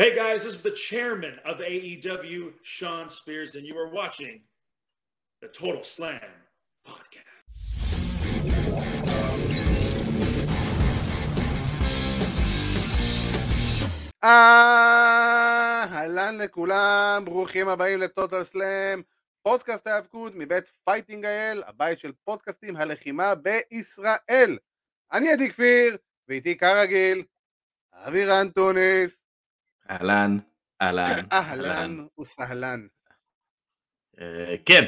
Hey 0.00 0.14
guys, 0.14 0.44
this 0.44 0.54
is 0.58 0.62
the 0.62 0.76
chairman 0.88 1.40
of 1.44 1.56
AEW, 1.58 2.52
Sean 2.62 3.08
Spears, 3.08 3.56
and 3.56 3.66
you 3.66 3.76
are 3.82 3.90
watching 4.00 4.36
the 5.42 5.48
Total 5.48 5.82
Slam 5.82 6.30
podcast. 6.86 7.46
אהלן 15.94 16.38
לכולם, 16.38 17.22
ברוכים 17.24 17.68
הבאים 17.68 18.00
לטוטל 18.00 18.44
סלאם, 18.44 19.02
פודקאסט 19.42 19.86
ההאבקות 19.86 20.32
מבית 20.36 20.72
Fighting 20.84 21.24
IL, 21.24 21.62
הבית 21.66 21.98
של 21.98 22.12
פודקאסטי 22.24 22.76
הלחימה 22.76 23.34
בישראל. 23.34 24.58
אני 25.12 25.32
עדי 25.32 25.50
כפיר, 25.50 25.96
ואיתי 26.28 26.58
כרגיל, 26.58 27.22
אבירן 27.92 28.48
טוניס. 28.48 29.27
אהלן, 29.90 30.38
אהלן. 30.82 31.24
אהלן 31.32 32.06
וסהלן. 32.20 32.86
אה, 34.20 34.54
כן, 34.66 34.84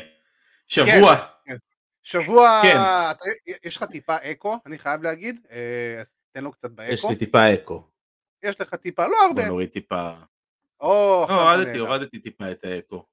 שבוע. 0.67 1.17
כן. 1.45 1.57
שבוע, 2.03 2.61
כן. 2.63 2.77
אתה, 3.11 3.25
יש 3.65 3.77
לך 3.77 3.85
טיפה 3.85 4.17
אקו, 4.17 4.57
אני 4.67 4.79
חייב 4.79 5.03
להגיד, 5.03 5.47
אה, 5.51 6.01
אז 6.01 6.17
תן 6.33 6.45
לו 6.45 6.53
קצת 6.53 6.71
באקו. 6.71 6.93
יש 6.93 7.05
לי 7.05 7.17
טיפה 7.17 7.55
אקו. 7.55 7.91
יש 8.43 8.61
לך 8.61 8.75
טיפה, 8.75 9.07
לא 9.07 9.17
הרבה. 9.29 9.43
בוא 9.43 9.49
נוריד 9.51 9.69
טיפה. 9.69 10.13
או, 10.81 11.27
לא, 11.29 11.35
הורדתי. 11.35 11.79
הורדתי 11.79 12.19
טיפה 12.19 12.51
את 12.51 12.65
האקו. 12.65 13.07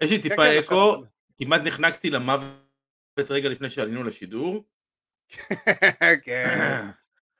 יש 0.00 0.10
לי 0.10 0.22
טיפה 0.22 0.36
כן, 0.36 0.58
אקו, 0.64 0.90
עכשיו- 0.90 1.02
כמעט 1.38 1.60
נחנקתי 1.64 2.10
למוות 2.10 3.30
רגע 3.30 3.48
לפני 3.48 3.70
שעלינו 3.70 4.04
לשידור. 4.04 4.64
כן. 6.24 6.88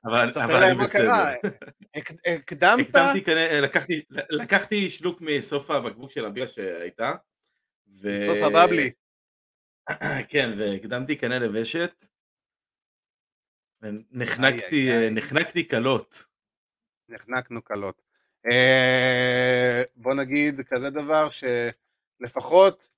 אבל 0.05 0.19
אני- 0.19 0.31
אבל. 0.43 0.83
בסדר. 0.83 1.49
הק- 1.95 2.27
הקדמת? 2.35 2.87
הקדמתי, 2.89 3.23
לקחתי- 3.61 4.01
לקחתי 4.29 4.89
שלוק 4.89 5.21
מסוף 5.21 5.71
הבקבוק 5.71 6.11
של 6.11 6.25
הבירה 6.25 6.47
שהייתה. 6.47 7.11
ו- 7.87 8.25
סוף 8.27 8.37
הבבלי. 8.43 8.91
כן, 10.31 10.49
והקדמתי 10.57 11.17
כנראה 11.17 11.39
לוושת. 11.39 12.05
נחנקתי, 14.11 14.91
איי, 14.91 14.97
איי. 14.97 15.09
נחנקתי 15.09 15.63
קלות. 15.63 16.25
נחנקנו 17.09 17.61
קלות. 17.61 18.01
אה, 18.51 19.83
בוא 19.95 20.13
נגיד 20.13 20.61
כזה 20.67 20.89
דבר 20.89 21.29
שלפחות 21.31 22.89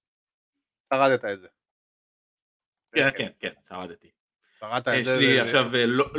שרדת 0.93 1.25
את 1.25 1.41
זה. 1.41 1.47
כן, 2.95 3.09
כן, 3.17 3.29
כן, 3.39 3.53
שרדתי. 3.67 4.11
יש. 4.95 5.07
לי 5.07 5.39
עכשיו 5.39 5.75
אה, 5.75 5.85
ל- 5.85 6.17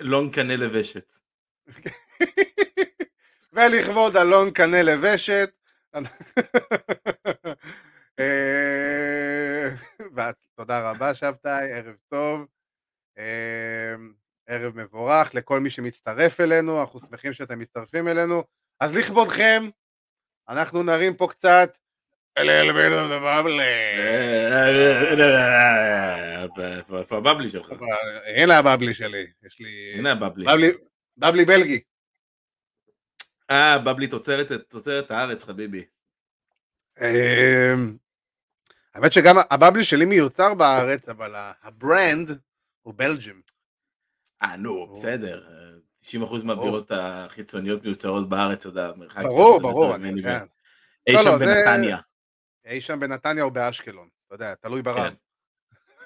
לונג, 0.00 0.34
קנה 0.34 0.56
לוושת. 0.56 1.12
ולכבוד 3.52 4.16
אלון 4.16 4.50
קנה 4.50 4.82
לוושת. 4.82 5.50
אה, 8.18 9.68
תודה 10.54 10.90
רבה 10.90 11.14
שבתאי, 11.14 11.72
ערב 11.72 11.94
טוב. 12.08 12.46
אה, 13.18 13.94
ערב 14.46 14.76
מבורך 14.76 15.34
לכל 15.34 15.60
מי 15.60 15.70
שמצטרף 15.70 16.40
אלינו, 16.40 16.80
אנחנו 16.80 17.00
שמחים 17.00 17.32
שאתם 17.32 17.58
מצטרפים 17.58 18.08
אלינו. 18.08 18.44
אז 18.80 18.96
לכבודכם, 18.96 19.62
אנחנו 20.48 20.82
נרים 20.82 21.16
פה 21.16 21.26
קצת. 21.30 21.78
איפה 26.78 26.98
איפה 26.98 27.16
הבבלי 27.18 27.48
שלך? 27.48 27.72
הנה 28.36 28.58
הבבלי 28.58 28.94
שלי, 28.94 29.26
יש 29.42 29.60
לי... 29.60 29.94
הנה 29.98 30.12
הבבלי. 30.12 30.44
בבלי- 31.16 31.44
בלגי. 31.44 31.80
אה, 33.50 33.78
בבלי 33.78 34.06
תוצרת 34.06 34.52
תוצרת 34.68 35.10
הארץ 35.10 35.44
חביבי. 35.44 35.84
אמ, 37.00 37.96
האמת 38.94 39.12
שגם 39.12 39.36
הבבלי 39.50 39.84
שלי 39.84 40.04
מיוצר 40.04 40.54
בארץ, 40.54 41.08
אבל 41.08 41.34
הברנד 41.62 42.38
הוא 42.82 42.94
בלג'ים. 42.96 43.42
אה, 44.42 44.56
נו. 44.56 44.94
בסדר. 44.96 45.42
90% 46.04 46.44
מהבירות 46.44 46.90
החיצוניות 46.94 47.84
מיוצרות 47.84 48.28
בארץ, 48.28 48.66
אתה 48.66 48.68
יודע, 48.68 48.92
מרחק. 48.96 49.22
ברור, 49.22 49.60
ברור, 49.60 49.94
אני 49.94 50.08
יודע. 50.08 50.44
אי 51.06 51.12
לא, 51.14 51.22
שם 51.22 51.28
לא, 51.28 51.38
בנתניה, 51.38 51.98
אי 52.64 52.80
שם 52.80 53.00
בנתניה 53.00 53.44
או 53.44 53.50
באשקלון, 53.50 54.08
אתה 54.26 54.34
יודע, 54.34 54.54
תלוי 54.54 54.82
ברב. 54.82 54.96
כן. 54.96 55.14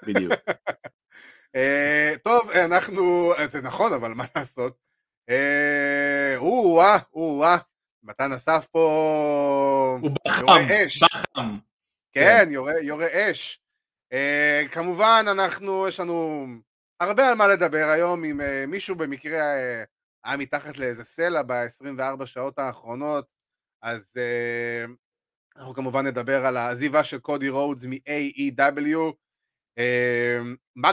בדיוק. 0.06 0.32
אה, 1.56 2.14
טוב, 2.22 2.50
אנחנו, 2.50 3.32
זה 3.46 3.62
נכון, 3.62 3.92
אבל 3.92 4.14
מה 4.14 4.24
לעשות? 4.36 4.76
אה, 5.30 6.34
או-אה, 6.36 6.98
או-אה, 7.12 7.56
מתן 8.02 8.32
אסף 8.32 8.66
פה... 8.70 9.98
הוא 10.02 10.10
בחם. 10.26 10.46
בחם. 11.02 11.58
כן, 12.12 12.48
יורה, 12.50 12.72
יורה 12.82 13.06
אש. 13.12 13.60
אה, 14.12 14.62
כמובן, 14.72 15.24
אנחנו, 15.28 15.88
יש 15.88 16.00
לנו 16.00 16.46
הרבה 17.00 17.28
על 17.28 17.34
מה 17.34 17.46
לדבר 17.46 17.88
היום, 17.94 18.24
אם 18.24 18.40
מישהו 18.70 18.96
במקרה 18.96 19.40
היה 20.24 20.36
מתחת 20.36 20.78
לאיזה 20.78 21.04
סלע 21.04 21.42
ב-24 21.42 22.26
שעות 22.26 22.58
האחרונות, 22.58 23.26
אז 23.82 24.14
אנחנו 25.58 25.74
כמובן 25.74 26.06
נדבר 26.06 26.46
על 26.46 26.56
העזיבה 26.56 27.04
של 27.04 27.18
קודי 27.18 27.48
רודס 27.48 27.84
מ-AEW. 27.84 28.98
אה, 29.78 30.38
מה. 30.76 30.90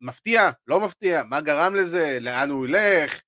מפתיע? 0.00 0.50
לא 0.66 0.80
מפתיע? 0.80 1.22
מה 1.22 1.40
גרם 1.40 1.74
לזה? 1.74 2.18
לאן 2.20 2.50
הוא 2.50 2.66
ילך? 2.66 3.20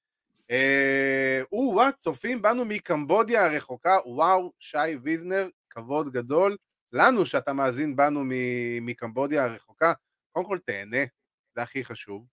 אה, 0.51 1.41
או-אה, 1.53 1.93
צופים 1.93 2.43
בנו 2.43 2.65
מקמבודיה 2.65 3.47
הרחוקה, 3.47 3.99
וואו, 4.07 4.53
שי 4.59 4.97
ויזנר, 5.03 5.49
כבוד 5.71 6.13
גדול. 6.13 6.57
לנו 6.93 7.27
שאתה 7.27 7.53
מאזין 7.53 7.97
בנו 7.97 8.23
מקמבודיה 8.81 9.45
הרחוקה, 9.45 9.93
קודם 10.33 10.47
כל 10.47 10.59
תהנה, 10.67 11.05
זה 11.55 11.63
הכי 11.63 11.85
חשוב. 11.85 12.27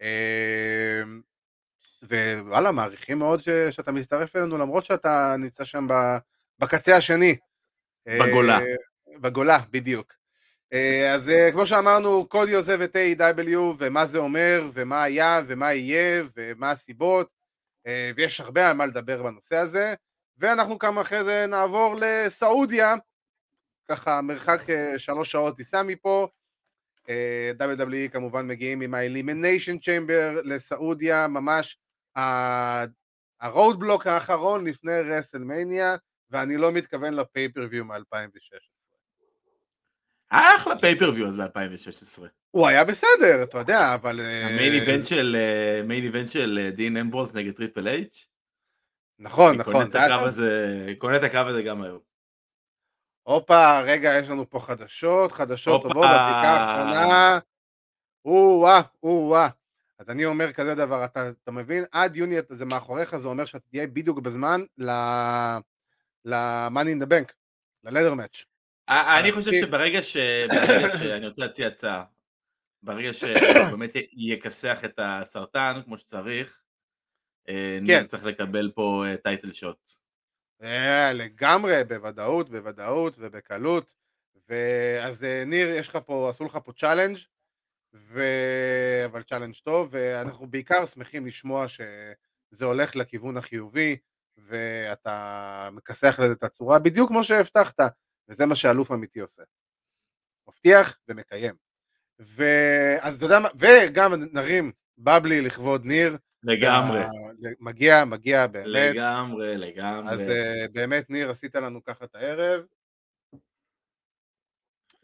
אמ, 0.00 1.20
ווואלה, 2.02 2.72
מעריכים 2.72 3.18
מאוד 3.18 3.42
ש- 3.42 3.48
שאתה 3.48 3.92
מצטרף 3.92 4.36
אלינו, 4.36 4.58
למרות 4.58 4.84
שאתה 4.84 5.34
נמצא 5.38 5.64
שם 5.64 5.86
בקצה 6.58 6.96
השני. 6.96 7.36
בגולה. 8.06 8.58
אה, 8.58 8.74
בגולה, 9.18 9.58
בדיוק. 9.70 10.12
אה, 10.72 11.14
אז 11.14 11.30
אה, 11.30 11.52
כמו 11.52 11.66
שאמרנו, 11.66 12.26
קודי 12.28 12.54
עוזב 12.54 12.80
את 12.80 12.96
A.W. 12.96 13.56
ומה 13.78 14.06
זה 14.06 14.18
אומר, 14.18 14.62
ומה 14.72 15.02
היה, 15.02 15.40
ומה 15.46 15.72
יהיה, 15.72 16.24
ומה 16.36 16.70
הסיבות, 16.70 17.42
ויש 18.16 18.40
הרבה 18.40 18.68
על 18.68 18.76
מה 18.76 18.86
לדבר 18.86 19.22
בנושא 19.22 19.56
הזה. 19.56 19.94
ואנחנו 20.38 20.78
כמה 20.78 21.00
אחרי 21.00 21.24
זה 21.24 21.46
נעבור 21.48 21.96
לסעודיה, 22.00 22.94
ככה 23.88 24.22
מרחק 24.22 24.62
שלוש 24.96 25.32
שעות 25.32 25.56
טיסה 25.56 25.82
מפה. 25.82 26.28
WWE 27.58 28.08
כמובן 28.12 28.46
מגיעים 28.46 28.80
עם 28.80 28.94
ה-Elimination 28.94 29.78
Chamber 29.80 30.40
לסעודיה, 30.44 31.28
ממש 31.28 31.78
ה 33.40 33.47
roadblock 33.47 34.06
האחרון 34.06 34.66
לפני 34.66 35.00
רסלמניה, 35.00 35.96
ואני 36.32 36.56
לא 36.56 36.72
מתכוון 36.72 37.14
ל 37.14 37.19
pay-per-view 37.19 37.84
מ-2016. 37.84 38.92
היה 40.30 40.56
אחלה 40.56 40.78
pay-per-view 40.78 41.28
אז 41.28 41.36
ב-2016. 41.36 42.22
הוא 42.50 42.66
היה 42.66 42.84
בסדר, 42.84 43.42
אתה 43.42 43.58
יודע, 43.58 43.94
אבל... 43.94 44.20
אה, 44.20 44.46
ה 44.46 44.51
main 44.51 44.72
event 44.72 45.06
של 45.06 45.36
main 45.84 46.04
event 46.04 46.28
של 46.28 46.58
אה, 46.62 46.70
דין 46.70 46.96
אמברוס 46.96 47.34
נגד 47.34 47.52
Triple 47.52 47.88
H. 47.88 48.28
נכון, 49.18 49.56
נכון. 49.56 49.72
קונה 50.98 51.16
את 51.16 51.22
הקו 51.22 51.38
הזה 51.38 51.62
גם 51.62 51.82
היום. 51.82 52.00
הופה, 53.22 53.80
רגע, 53.80 54.18
יש 54.18 54.28
לנו 54.28 54.50
פה 54.50 54.60
חדשות, 54.60 55.32
חדשות. 55.32 55.82
טובות, 55.82 56.06
הבדיקה 56.10 56.48
האחרונה. 56.48 57.38
או-אה, 58.24 58.80
או-אה. 59.02 59.48
אז 59.98 60.10
אני 60.10 60.24
אומר 60.24 60.52
כזה 60.52 60.74
דבר, 60.74 61.04
אתה, 61.04 61.28
אתה 61.28 61.50
מבין? 61.50 61.84
עד 61.92 62.16
יוני 62.16 62.36
זה 62.48 62.64
מאחוריך, 62.64 63.16
זה 63.16 63.28
אומר 63.28 63.44
שאתה 63.44 63.68
תהיה 63.70 63.86
בדיוק 63.86 64.18
בזמן 64.18 64.60
ל-Money 66.24 67.00
in 67.00 67.04
the 67.04 67.08
Bank, 67.08 67.32
ל-Leather 67.84 68.14
Match. 68.14 68.44
אה, 68.88 69.20
אני 69.20 69.30
אז 69.30 69.34
חושב 69.34 69.50
שברגע 69.52 70.02
ש... 70.02 70.16
שאני 70.98 71.26
רוצה 71.26 71.42
להציע 71.42 71.66
הצעה, 71.68 72.04
ברגע 72.82 73.14
שהוא 73.14 73.30
באמת 73.72 73.96
י- 73.96 74.08
יכסח 74.12 74.80
את 74.84 74.98
הסרטן 75.02 75.80
כמו 75.84 75.98
שצריך, 75.98 76.62
אה, 77.48 77.78
כן. 77.78 77.84
ניר 77.84 78.06
צריך 78.06 78.24
לקבל 78.24 78.70
פה 78.74 79.04
title 79.22 79.52
shot. 79.52 79.90
אה, 80.62 81.12
לגמרי, 81.12 81.84
בוודאות, 81.88 82.50
בוודאות 82.50 83.16
ובקלות. 83.18 83.94
ואז 84.48 85.24
אה, 85.24 85.44
ניר, 85.46 85.68
יש 85.68 85.88
לך 85.88 85.98
פה, 86.06 86.30
עשו 86.30 86.44
לך 86.44 86.58
פה 86.64 86.72
challenge, 86.72 87.16
ו... 87.94 88.22
אבל 89.04 89.22
challenge 89.22 89.54
טוב, 89.54 89.88
ואנחנו 89.90 90.46
בעיקר 90.46 90.86
שמחים 90.86 91.26
לשמוע 91.26 91.68
שזה 91.68 92.64
הולך 92.64 92.96
לכיוון 92.96 93.36
החיובי, 93.36 93.96
ואתה 94.38 95.68
מכסח 95.72 96.20
לזה 96.20 96.32
את 96.32 96.42
הצורה, 96.42 96.78
בדיוק 96.78 97.08
כמו 97.08 97.24
שהבטחת, 97.24 97.80
וזה 98.28 98.46
מה 98.46 98.56
שאלוף 98.56 98.92
אמיתי 98.92 99.20
עושה. 99.20 99.42
מבטיח 100.48 100.98
ומקיים. 101.08 101.54
ואז 102.18 103.16
אתה 103.16 103.24
יודע 103.24 103.40
מה, 103.40 103.48
וגם 103.58 104.12
נרים 104.32 104.72
בבלי 104.98 105.40
לכבוד 105.40 105.84
ניר, 105.84 106.16
לגמרי. 106.42 107.00
מגיע, 107.60 108.04
מגיע 108.04 108.46
באמת. 108.46 108.66
לגמרי, 108.66 109.56
לגמרי. 109.56 110.12
אז 110.12 110.20
uh, 110.20 110.72
באמת, 110.72 111.10
ניר, 111.10 111.30
עשית 111.30 111.54
לנו 111.54 111.84
ככה 111.84 112.04
את 112.04 112.14
הערב. 112.14 112.64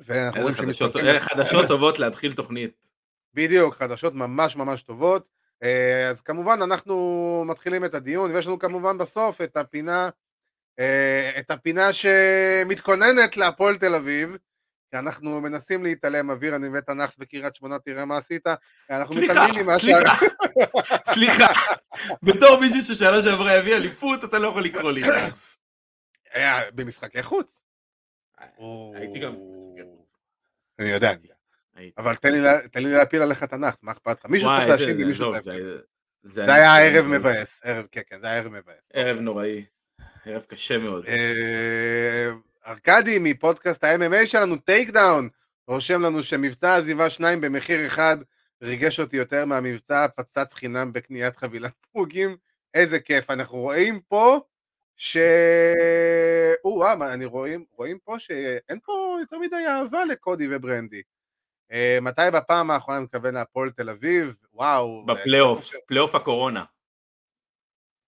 ואנחנו 0.00 0.40
רואים 0.40 0.54
חדשות, 0.54 0.92
חדשות 1.18 1.68
טובות 1.68 1.98
להתחיל 1.98 2.32
תוכנית. 2.32 2.90
בדיוק, 3.34 3.74
חדשות 3.74 4.14
ממש 4.14 4.56
ממש 4.56 4.82
טובות. 4.82 5.28
אה, 5.62 6.08
אז 6.08 6.20
כמובן 6.20 6.62
אנחנו 6.62 7.44
מתחילים 7.46 7.84
את 7.84 7.94
הדיון, 7.94 8.30
ויש 8.30 8.46
לנו 8.46 8.58
כמובן 8.58 8.98
בסוף 8.98 9.40
את 9.40 9.56
הפינה, 9.56 10.08
אה, 10.78 11.30
את 11.38 11.50
הפינה 11.50 11.92
שמתכוננת 11.92 13.36
להפועל 13.36 13.76
תל 13.76 13.94
אביב, 13.94 14.36
כי 14.90 14.98
אנחנו 14.98 15.40
מנסים 15.40 15.82
להתעלם, 15.82 16.30
אוויר 16.30 16.56
אני 16.56 16.68
תנ"ך 16.86 17.14
בקריית 17.18 17.54
שמונה, 17.54 17.78
תראה 17.78 18.04
מה 18.04 18.16
עשית. 18.16 18.46
אנחנו 18.90 19.14
סליחה, 19.14 19.46
סליחה, 19.78 20.14
סליחה. 21.14 21.52
בתור 22.22 22.60
מישהו 22.60 22.94
ששנה 22.94 23.22
שעברה 23.22 23.58
הביא 23.58 23.76
אליפות, 23.76 24.24
אתה 24.24 24.38
לא 24.38 24.48
יכול 24.48 24.64
לקרוא 24.64 24.92
לי 24.92 25.00
נאחס. 25.00 25.62
במשחקי 26.74 27.22
חוץ. 27.22 27.62
הייתי 28.94 29.18
גם 29.18 29.34
במשחקי 29.34 29.82
חוץ. 29.96 30.18
אני 30.78 30.88
יודע. 30.88 31.37
אבל 31.98 32.14
תן 32.14 32.82
לי 32.82 32.92
להפיל 32.92 33.22
עליך 33.22 33.44
תיק, 33.44 33.74
מה 33.82 33.92
אכפת 33.92 34.18
לך? 34.18 34.26
מישהו 34.30 34.50
צריך 34.56 34.68
להשיב 34.68 34.98
למישהו 34.98 35.34
את 35.36 35.44
זה 36.22 36.54
היה 36.54 36.78
ערב 36.78 37.06
מבאס, 37.06 37.60
כן, 37.92 38.00
כן, 38.06 38.20
זה 38.20 38.26
היה 38.26 38.36
ערב 38.36 38.52
מבאס. 38.52 38.88
ערב 38.92 39.20
נוראי, 39.20 39.64
ערב 40.26 40.42
קשה 40.42 40.78
מאוד. 40.78 41.06
אה, 41.06 42.30
ארכדי 42.66 43.18
מפודקאסט 43.20 43.84
ה-MMA 43.84 44.26
שלנו, 44.26 44.56
טייק 44.56 44.90
דאון, 44.90 45.28
רושם 45.68 46.02
לנו 46.02 46.22
שמבצע 46.22 46.76
עזיבה 46.76 47.10
שניים 47.10 47.40
במחיר 47.40 47.86
אחד 47.86 48.16
ריגש 48.62 49.00
אותי 49.00 49.16
יותר 49.16 49.44
מהמבצע 49.44 50.06
פצץ 50.16 50.54
חינם 50.54 50.92
בקניית 50.92 51.36
חבילת 51.36 51.72
פרודים, 51.92 52.36
איזה 52.74 53.00
כיף. 53.00 53.30
אנחנו 53.30 53.58
רואים 53.58 54.00
פה 54.08 54.40
ש... 54.96 55.16
או-אה, 56.64 57.12
אני 57.14 57.24
רואים, 57.24 57.64
רואים 57.70 57.98
פה 58.04 58.18
שאין 58.18 58.78
פה 58.84 59.16
יותר 59.20 59.38
מדי 59.38 59.66
אהבה 59.68 60.04
לקודי 60.04 60.46
וברנדי. 60.50 61.02
אה, 61.70 62.00
מתי 62.02 62.22
בפעם 62.32 62.70
האחרונה 62.70 63.00
מתכוון 63.00 63.34
להפועל 63.34 63.70
תל 63.70 63.90
אביב? 63.90 64.36
וואו. 64.52 65.06
בפלייאוף. 65.06 65.70
פלייאוף 65.86 66.14
הקורונה. 66.14 66.64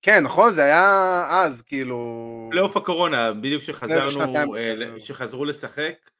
כן, 0.02 0.22
נכון, 0.24 0.52
זה 0.52 0.64
היה 0.64 1.24
אז, 1.30 1.62
כאילו... 1.62 2.48
פלייאוף 2.50 2.76
הקורונה, 2.76 3.32
בדיוק 3.32 3.62
כשחזרנו, 3.62 4.34
אה, 4.34 4.98
שחזרו 4.98 5.44
לשחק 5.44 6.10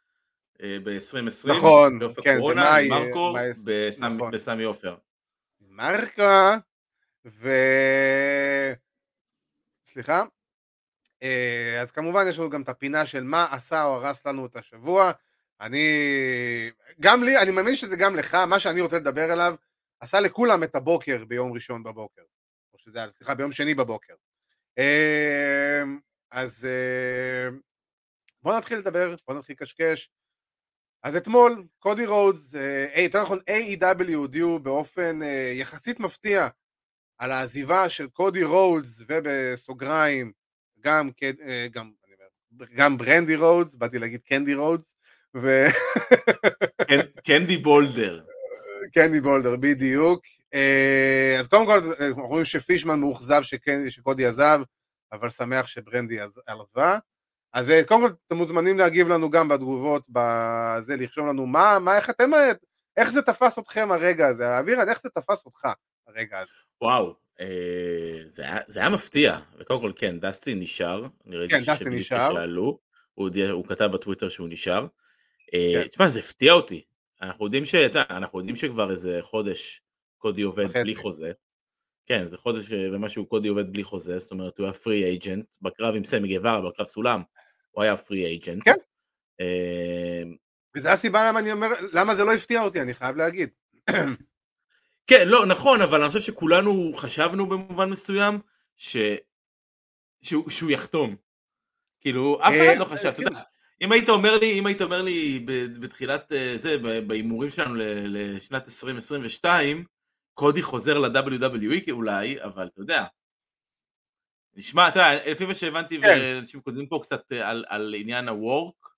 uh, 0.56 0.62
ב-2020. 0.84 1.50
נכון, 1.50 1.98
כן, 2.22 2.38
במאי... 2.50 2.88
מרקו, 2.88 3.34
בסמי, 3.64 4.08
נכון. 4.08 4.31
בסמי 4.31 4.64
עופר. 4.64 4.96
מרקו, 5.60 6.22
ו... 7.26 7.50
סליחה? 9.87 10.22
אז 11.81 11.90
כמובן 11.90 12.25
יש 12.28 12.38
לנו 12.38 12.50
גם 12.50 12.62
את 12.62 12.69
הפינה 12.69 13.06
של 13.06 13.25
מה 13.25 13.46
עשה 13.50 13.84
או 13.84 13.94
הרס 13.94 14.26
לנו 14.26 14.46
את 14.46 14.56
השבוע. 14.56 15.12
אני, 15.61 15.87
גם 17.01 17.25
לי, 17.25 17.43
אני 17.43 17.51
מאמין 17.51 17.75
שזה 17.77 17.97
גם 17.97 18.17
לך, 18.17 18.35
מה 18.35 18.61
שאני 18.61 18.81
רוצה 18.81 18.97
לדבר 18.97 19.33
עליו, 19.33 19.55
עשה 20.01 20.21
לכולם 20.21 20.62
את 20.62 20.75
הבוקר 20.75 21.25
ביום 21.25 21.53
ראשון 21.53 21.83
בבוקר, 21.83 22.23
או 22.73 22.79
שזה 22.79 22.99
היה, 22.99 23.12
סליחה, 23.12 23.35
ביום 23.35 23.53
שני 23.53 23.75
בבוקר. 23.75 24.15
אמ, 24.79 25.99
אז 26.31 26.67
אמ, 26.67 27.61
בואו 28.43 28.59
נתחיל 28.59 28.79
לדבר, 28.79 29.15
בואו 29.27 29.39
נתחיל 29.39 29.57
לקשקש. 29.61 30.11
אז 31.03 31.17
אתמול, 31.17 31.65
קודי 31.79 32.07
רודס, 32.07 32.55
אה, 32.55 33.03
יותר 33.03 33.23
נכון 33.23 33.39
AEW 33.51 34.15
הודיעו 34.15 34.59
באופן 34.59 35.23
אה, 35.23 35.53
יחסית 35.55 36.01
מפתיע 36.01 36.49
על 37.19 37.33
העזיבה 37.33 37.89
של 37.89 38.09
קודי 38.09 38.45
רודס 38.45 39.05
ובסוגריים 39.09 40.33
גם, 40.81 41.11
אה, 41.43 41.67
גם, 41.71 41.93
גם 42.75 42.99
ברנדי 42.99 43.37
רודס, 43.37 43.75
באתי 43.75 43.99
להגיד 43.99 44.21
קנדי 44.23 44.55
רודס, 44.55 44.95
ו... 45.37 45.67
קנדי 47.25 47.56
בולדר. 47.56 48.21
קנדי 48.93 49.21
בולדר, 49.21 49.56
בדיוק. 49.56 50.25
אה, 50.55 51.37
אז 51.38 51.47
קודם 51.47 51.67
כל, 51.67 51.81
אנחנו 52.00 52.27
רואים 52.27 52.44
שפישמן 52.44 53.00
מאוכזב 53.00 53.43
שקודי 53.88 54.27
עזב, 54.27 54.61
אבל 55.12 55.31
שמח 55.31 55.67
שברנדי 55.67 56.19
עזבה. 56.21 56.99
אז 57.53 57.71
אה, 57.71 57.85
קודם 57.85 58.00
כל, 58.00 58.12
אתם 58.27 58.37
מוזמנים 58.37 58.79
להגיב 58.79 59.09
לנו 59.09 59.31
גם 59.31 59.49
בתגובות, 59.49 60.05
בזה, 60.09 60.97
לרשום 60.97 61.27
לנו 61.27 61.47
מה, 61.47 61.79
מה, 61.79 61.97
איך 61.97 62.11
אתם, 62.11 62.31
איך 62.97 63.11
זה 63.11 63.23
תפס 63.23 63.59
אתכם 63.59 63.93
הרגע 63.93 64.26
הזה? 64.26 64.59
אבירן, 64.59 64.88
איך 64.88 65.00
זה 65.03 65.09
תפס 65.09 65.47
אותך 65.47 65.69
הרגע 66.09 66.38
הזה? 66.38 66.50
וואו, 66.83 67.15
אה, 67.41 68.23
זה, 68.26 68.43
היה, 68.43 68.59
זה 68.67 68.81
היה 68.81 68.88
מפתיע, 68.88 69.38
וקודם 69.59 69.81
כל 69.81 69.93
כן, 69.97 70.21
דסטי 70.21 70.55
נשאר, 70.55 71.06
אני 71.26 71.37
ראיתי 71.37 71.55
כן, 71.65 71.88
נשאר. 71.91 72.33
שעלו, 72.33 72.79
הוא, 73.15 73.31
הוא 73.50 73.67
כתב 73.67 73.85
בטוויטר 73.93 74.29
שהוא 74.29 74.49
נשאר. 74.49 74.87
אה, 75.55 75.73
כן. 75.75 75.88
תשמע, 75.88 76.08
זה 76.08 76.20
הפתיע 76.20 76.52
אותי. 76.52 76.85
אנחנו 77.23 77.44
יודעים, 77.44 77.64
ש... 77.64 77.75
אנחנו 78.11 78.38
יודעים 78.38 78.56
שכבר 78.56 78.91
איזה 78.91 79.19
חודש 79.23 79.82
קודי 80.19 80.43
עובד 80.43 80.73
בלי 80.73 80.94
חוזה. 80.94 81.32
כן, 82.06 82.25
זה 82.25 82.38
חודש 82.38 82.73
ומשהו 82.73 83.26
קודי 83.26 83.49
עובד 83.49 83.73
בלי 83.73 83.85
חוזה, 83.85 84.19
זאת 84.19 84.31
אומרת 84.31 84.58
הוא 84.58 84.64
היה 84.64 84.73
פרי 84.73 85.05
אייג'נט, 85.05 85.56
בקרב 85.62 85.94
עם 85.94 86.05
סמי 86.05 86.37
גווארה, 86.37 86.70
בקרב 86.70 86.87
סולם, 86.87 87.23
הוא 87.70 87.82
היה 87.82 87.97
פרי 87.97 88.25
אייג'נט. 88.25 88.64
כן. 88.64 88.73
אה, 89.41 90.23
וזה 90.76 90.93
הסיבה 90.93 91.29
למה 91.29 91.38
אני 91.38 91.52
אומר, 91.52 91.69
למה 91.93 92.14
זה 92.14 92.25
לא 92.25 92.32
הפתיע 92.32 92.62
אותי, 92.62 92.81
אני 92.81 92.94
חייב 92.94 93.17
להגיד. 93.17 93.49
כן, 95.06 95.29
לא, 95.29 95.47
נכון, 95.47 95.81
אבל 95.82 96.00
אני 96.00 96.08
חושב 96.08 96.20
שכולנו 96.20 96.93
חשבנו 96.97 97.49
במובן 97.49 97.91
מסוים 97.91 98.38
ש... 98.76 98.97
שהוא, 100.23 100.50
שהוא 100.50 100.70
יחתום. 100.70 101.17
כאילו, 102.00 102.41
אף 102.43 102.52
אחד 102.56 102.79
לא 102.79 102.85
חשב, 102.85 103.08
אתה 103.08 103.23
יודע, 103.23 103.41
אם 103.81 103.93
היית 103.93 104.09
אומר 104.09 104.38
לי, 104.38 104.59
אם 104.59 104.67
היית 104.67 104.82
אומר 104.82 105.03
לי 105.03 105.44
בתחילת 105.81 106.32
אה, 106.32 106.53
זה, 106.56 106.77
בהימורים 107.06 107.50
שלנו 107.50 107.75
לשנת 108.05 108.67
2022, 108.67 109.85
קודי 110.35 110.62
חוזר 110.62 110.99
ל-WWE 110.99 111.91
אולי, 111.91 112.43
אבל 112.43 112.67
אתה 112.67 112.81
יודע, 112.81 113.05
נשמע, 114.56 114.88
אתה 114.88 114.99
יודע, 114.99 115.31
לפי 115.31 115.47
מה 115.47 115.55
שהבנתי, 115.55 116.00
כן. 116.00 116.06
ואנשים 116.06 116.61
כותבים 116.61 116.87
פה 116.87 117.00
קצת 117.03 117.32
אה, 117.32 117.50
על, 117.50 117.65
על 117.69 117.94
עניין 117.99 118.29
ה-work. 118.29 118.88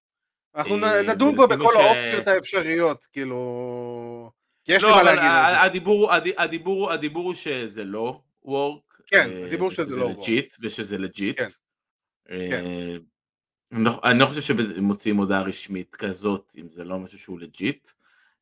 אנחנו 0.55 0.85
אה, 0.85 1.03
נדון 1.03 1.37
פה 1.37 1.47
בכל 1.47 1.73
ש... 1.75 1.77
האופציות 1.77 2.27
האפשריות, 2.27 3.07
כאילו... 3.13 4.31
כי 4.65 4.73
יש 4.73 4.83
לא, 4.83 4.89
לי 4.89 4.95
מה 4.97 5.03
להגיד 5.03 5.31
על 5.31 5.55
זה. 5.55 5.63
הדיבור, 5.63 6.13
הדיבור, 6.13 6.93
הדיבור 6.93 7.25
הוא 7.25 7.35
שזה 7.35 7.85
לא 7.85 8.21
work. 8.45 9.03
כן, 9.07 9.31
הדיבור 9.47 9.71
שזה 9.71 9.97
לא 9.97 10.11
work. 10.11 10.57
ושזה 10.63 10.99
לג'יט. 10.99 11.41
כן. 12.29 12.65
לא, 13.73 14.01
אני 14.05 14.19
לא 14.19 14.27
חושב 14.27 14.41
שמוציאים 14.41 15.17
הודעה 15.17 15.43
רשמית 15.43 15.95
כזאת, 15.95 16.55
אם 16.59 16.69
זה 16.69 16.85
לא 16.85 16.99
משהו 16.99 17.19
שהוא 17.19 17.41
legit. 17.41 17.89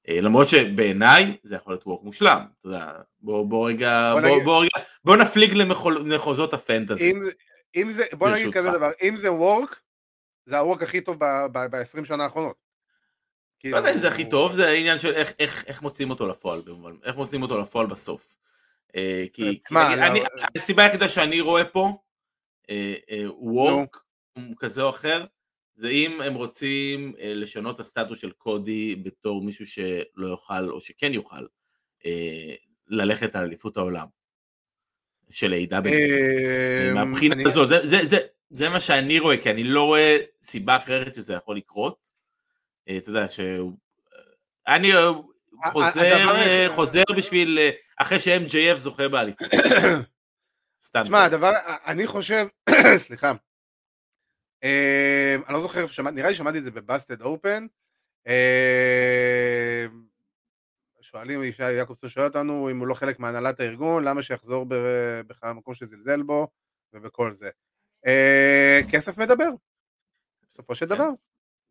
אה, 0.09 0.21
למרות 0.21 0.49
שבעיניי 0.49 1.37
זה 1.43 1.57
יכול 1.57 1.73
להיות 1.73 1.87
work 1.87 2.03
מושלם, 2.03 2.47
אתה 2.61 2.69
יודע, 2.69 2.93
בוא, 3.21 3.47
בוא 3.47 3.69
רגע, 3.69 4.13
בוא, 4.15 4.29
בוא, 4.29 4.43
בוא, 4.45 4.61
רגע, 4.63 4.87
בוא 5.05 5.17
נפליג 5.17 5.53
למחוזות 5.53 6.55
הפנטזי. 6.55 7.11
אם, 7.11 7.23
אם 7.77 7.93
זה, 7.93 8.05
בוא 8.13 8.31
נגיד 8.31 8.55
כזה 8.55 8.71
דבר, 8.71 8.91
אם 9.03 9.17
זה 9.17 9.33
work, 9.33 9.81
זה 10.47 10.59
ה 10.59 10.64
work 10.64 10.83
הכי 10.83 11.01
טוב 11.01 11.17
ב-20 11.53 12.05
שנה 12.05 12.25
האחרונות. 12.25 12.57
לא 13.65 13.77
יודע 13.77 13.93
אם 13.93 13.99
זה 13.99 14.09
הכי 14.09 14.31
טוב, 14.31 14.53
זה 14.53 14.69
העניין 14.69 14.99
של 14.99 15.15
איך, 15.15 15.33
איך, 15.39 15.65
איך 15.67 15.83
מוציאים 15.83 16.11
אותו 16.11 16.29
לפועל, 16.29 16.63
איך 17.05 17.17
מוציאים 17.17 17.43
אותו 17.43 17.59
לפועל 17.61 17.87
בסוף. 17.87 18.37
אה, 18.97 19.25
כי, 19.33 19.61
כי 19.65 19.75
לא- 19.75 19.81
אני, 19.81 20.21
הסיבה 20.57 20.83
היחידה 20.83 21.09
שאני 21.09 21.41
רואה 21.41 21.65
פה, 21.65 21.99
וורק, 23.39 23.97
כזה 24.59 24.83
או 24.83 24.91
אחר, 24.91 25.25
זה 25.75 25.89
אם 25.89 26.21
הם 26.21 26.35
רוצים 26.35 27.15
אה, 27.21 27.35
לשנות 27.35 27.75
את 27.75 27.81
הסטטוס 27.81 28.19
של 28.19 28.31
קודי 28.31 28.97
בתור 28.97 29.43
מישהו 29.43 29.67
שלא 29.67 30.29
יוכל 30.29 30.71
או 30.71 30.81
שכן 30.81 31.15
יוכל 31.15 31.47
אה, 32.07 32.55
ללכת 32.89 33.37
על 33.37 33.45
אליפות 33.45 33.77
העולם 33.77 34.07
של 35.31 35.53
A.W. 35.53 35.89
אה, 35.89 36.91
מהבחינה 36.95 37.35
הזאת, 37.47 37.69
זה, 37.69 37.87
זה, 37.87 38.07
זה, 38.07 38.19
זה 38.51 38.69
מה 38.69 38.81
שאני 38.81 39.19
רואה, 39.19 39.43
כי 39.43 39.51
אני 39.51 39.65
לא 39.65 39.85
רואה 39.85 40.17
סיבה 40.43 40.77
אחרת 40.77 41.15
שזה 41.15 41.35
יכול 41.35 41.57
לקרות. 41.57 42.11
אתה 42.85 43.11
יודע 43.11 43.29
שהוא... 43.29 43.73
אני 44.67 44.93
חוזר, 45.73 46.69
חוזר 46.75 47.03
בשביל, 47.17 47.59
אחרי 47.97 48.21
ש-MJF 48.21 48.77
זוכה 48.77 49.09
באליפות. 49.09 49.49
תשמע, 51.03 51.25
הדבר, 51.25 51.51
אני 51.87 52.07
חושב, 52.07 52.47
סליחה, 53.07 53.33
אני 54.63 55.55
לא 55.55 55.61
זוכר 55.61 55.87
נראה 56.13 56.29
לי 56.29 56.35
שמעתי 56.35 56.59
את 56.59 56.65
זה 56.65 56.71
בבאסטד 56.71 57.23
אופן. 57.23 57.67
שואלים, 61.01 61.43
ישי 61.43 61.73
יעקובסון 61.73 62.11
שואל 62.11 62.27
אותנו 62.27 62.71
אם 62.71 62.79
הוא 62.79 62.87
לא 62.87 62.95
חלק 62.95 63.19
מהנהלת 63.19 63.61
הארגון, 63.61 64.05
למה 64.05 64.23
שיחזור 64.23 64.67
בכלל 65.27 65.51
למקום 65.51 65.75
שזלזל 65.75 66.23
בו 66.23 66.49
ובכל 66.93 67.33
זה. 67.33 67.51
כסף 68.93 69.19
מדבר, 69.19 69.49
בסופו 70.49 70.75
של 70.75 70.87
כן. 70.87 70.95
דבר. 70.95 71.09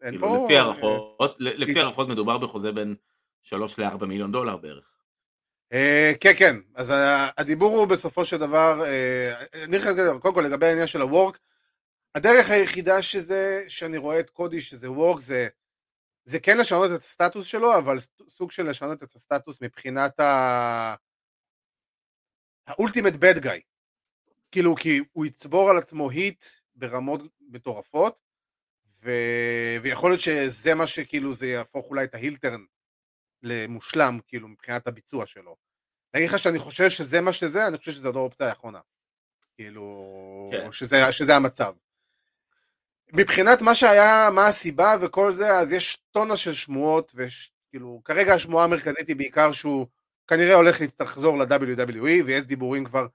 לפי 0.01 0.58
הערכות, 0.58 1.36
לפי 1.39 1.79
הערכות 1.79 2.08
מדובר 2.08 2.38
בחוזה 2.38 2.72
בין 2.72 2.96
3 3.41 3.79
ל-4 3.79 4.05
מיליון 4.05 4.31
דולר 4.31 4.58
בערך. 4.58 4.96
כן, 6.19 6.34
כן, 6.38 6.55
אז 6.75 6.93
הדיבור 7.38 7.77
הוא 7.77 7.88
בסופו 7.88 8.25
של 8.25 8.38
דבר, 8.38 8.84
קודם 10.19 10.36
כל 10.36 10.41
לגבי 10.41 10.65
העניין 10.65 10.88
של 10.88 11.01
הוורק, 11.01 11.39
הדרך 12.16 12.50
היחידה 12.50 13.01
שזה, 13.01 13.63
שאני 13.68 13.98
רואה 13.98 14.20
את 14.20 14.30
קודי 14.30 14.62
שזה 14.62 14.92
וורק, 14.92 15.20
זה, 15.20 15.48
זה 16.25 16.39
כן 16.39 16.58
לשנות 16.58 16.92
את 16.96 17.00
הסטטוס 17.00 17.46
שלו, 17.48 17.78
אבל 17.78 17.98
סוג 18.28 18.51
של 18.51 18.70
לשנות 18.70 19.04
את 19.04 19.16
הסטטוס 19.16 19.62
מבחינת 19.62 20.20
ה... 20.20 20.96
האולטימט 22.68 23.13
בד 23.13 23.39
גאי. 23.39 23.62
כאילו, 24.51 24.75
כי 24.75 25.00
הוא 25.12 25.25
יצבור 25.25 25.70
על 25.70 25.78
עצמו 25.78 26.10
היט 26.10 26.44
ברמות 26.75 27.22
מטורפות, 27.42 28.20
ו... 29.04 29.12
ויכול 29.82 30.12
להיות 30.12 30.22
שזה 30.22 30.75
מה 30.75 30.88
שכאילו 30.88 31.34
זה 31.34 31.48
יהפוך 31.48 31.89
אולי 31.89 32.04
את 32.04 32.16
ההילטרן 32.16 32.63
למושלם, 33.44 34.20
כאילו, 34.28 34.48
מבחינת 34.48 34.88
הביצוע 34.88 35.25
שלו. 35.25 35.56
אני 36.13 36.24
אגיד 36.24 36.34
לך 36.34 36.39
שאני 36.39 36.60
חושב 36.60 36.89
שזה 36.89 37.22
מה 37.22 37.34
שזה, 37.34 37.68
אני 37.68 37.78
חושב 37.78 37.92
שזו 37.92 38.10
האופציה 38.16 38.48
האחרונה. 38.48 38.80
כאילו, 39.56 40.50
כן. 40.51 40.72
שזה, 40.72 41.12
שזה 41.12 41.36
המצב. 41.36 41.74
מבחינת 43.13 43.62
מה 43.62 43.75
שהיה, 43.75 44.30
מה 44.34 44.48
הסיבה 44.48 44.96
וכל 45.01 45.34
זה, 45.34 45.56
אז 45.56 45.74
יש 45.74 45.98
טונה 46.12 46.38
של 46.38 46.54
שמועות, 46.54 47.13
וכאילו, 47.16 48.01
כרגע 48.06 48.34
השמועה 48.34 48.66
המרכזית 48.66 49.08
היא 49.08 49.16
בעיקר 49.16 49.51
שהוא 49.51 49.88
כנראה 50.28 50.56
הולך 50.56 50.78
לחזור 51.00 51.38
ל-WWE, 51.38 52.24
ויש 52.25 52.46
דיבורים 52.46 52.86
כבר 52.86 53.08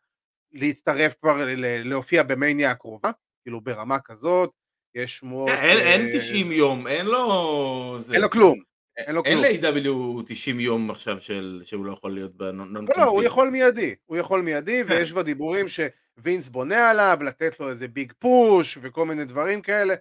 להצטרף 0.53 1.15
כבר, 1.21 1.37
להופיע 1.85 2.23
במניה 2.23 2.71
הקרובה, 2.71 3.11
כאילו 3.43 3.61
ברמה 3.61 3.99
כזאת, 3.99 4.51
יש 4.95 5.17
שמועות... 5.19 5.51
אין, 5.51 5.79
אין 5.79 6.19
90 6.19 6.53
יום, 6.53 6.87
אין 6.87 7.07
לו... 7.07 7.99
אין 8.13 8.21
לו 8.21 8.31
כלום. 8.31 8.74
אין 8.97 9.15
לו 9.15 9.25
כלום. 9.25 9.45
אין 9.45 9.65
ל-AW 9.65 10.23
90 10.27 10.61
יום 10.61 10.91
עכשיו 10.91 11.21
של, 11.21 11.63
שהוא 11.65 11.85
לא 11.85 11.93
יכול 11.93 12.15
להיות 12.15 12.37
בנון 12.37 12.75
לא, 12.75 12.83
לא, 12.97 13.05
הוא 13.05 13.23
יכול 13.23 13.51
מיידי. 13.51 13.95
הוא 14.07 14.17
יכול 14.17 14.43
מיידי, 14.43 14.85
כן. 14.85 14.93
ויש 14.93 15.13
כבר 15.13 15.23
דיבורים 15.23 15.67
שווינס 15.69 16.49
בונה 16.49 16.91
עליו, 16.91 17.19
לתת 17.21 17.61
לו 17.61 17.69
איזה 17.69 17.89
ביג 17.89 18.13
פוש, 18.19 18.79
וכל 18.83 19.07
מיני 19.07 19.25
דברים 19.25 19.63
כאלה. 19.63 19.95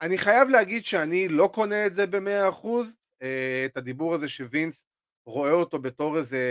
אני 0.00 0.18
חייב 0.18 0.48
להגיד 0.48 0.84
שאני 0.84 1.28
לא 1.28 1.50
קונה 1.54 1.86
את 1.86 1.94
זה 1.94 2.06
במאה 2.06 2.48
אחוז, 2.48 2.98
אה, 3.22 3.62
את 3.66 3.76
הדיבור 3.76 4.14
הזה 4.14 4.28
שווינס 4.28 4.86
רואה 5.26 5.52
אותו 5.52 5.78
בתור 5.78 6.16
איזה, 6.16 6.42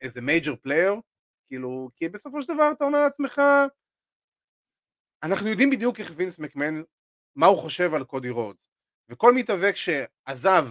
איזה 0.00 0.20
major 0.20 0.56
player, 0.56 0.94
כאילו, 1.48 1.90
כי 1.96 2.08
בסופו 2.08 2.42
של 2.42 2.54
דבר 2.54 2.70
אתה 2.72 2.84
אומר 2.84 3.00
לעצמך, 3.02 3.42
אנחנו 5.22 5.48
יודעים 5.48 5.70
בדיוק 5.70 6.00
איך 6.00 6.12
וינס 6.16 6.38
מקמן, 6.38 6.82
מה 7.36 7.46
הוא 7.46 7.58
חושב 7.58 7.94
על 7.94 8.04
קודי 8.04 8.30
רודס, 8.30 8.68
וכל 9.08 9.34
מתאבק 9.34 9.74
שעזב 9.76 10.66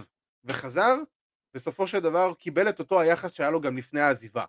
וחזר, 0.46 0.96
בסופו 1.54 1.86
של 1.86 2.00
דבר 2.00 2.34
קיבל 2.34 2.68
את 2.68 2.78
אותו 2.78 3.00
היחס 3.00 3.32
שהיה 3.32 3.50
לו 3.50 3.60
גם 3.60 3.76
לפני 3.76 4.00
העזיבה. 4.00 4.44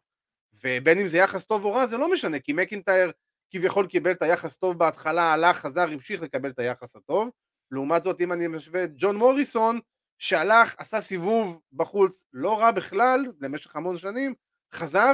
ובין 0.63 0.99
אם 0.99 1.07
זה 1.07 1.17
יחס 1.17 1.45
טוב 1.45 1.65
או 1.65 1.73
רע 1.73 1.87
זה 1.87 1.97
לא 1.97 2.11
משנה, 2.11 2.39
כי 2.39 2.53
מקינטייר 2.53 3.11
כביכול 3.49 3.87
קיבל 3.87 4.11
את 4.11 4.21
היחס 4.21 4.57
טוב 4.57 4.79
בהתחלה, 4.79 5.33
הלך, 5.33 5.57
חזר, 5.57 5.81
המשיך 5.81 6.21
לקבל 6.21 6.49
את 6.49 6.59
היחס 6.59 6.95
הטוב. 6.95 7.29
לעומת 7.71 8.03
זאת 8.03 8.21
אם 8.21 8.33
אני 8.33 8.47
משווה 8.47 8.83
את 8.83 8.91
ג'ון 8.95 9.15
מוריסון, 9.15 9.79
שהלך, 10.19 10.75
עשה 10.77 11.01
סיבוב 11.01 11.61
בחוץ 11.73 12.25
לא 12.33 12.59
רע 12.59 12.71
בכלל, 12.71 13.25
למשך 13.41 13.75
המון 13.75 13.97
שנים, 13.97 14.33
חזר, 14.73 15.13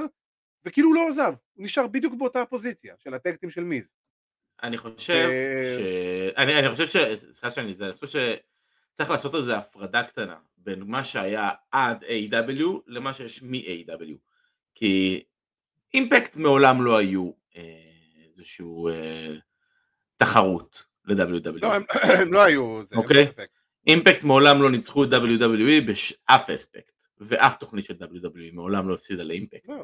וכאילו 0.65 0.89
הוא 0.89 0.95
לא 0.95 1.07
עזב, 1.09 1.33
הוא 1.53 1.65
נשאר 1.65 1.87
בדיוק 1.87 2.13
באותה 2.17 2.45
פוזיציה 2.45 2.95
של 2.97 3.13
הטקטים 3.13 3.49
של 3.49 3.63
מיז. 3.63 3.91
אני 4.63 4.77
חושב 4.77 4.97
ש... 4.97 5.09
אני, 6.37 6.59
אני 6.59 6.69
חושב 6.69 6.87
ש... 6.87 6.97
סליחה 7.15 7.51
שאני 7.51 7.73
זה, 7.73 7.85
אני 7.85 7.93
חושב 7.93 8.07
שצריך 8.93 9.09
לעשות 9.09 9.35
איזו 9.35 9.55
הפרדה 9.55 10.03
קטנה 10.03 10.37
בין 10.63 10.83
מה 10.87 11.03
שהיה 11.03 11.49
עד 11.71 12.03
A.W. 12.03 12.63
למה 12.87 13.13
שיש 13.13 13.43
מ-A.W. 13.43 14.15
כי 14.75 15.23
אימפקט 15.93 16.35
מעולם 16.35 16.85
לא 16.85 16.97
היו 16.97 17.31
אה, 17.55 17.63
איזשהו 18.27 18.89
אה, 18.89 19.33
תחרות 20.17 20.83
ל-WWE. 21.05 21.59
לא, 21.61 21.73
הם, 21.73 21.83
הם 22.21 22.33
לא 22.33 22.43
היו, 22.43 22.83
זה 22.83 22.95
אוקיי? 22.95 23.27
אימפקט 23.87 24.23
מעולם 24.23 24.61
לא 24.61 24.71
ניצחו 24.71 25.03
את 25.03 25.09
WWE 25.09 25.87
בשאף 25.87 26.49
אספקט, 26.49 27.03
ואף 27.19 27.57
תוכנית 27.57 27.85
של 27.85 27.93
WWE 27.93 28.53
מעולם 28.53 28.89
לא 28.89 28.93
הפסידה 28.93 29.23
לאימפקט. 29.23 29.69
לא, 29.69 29.83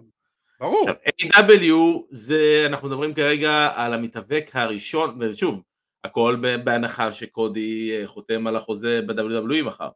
ברור. 0.60 0.90
עכשיו, 0.90 1.46
A.W. 1.46 1.74
זה, 2.12 2.64
אנחנו 2.66 2.88
מדברים 2.88 3.14
כרגע 3.14 3.72
על 3.76 3.94
המתאבק 3.94 4.50
הראשון, 4.54 5.18
ושוב, 5.22 5.62
הכל 6.04 6.38
בהנחה 6.64 7.14
שקודי 7.14 7.98
אה, 7.98 8.08
חותם 8.08 8.48
על 8.48 8.56
החוזה 8.56 9.02
ב-WWE 9.08 9.64
מחר. 9.64 9.90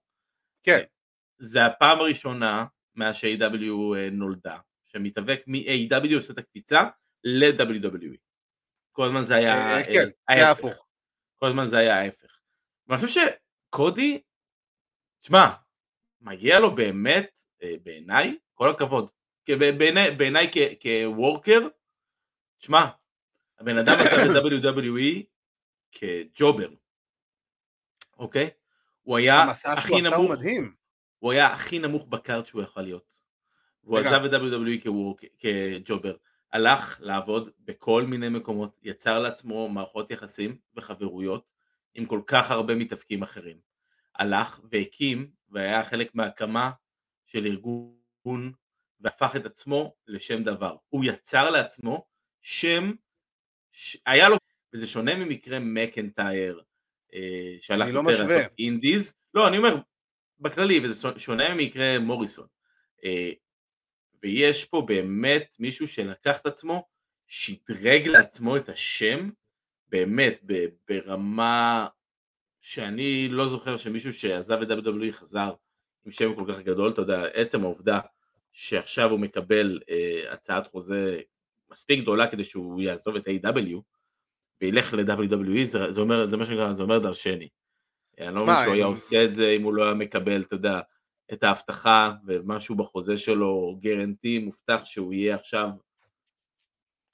כן. 0.63 0.84
זה 1.38 1.65
הפעם 1.65 2.00
הראשונה 2.00 2.65
מאז 2.96 3.15
ש-A.W. 3.15 3.96
אה, 3.98 4.10
נולדה, 4.12 4.58
שמתאבק 4.86 5.43
מ-A.W. 5.48 6.15
עושה 6.15 6.34
את 6.34 6.38
הקפיצה 6.38 6.84
ל-WWE. 7.24 8.17
כל 8.91 9.05
הזמן 9.05 9.24
זה 9.24 9.36
היה 9.36 9.77
אה, 9.77 9.84
כן, 9.86 10.10
היה 10.27 10.51
הפוך. 10.51 10.88
כל 11.36 11.46
הזמן 11.46 11.67
זה 11.67 11.77
היה 11.77 12.00
ההפך. 12.00 12.39
ואני 12.88 13.01
חושב 13.01 13.22
שקודי, 13.22 14.22
תשמע, 15.20 15.46
מגיע 16.22 16.60
לו 16.60 16.75
באמת, 16.75 17.39
בעיניי, 17.84 18.38
כל 18.53 18.70
הכבוד. 18.70 19.12
בעיניי 20.17 20.51
כוורקר, 20.82 21.60
תשמע, 22.58 22.86
הבן 23.60 23.77
אדם 23.77 23.93
עשה 24.00 24.41
ב-WWE 24.41 25.24
כג'ובר, 25.96 26.70
אוקיי? 28.17 28.50
הוא 29.03 29.17
היה 29.17 29.45
הכי 29.65 30.01
נמוך, 30.01 30.31
הוא 31.19 31.31
היה 31.31 31.48
הכי 31.48 31.79
נמוך 31.79 32.05
בקארט 32.05 32.45
שהוא 32.45 32.62
יכול 32.62 32.83
להיות. 32.83 33.13
הוא 33.81 34.00
עזב 34.00 34.24
את 34.24 34.31
WWE 34.31 34.88
כג'ובר, 35.39 36.15
הלך 36.53 36.98
לעבוד 37.01 37.50
בכל 37.60 38.03
מיני 38.03 38.29
מקומות, 38.29 38.79
יצר 38.83 39.19
לעצמו 39.19 39.69
מערכות 39.69 40.12
יחסים 40.12 40.57
וחברויות 40.75 41.48
עם 41.93 42.05
כל 42.05 42.22
כך 42.27 42.51
הרבה 42.51 42.75
מתאפקים 42.75 43.24
אחרים. 43.24 43.57
הלך 44.15 44.60
והקים 44.72 45.31
והיה 45.50 45.83
חלק 45.83 46.15
מהקמה 46.15 46.72
של 47.25 47.45
ארגון 47.45 48.51
והפך 49.00 49.36
את 49.36 49.45
עצמו 49.45 49.95
לשם 50.07 50.43
דבר. 50.43 50.75
הוא 50.89 51.05
יצר 51.05 51.50
לעצמו 51.50 52.05
שם, 52.41 52.91
ש... 53.72 53.98
היה 54.05 54.29
לו, 54.29 54.38
וזה 54.74 54.88
שונה 54.88 55.15
ממקרה 55.15 55.60
מקנטייר, 55.60 56.62
אה, 57.13 57.55
שהלך 57.60 57.89
לא 57.93 58.00
יותר 58.00 58.24
לעשות 58.24 58.51
אינדיז, 58.60 59.15
לא, 59.34 59.48
אני 59.48 59.58
אומר, 59.58 59.75
בכללי, 60.39 60.79
וזה 60.84 61.10
שונה 61.17 61.55
ממקרה 61.55 62.00
מוריסון. 62.00 62.48
אה, 63.03 63.32
ויש 64.24 64.65
פה 64.65 64.84
באמת 64.88 65.55
מישהו 65.60 65.88
שלקח 65.88 66.39
את 66.41 66.46
עצמו, 66.46 66.88
שדרג 67.27 68.08
לעצמו 68.08 68.58
את 68.58 68.70
השם, 68.70 69.29
באמת, 69.88 70.39
ברמה 70.89 71.88
שאני 72.60 73.27
לא 73.29 73.48
זוכר 73.48 73.77
שמישהו 73.77 74.13
שעזב 74.13 74.62
את 74.62 74.67
WWE 74.67 75.12
חזר 75.12 75.53
עם 76.05 76.12
שם 76.12 76.36
כל 76.36 76.53
כך 76.53 76.60
גדול, 76.60 76.91
אתה 76.91 77.01
יודע, 77.01 77.25
עצם 77.34 77.63
העובדה 77.63 78.00
שעכשיו 78.51 79.12
הוא 79.12 79.20
מקבל 79.20 79.79
אה, 79.89 80.34
הצעת 80.34 80.67
חוזה 80.67 81.20
מספיק 81.72 82.00
גדולה 82.00 82.27
כדי 82.27 82.43
שהוא 82.43 82.82
יעזוב 82.82 83.15
את 83.15 83.27
A.W. 83.27 83.82
וילך 84.63 84.93
ל-WWE, 84.93 85.63
זה, 85.63 85.91
זה 85.91 86.01
אומר, 86.01 86.25
זה 86.25 86.38
מה 86.38 86.46
שנקרא, 86.46 86.74
זה 86.74 86.84
אומר 86.84 87.00
דרשני. 87.00 87.50
אני 88.20 88.36
לא 88.36 88.41
אומר 88.41 88.53
שהוא 88.63 88.74
היה 88.74 88.86
עושה 88.86 89.24
את 89.25 89.34
זה 89.34 89.50
אם 89.50 89.63
הוא 89.63 89.74
לא 89.74 89.84
היה 89.84 89.93
מקבל, 89.93 90.41
אתה 90.41 90.55
יודע, 90.55 90.79
את 91.34 91.43
ההבטחה 91.43 92.12
ומשהו 92.25 92.75
בחוזה 92.75 93.17
שלו, 93.17 93.77
גרנטי, 93.79 94.39
מובטח 94.39 94.86
שהוא 94.86 95.13
יהיה 95.13 95.36
עכשיו 95.36 95.70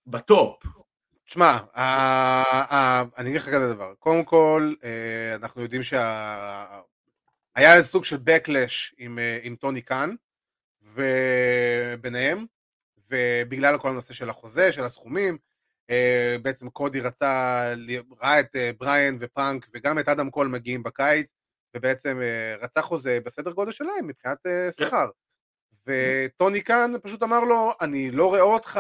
בטופ. 0.08 0.64
תשמע, 1.26 1.58
אני 3.18 3.30
אגיד 3.30 3.42
לך 3.42 3.50
כזה 3.50 3.74
דבר, 3.74 3.94
קודם 4.00 4.24
כל, 4.24 4.74
אה, 4.84 5.36
אנחנו 5.36 5.62
יודעים 5.62 5.84
שהיה 5.84 6.84
איזה 7.58 7.88
סוג 7.88 8.06
של 8.06 8.18
backlash 8.18 8.94
עם, 8.98 9.20
אה, 9.20 9.40
עם 9.44 9.56
טוני 9.56 9.82
קאן, 9.82 10.16
וביניהם, 10.82 12.46
ובגלל 13.10 13.78
כל 13.78 13.90
הנושא 13.90 14.14
של 14.14 14.30
החוזה, 14.30 14.72
של 14.72 14.84
הסכומים, 14.84 15.38
בעצם 16.42 16.70
קודי 16.70 17.00
רצה, 17.00 17.64
ראה 18.22 18.40
את 18.40 18.56
אה, 18.56 18.72
בריאן 18.80 19.18
ופאנק 19.20 19.68
וגם 19.74 20.00
את 20.00 20.08
אדם 20.08 20.30
קול 20.30 20.48
מגיעים 20.48 20.84
בקיץ, 20.84 21.34
ובעצם 21.76 22.20
אה, 22.22 22.56
רצה 22.62 22.82
חוזה 22.82 23.20
בסדר 23.26 23.52
גודל 23.52 23.72
שלהם 23.72 24.08
מבחינת 24.08 24.38
כן. 24.44 24.86
שכר. 24.86 25.10
וטוני 25.88 26.62
קאן 26.62 26.92
פשוט 27.04 27.24
אמר 27.24 27.40
לו, 27.40 27.72
אני 27.82 28.12
לא 28.12 28.28
רואה 28.28 28.42
אותך, 28.42 28.80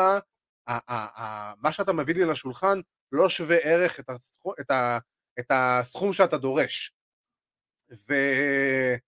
מה 1.57 1.71
שאתה 1.71 1.93
מביא 1.93 2.15
לי 2.15 2.25
לשולחן 2.25 2.79
לא 3.11 3.29
שווה 3.29 3.57
ערך 3.57 3.99
את 3.99 4.09
הסכום, 4.09 4.53
את 4.59 4.71
ה, 4.71 4.97
את 5.39 5.45
הסכום 5.49 6.13
שאתה 6.13 6.37
דורש. 6.37 6.93
ופה 7.89 8.99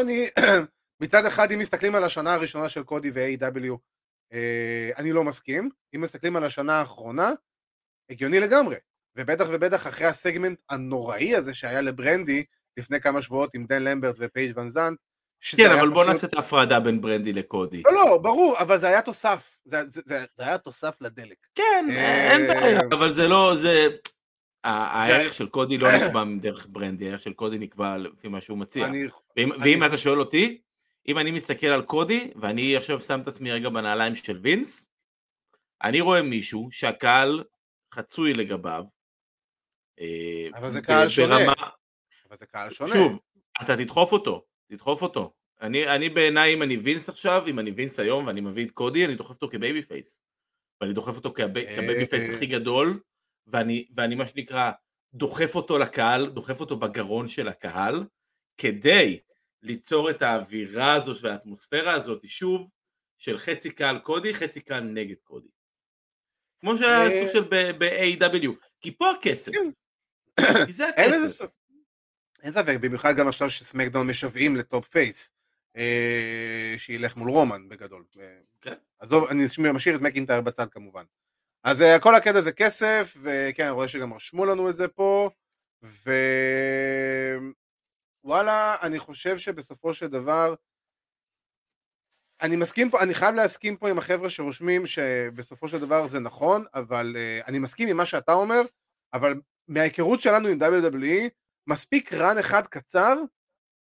אני, 0.00 0.28
מצד 1.02 1.26
אחד, 1.26 1.52
אם 1.52 1.58
מסתכלים 1.58 1.94
על 1.94 2.04
השנה 2.04 2.34
הראשונה 2.34 2.68
של 2.68 2.82
קודי 2.82 3.10
ו-AW, 3.14 3.72
אה, 3.72 3.76
אני 4.96 5.12
לא 5.12 5.24
מסכים. 5.24 5.70
אם 5.94 6.00
מסתכלים 6.00 6.36
על 6.36 6.44
השנה 6.44 6.80
האחרונה, 6.80 7.32
הגיוני 8.10 8.40
לגמרי. 8.40 8.76
ובטח 9.16 9.46
ובטח 9.50 9.86
אחרי 9.86 10.06
הסגמנט 10.06 10.58
הנוראי 10.70 11.36
הזה 11.36 11.54
שהיה 11.54 11.80
לברנדי 11.80 12.44
לפני 12.76 13.00
כמה 13.00 13.22
שבועות 13.22 13.54
עם 13.54 13.66
דן 13.66 13.82
למברט 13.82 14.16
ופייג' 14.18 14.58
ון 14.58 14.68
זנט, 14.68 14.98
כן, 15.56 15.70
אבל 15.70 15.88
בוא 15.88 16.04
נעשה 16.04 16.26
את 16.26 16.34
ההפרדה 16.34 16.80
בין 16.80 17.00
ברנדי 17.00 17.32
לקודי. 17.32 17.82
לא, 17.86 17.92
לא, 17.92 18.18
ברור, 18.22 18.58
אבל 18.58 18.78
זה 18.78 18.86
היה 18.86 19.02
תוסף. 19.02 19.58
זה, 19.64 19.82
זה, 19.88 20.00
זה, 20.06 20.24
זה 20.36 20.42
היה 20.42 20.58
תוסף 20.58 20.96
לדלק. 21.00 21.36
כן, 21.54 21.86
אין 21.90 22.46
בעיה, 22.46 22.80
אבל 22.92 23.12
זה 23.12 23.28
לא, 23.28 23.54
זה... 23.56 23.88
הערך 24.64 25.34
של 25.34 25.48
קודי 25.48 25.78
לא 25.78 25.88
נקבע 25.92 26.24
דרך 26.40 26.66
ברנדי, 26.70 27.08
הערך 27.08 27.20
של 27.20 27.32
קודי 27.32 27.58
נקבע 27.58 27.96
לפי 27.96 28.28
מה 28.28 28.40
שהוא 28.40 28.58
מציע. 28.58 28.88
ואם 29.36 29.84
אתה 29.84 29.98
שואל 29.98 30.20
אותי, 30.20 30.60
אם 31.08 31.18
אני 31.18 31.30
מסתכל 31.30 31.66
על 31.66 31.82
קודי, 31.82 32.30
ואני 32.36 32.76
עכשיו 32.76 33.00
שם 33.00 33.20
את 33.20 33.28
עצמי 33.28 33.52
רגע 33.52 33.68
בנעליים 33.68 34.14
של 34.14 34.38
וינס, 34.42 34.90
אני 35.82 36.00
רואה 36.00 36.22
מישהו 36.22 36.68
שהקהל 36.72 37.44
חצוי 37.94 38.34
לגביו. 38.34 38.84
אה, 40.00 40.48
אבל 40.54 40.70
זה 40.70 40.80
קהל 40.80 41.08
שונה. 41.08 41.36
אבל 42.28 42.36
זה 42.36 42.46
קהל 42.46 42.70
שונה. 42.70 42.90
שוב, 42.90 43.20
אתה 43.62 43.76
תדחוף 43.76 44.12
אותו, 44.12 44.44
תדחוף 44.70 45.02
אותו. 45.02 45.32
אני, 45.60 45.94
אני 45.94 46.08
בעיניי, 46.08 46.54
אם 46.54 46.62
אני 46.62 46.76
וינס 46.76 47.08
עכשיו, 47.08 47.42
אם 47.46 47.58
אני 47.58 47.70
וינס 47.70 48.00
היום 48.00 48.26
ואני 48.26 48.40
מביא 48.40 48.66
את 48.66 48.70
קודי, 48.70 49.04
אני 49.04 49.14
דוחף 49.14 49.34
אותו 49.34 49.48
כ 49.48 49.82
babyface. 49.82 50.22
ואני 50.80 50.92
דוחף 50.92 51.16
אותו 51.16 51.32
כ 51.32 52.06
babyface 52.06 52.30
הכי 52.30 52.46
גדול, 52.46 53.00
ואני, 53.46 53.88
ואני 53.96 54.14
מה 54.14 54.26
שנקרא 54.26 54.70
דוחף 55.14 55.54
אותו 55.54 55.78
לקהל, 55.78 56.30
דוחף 56.30 56.60
אותו 56.60 56.76
בגרון 56.76 57.28
של 57.28 57.48
הקהל, 57.48 58.04
כדי 58.58 59.20
ליצור 59.62 60.10
את 60.10 60.22
האווירה 60.22 60.94
הזאת 60.94 61.18
והאטמוספירה 61.22 61.92
הזאת, 61.92 62.28
שוב, 62.28 62.68
של 63.18 63.38
חצי 63.38 63.70
קהל 63.70 63.98
קודי, 63.98 64.34
חצי 64.34 64.60
קהל 64.60 64.84
נגד 64.84 65.16
קודי. 65.24 65.48
כמו 66.60 66.78
שהיה 66.78 67.10
סוג 67.20 67.32
של 67.32 67.72
ב-AEW, 67.78 68.50
כי 68.80 68.96
פה 68.96 69.10
הכסף. 69.10 69.52
כן. 69.52 69.70
כי 70.66 70.72
זה 70.72 70.88
הכסף. 70.88 71.56
אין 72.42 72.52
ספק, 72.52 72.76
במיוחד 72.80 73.16
גם 73.16 73.28
עכשיו 73.28 73.50
שסמקדאון 73.50 74.06
משוועים 74.06 74.56
ל 74.56 74.64
top 74.64 74.88
face, 74.88 75.32
אה, 75.76 76.74
שילך 76.78 77.16
מול 77.16 77.30
רומן 77.30 77.68
בגדול. 77.68 78.04
כן. 78.60 78.74
עזוב, 78.98 79.24
אני 79.28 79.44
משאיר 79.72 79.96
את 79.96 80.00
מקינטייר 80.00 80.40
בצד 80.40 80.70
כמובן. 80.70 81.04
אז 81.64 81.80
אה, 81.80 82.00
כל 82.00 82.14
הקטע 82.14 82.40
זה 82.40 82.52
כסף, 82.52 83.16
וכן, 83.22 83.62
אני 83.62 83.72
רואה 83.72 83.88
שגם 83.88 84.14
רשמו 84.14 84.46
לנו 84.46 84.70
את 84.70 84.76
זה 84.76 84.88
פה, 84.88 85.30
ווואלה, 88.24 88.76
אני 88.82 88.98
חושב 88.98 89.38
שבסופו 89.38 89.94
של 89.94 90.06
דבר, 90.06 90.54
אני 92.42 92.56
מסכים 92.56 92.90
פה, 92.90 93.02
אני 93.02 93.14
חייב 93.14 93.34
להסכים 93.34 93.76
פה 93.76 93.90
עם 93.90 93.98
החבר'ה 93.98 94.30
שרושמים 94.30 94.86
שבסופו 94.86 95.68
של 95.68 95.78
דבר 95.78 96.06
זה 96.06 96.20
נכון, 96.20 96.64
אבל 96.74 97.16
אה, 97.16 97.46
אני 97.46 97.58
מסכים 97.58 97.88
עם 97.88 97.96
מה 97.96 98.06
שאתה 98.06 98.32
אומר, 98.32 98.60
אבל 99.12 99.40
מההיכרות 99.68 100.20
שלנו 100.20 100.48
עם 100.48 100.58
WWE, 100.62 101.28
מספיק 101.66 102.12
run 102.12 102.38
אחד 102.38 102.66
קצר, 102.66 103.14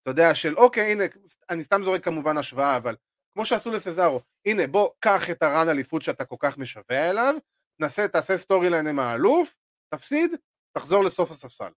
אתה 0.01 0.12
יודע, 0.12 0.36
של 0.36 0.55
אוקיי, 0.55 0.91
הנה, 0.91 1.03
אני 1.50 1.63
סתם 1.63 1.84
זורק 1.84 2.03
כמובן 2.03 2.38
השוואה, 2.38 2.77
אבל 2.77 2.96
כמו 3.34 3.46
שעשו 3.46 3.72
לסזארו, 3.72 4.22
הנה 4.46 4.67
בוא, 4.67 4.89
קח 5.00 5.29
את 5.29 5.43
ה 5.43 5.50
run 5.50 5.69
אליפות 5.69 6.01
שאתה 6.01 6.25
כל 6.25 6.36
כך 6.39 6.58
משווע 6.58 7.10
אליו, 7.10 7.36
נסה, 7.81 8.08
תעשה 8.08 8.38
storyline 8.38 8.88
עם 8.88 9.00
האלוף, 9.00 9.58
תפסיד, 9.93 10.31
תחזור 10.77 11.03
לסוף 11.03 11.31
הספסל. 11.31 11.72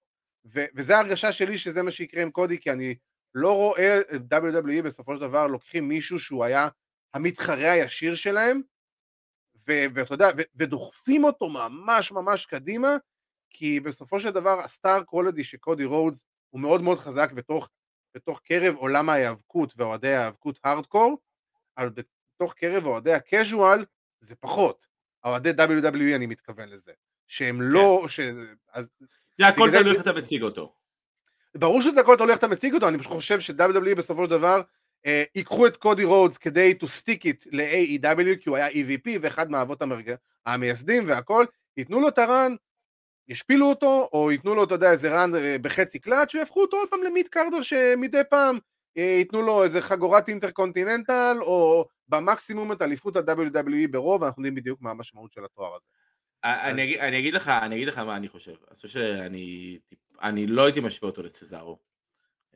ו- 0.46 0.66
וזה 0.76 0.96
ההרגשה 0.96 1.32
שלי 1.32 1.58
שזה 1.58 1.84
מה 1.84 1.92
שיקרה 1.92 2.22
עם 2.22 2.32
קודי, 2.32 2.60
כי 2.60 2.72
אני 2.72 2.96
לא 3.36 3.56
רואה 3.56 4.00
את 4.00 4.22
WWE 4.34 4.82
בסופו 4.84 5.16
של 5.16 5.22
דבר 5.22 5.48
לוקחים 5.48 5.88
מישהו 5.88 6.20
שהוא 6.20 6.44
היה 6.44 6.68
המתחרה 7.14 7.72
הישיר 7.72 8.16
שלהם, 8.16 8.62
ואתה 9.68 10.14
יודע, 10.14 10.30
ו- 10.38 10.42
ודוחפים 10.56 11.24
אותו 11.24 11.50
ממש 11.50 12.12
ממש 12.12 12.46
קדימה, 12.46 12.96
כי 13.50 13.80
בסופו 13.80 14.20
של 14.20 14.30
דבר 14.30 14.60
הסטאר 14.64 15.04
קולדי 15.04 15.44
של 15.44 15.58
קודי 15.58 15.86
רודס 15.86 16.24
הוא 16.50 16.62
מאוד 16.62 16.82
מאוד 16.82 16.98
חזק 16.98 17.32
בתוך, 17.32 17.70
בתוך 18.16 18.40
קרב 18.44 18.76
עולם 18.76 19.10
ההיאבקות 19.10 19.74
ואוהדי 19.78 20.14
ההיאבקות 20.14 20.60
הארדקור, 20.64 21.18
אבל 21.78 21.90
בתוך 21.90 22.54
קרב 22.54 22.86
אוהדי 22.86 23.14
הקז'ואל 23.14 23.86
זה 24.20 24.36
פחות. 24.36 24.88
אוהדי 25.24 25.50
WWE 25.50 26.16
אני 26.16 26.26
מתכוון 26.26 26.70
לזה, 26.70 26.92
שהם 27.28 27.56
כן. 27.58 27.64
לא... 27.64 28.06
ש... 28.08 28.20
אז... 28.72 28.90
זה 29.38 29.48
הכל 29.48 29.70
תלוי 29.72 29.94
איך 29.94 30.02
אתה 30.02 30.14
מציג 30.14 30.44
אותו. 30.44 30.74
ברור 31.56 31.82
שזה 31.82 32.02
הכל 32.02 32.16
תלוי 32.18 32.32
איך 32.32 32.40
אתה 32.40 32.48
מציג 32.48 32.74
אותו, 32.74 32.88
אני 32.88 32.98
פשוט 32.98 33.12
חושב 33.12 33.40
ש-WWE 33.40 33.96
בסופו 33.98 34.24
של 34.24 34.30
דבר 34.30 34.62
אה, 35.06 35.24
ייקחו 35.36 35.68
את 35.68 35.78
קודי 35.78 36.04
רודס 36.04 36.38
כדי 36.38 36.74
to 36.82 36.86
stick 36.86 37.24
it 37.24 37.48
ל-AEW 37.52 38.38
כי 38.42 38.50
הוא 38.50 38.58
היה 38.58 38.70
EVP 38.70 39.10
ואחד 39.22 39.52
מהאבות 39.52 39.82
המרג... 39.82 40.16
המייסדים 40.46 41.04
והכל, 41.08 41.46
ייתנו 41.78 42.02
לו 42.02 42.08
את 42.08 42.18
ה 42.18 42.25
run, 42.25 42.56
ישפילו 43.28 43.70
אותו, 43.70 44.10
או 44.14 44.32
ייתנו 44.32 44.56
לו, 44.56 44.64
אתה 44.64 44.76
יודע, 44.76 44.92
איזה 44.92 45.12
run 45.12 45.36
אה, 45.36 45.56
בחצי 45.62 46.00
קלאץ' 46.00 46.36
ויהפכו 46.36 46.62
אותו 46.62 46.78
עוד 46.78 46.90
פעם 46.90 47.04
ל 47.04 47.28
mid-carder 47.28 47.62
שמדי 47.62 48.22
פעם 48.30 48.60
אה, 48.98 49.04
ייתנו 49.20 49.42
לו 49.42 49.64
איזה 49.64 49.82
חגורת 49.82 50.30
intercontinental, 50.30 51.38
או 51.42 51.86
במקסימום 52.08 52.72
את 52.72 52.82
אליפות 52.82 53.16
ה-WWE 53.16 53.88
ברוב, 53.92 54.24
אנחנו 54.24 54.42
יודעים 54.42 54.56
בדיוק 54.56 54.82
מה 54.82 54.92
המשמעות 54.92 55.32
של 55.32 55.46
התואר 55.46 55.76
הזה. 55.76 55.86
אני, 56.44 57.00
אני 57.00 57.20
אגיד 57.20 57.34
לך, 57.34 57.48
אני 57.48 57.76
אגיד 57.76 57.88
לך 57.88 57.98
מה 57.98 58.16
אני 58.16 58.28
חושב. 58.28 58.52
אני 58.68 58.76
חושב 58.76 58.88
שאני 58.88 59.78
אני 60.22 60.48
לא 60.48 60.66
הייתי 60.66 60.80
משווה 60.80 61.10
אותו 61.10 61.24
לצזארו. 61.24 61.78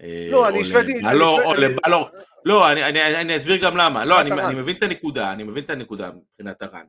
אה, 0.02 0.28
לא, 0.32 0.50
אני 0.50 0.62
השוויתי... 0.62 0.92
או 1.22 1.54
לבלור. 1.54 2.10
לא, 2.46 2.72
אני, 2.72 2.84
אני, 2.84 3.22
אני 3.22 3.38
אסביר 3.38 3.58
גם 3.62 3.78
למה. 3.78 4.06
לא, 4.06 4.22
אני, 4.22 4.32
אני 4.32 4.56
מבין 4.62 4.76
את 4.76 4.84
הנקודה, 4.84 5.32
אני 5.32 5.44
מבין 5.44 5.64
את 5.64 5.70
הנקודה 5.70 6.12
מבחינת 6.12 6.62
הרן. 6.62 6.86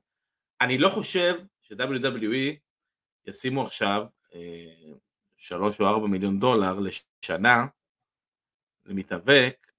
אני 0.60 0.78
לא 0.78 0.88
חושב 0.88 1.34
ש-WWE 1.60 2.56
ישימו 3.26 3.62
עכשיו 3.62 4.06
אה, 4.34 4.40
שלוש 5.36 5.80
או 5.80 5.86
ארבע 5.86 6.06
מיליון 6.06 6.40
דולר 6.40 6.78
לשנה 6.78 7.66
למתאבק 8.86 9.56
אה, 9.66 9.75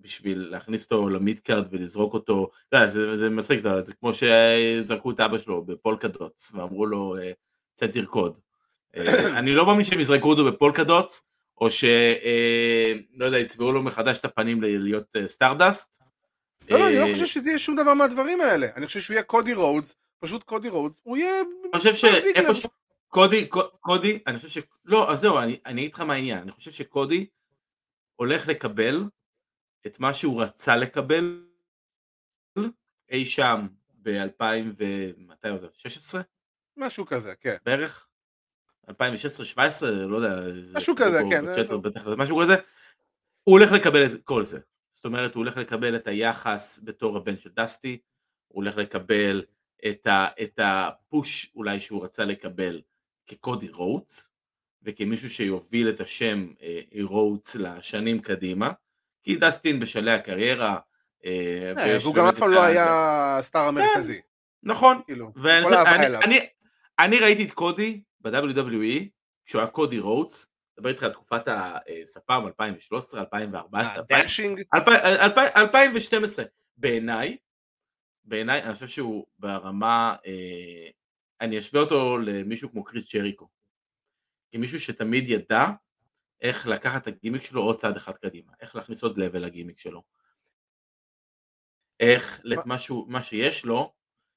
בשביל 0.00 0.48
להכניס 0.50 0.84
אותו 0.84 1.08
למידקארד 1.08 1.66
ולזרוק 1.70 2.14
אותו, 2.14 2.50
זה, 2.74 2.88
זה, 2.88 3.16
זה 3.16 3.28
מצחיק, 3.28 3.60
זה, 3.60 3.80
זה 3.80 3.94
כמו 3.94 4.10
שזרקו 4.14 5.10
את 5.10 5.20
אבא 5.20 5.38
שלו 5.38 5.64
בפולקדוטס 5.64 6.52
ואמרו 6.54 6.86
לו 6.86 7.16
אה, 7.16 7.32
צא 7.74 7.86
תרקוד. 7.86 8.38
אה, 8.96 9.28
אני 9.38 9.54
לא 9.54 9.66
מאמין 9.66 9.84
שהם 9.84 10.00
יזרקו 10.00 10.28
אותו 10.28 10.44
ב 10.44 10.52
polka 10.52 10.91
dots 10.91 11.22
או 11.60 11.70
שלא 11.70 13.24
יודע, 13.24 13.38
יצבעו 13.38 13.72
לו 13.72 13.82
מחדש 13.82 14.18
את 14.18 14.24
הפנים 14.24 14.62
להיות 14.62 15.16
סטארדסט. 15.26 16.02
לא, 16.70 16.78
לא, 16.78 16.88
אני 16.88 16.98
לא 16.98 17.06
חושב 17.12 17.26
שזה 17.26 17.50
יהיה 17.50 17.58
שום 17.58 17.76
דבר 17.76 17.94
מהדברים 17.94 18.40
האלה, 18.40 18.66
אני 18.76 18.86
חושב 18.86 19.00
שהוא 19.00 19.14
יהיה 19.14 19.22
קודי 19.22 19.54
רודס, 19.54 19.94
פשוט 20.18 20.42
קודי 20.42 20.68
רודס, 20.68 21.00
הוא 21.02 21.16
יהיה... 21.16 21.40
אני 21.72 21.78
חושב 21.78 21.94
שאיפה 21.94 22.54
ש... 22.54 22.66
קודי, 23.08 23.48
קודי, 23.80 24.18
אני 24.26 24.38
חושב 24.38 24.48
ש... 24.60 24.64
לא, 24.84 25.12
אז 25.12 25.20
זהו, 25.20 25.38
אני 25.38 25.58
אגיד 25.66 25.94
לך 25.94 26.00
מה 26.00 26.14
העניין, 26.14 26.38
אני 26.38 26.52
חושב 26.52 26.70
שקודי 26.70 27.26
הולך 28.16 28.48
לקבל 28.48 29.04
את 29.86 30.00
מה 30.00 30.14
שהוא 30.14 30.42
רצה 30.42 30.76
לקבל 30.76 31.46
אי 33.10 33.26
שם 33.26 33.66
ב-2000 34.02 34.44
ו... 34.78 34.84
מתי 35.18 35.48
הוא 35.48 35.58
זה? 35.58 35.66
16? 35.74 36.20
משהו 36.76 37.06
כזה, 37.06 37.34
כן. 37.34 37.56
בערך? 37.64 38.08
2016-2017, 38.90 38.92
לא 39.84 40.16
יודע. 40.16 40.40
משהו 40.74 40.94
כזה, 40.96 41.20
כן. 41.30 41.44
בצ'טר, 41.46 41.76
בטח, 41.76 42.06
משהו 42.16 42.40
כזה. 42.42 42.54
הוא 43.42 43.58
הולך 43.58 43.72
לקבל 43.72 44.06
את 44.06 44.10
כל 44.24 44.44
זה. 44.44 44.60
זאת 44.92 45.04
אומרת, 45.04 45.34
הוא 45.34 45.40
הולך 45.40 45.56
לקבל 45.56 45.96
את 45.96 46.06
היחס 46.06 46.80
בתור 46.84 47.16
הבן 47.16 47.36
של 47.36 47.50
דסטי, 47.50 47.98
הוא 48.48 48.62
הולך 48.62 48.76
לקבל 48.76 49.44
את, 49.88 50.06
ה, 50.06 50.28
את 50.42 50.60
הפוש 50.62 51.52
אולי 51.54 51.80
שהוא 51.80 52.04
רצה 52.04 52.24
לקבל 52.24 52.82
כקודי 53.26 53.68
רוטס, 53.68 54.32
וכמישהו 54.82 55.30
שיוביל 55.30 55.88
את 55.88 56.00
השם 56.00 56.52
אה, 56.62 56.80
רוטס 57.02 57.56
לשנים 57.56 58.20
קדימה, 58.20 58.70
כי 59.26 59.36
דסטין 59.36 59.80
בשלהי 59.80 60.14
הקריירה. 60.14 60.78
אה, 61.24 61.72
אה, 61.78 61.96
והוא 62.02 62.14
גם 62.14 62.26
אף 62.26 62.38
פעם 62.38 62.50
לא 62.50 62.62
היה 62.62 62.86
הסטאר 63.38 63.60
המרכזי. 63.60 64.14
כן, 64.14 64.20
נכון. 64.62 65.00
כאילו, 65.06 65.32
אני 66.98 67.18
ראיתי 67.18 67.44
את 67.44 67.52
קודי 67.52 68.00
ב-WWE, 68.20 69.04
כשהוא 69.44 69.60
היה 69.60 69.70
קודי 69.70 69.98
רוטס, 69.98 70.46
מדבר 70.78 70.90
איתך 70.90 71.02
על 71.02 71.12
תקופת 71.12 71.48
השפם 71.48 72.42
2013, 72.46 73.20
2014, 73.20 74.04
2012. 75.56 76.44
בעיניי, 76.76 77.36
בעיניי, 78.24 78.62
אני 78.62 78.74
חושב 78.74 78.86
שהוא 78.86 79.26
ברמה, 79.38 80.16
אה, 80.26 80.88
אני 81.40 81.58
אשווה 81.58 81.80
אותו 81.80 82.18
למישהו 82.18 82.70
כמו 82.70 82.84
קריס 82.84 83.14
ג'ריקו. 83.14 83.48
כמישהו 84.52 84.80
שתמיד 84.80 85.28
ידע 85.28 85.66
איך 86.40 86.66
לקחת 86.66 87.02
את 87.02 87.06
הגימיק 87.06 87.42
שלו 87.42 87.62
עוד 87.62 87.76
צעד 87.76 87.96
אחד 87.96 88.12
קדימה, 88.12 88.52
איך 88.60 88.76
להכניס 88.76 89.02
עוד 89.02 89.18
לבל 89.18 89.44
לגימיק 89.44 89.78
שלו. 89.78 90.02
איך 92.00 92.40
למשהו, 92.44 93.06
מה 93.08 93.22
שיש 93.22 93.64
לו, 93.64 93.92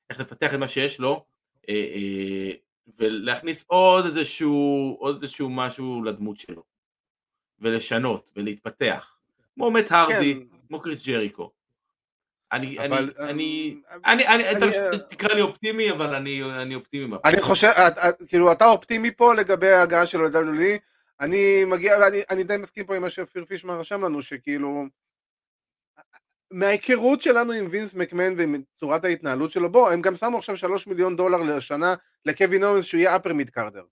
איך 0.09 0.19
לפתח 0.19 0.53
את 0.53 0.59
מה 0.59 0.67
שיש 0.67 0.99
לו, 0.99 1.25
אה, 1.69 1.73
אה, 1.73 2.51
ולהכניס 2.97 3.65
עוד 3.67 4.05
איזשהו, 4.05 4.97
עוד 4.99 5.15
איזשהו 5.15 5.49
משהו 5.49 6.03
לדמות 6.03 6.37
שלו. 6.37 6.63
ולשנות, 7.61 8.31
ולהתפתח. 8.35 9.19
כמו 9.55 9.71
מת 9.71 9.91
הרדי, 9.91 10.35
כן. 10.35 10.57
כמו 10.67 10.79
קריס 10.79 11.07
ג'ריקו. 11.07 11.51
אני, 12.51 12.79
אבל, 12.79 13.13
אני, 13.19 13.75
אני, 14.05 14.27
אני, 14.27 14.27
אני, 14.27 14.49
אני, 14.49 14.97
תקרא 15.09 15.33
לי 15.33 15.41
אופטימי, 15.41 15.91
אבל 15.91 16.15
אני, 16.15 16.43
אני 16.43 16.75
אופטימי. 16.75 17.15
אני 17.25 17.41
חושב, 17.41 17.67
כאילו, 18.27 18.51
אתה 18.51 18.65
אופטימי 18.65 19.11
פה 19.11 19.33
לגבי 19.33 19.69
ההגעה 19.69 20.05
שלו 20.05 20.23
ל-WWE, 20.23 20.79
אני 21.21 21.65
מגיע, 21.65 21.97
ואני 22.01 22.21
אני 22.29 22.43
די 22.43 22.57
מסכים 22.57 22.85
פה 22.85 22.95
עם 22.95 23.01
מה 23.01 23.09
שאופיר 23.09 23.45
פישמן 23.45 23.73
רשם 23.73 24.03
לנו, 24.05 24.21
שכאילו, 24.21 24.85
מההיכרות 26.51 27.21
שלנו 27.21 27.53
עם 27.53 27.67
וינס 27.71 27.93
מקמן 27.93 28.33
ועם 28.37 28.61
צורת 28.75 29.05
ההתנהלות 29.05 29.51
שלו, 29.51 29.71
בוא, 29.71 29.91
הם 29.91 30.01
גם 30.01 30.15
שמו 30.15 30.37
עכשיו 30.37 30.57
שלוש 30.57 30.87
מיליון 30.87 31.15
דולר 31.15 31.37
לשנה 31.37 31.95
לקווין 32.25 32.63
אוונס 32.63 32.85
שהוא 32.85 32.99
יהיה 32.99 33.15
upper 33.15 33.33
mid-carder. 33.33 33.83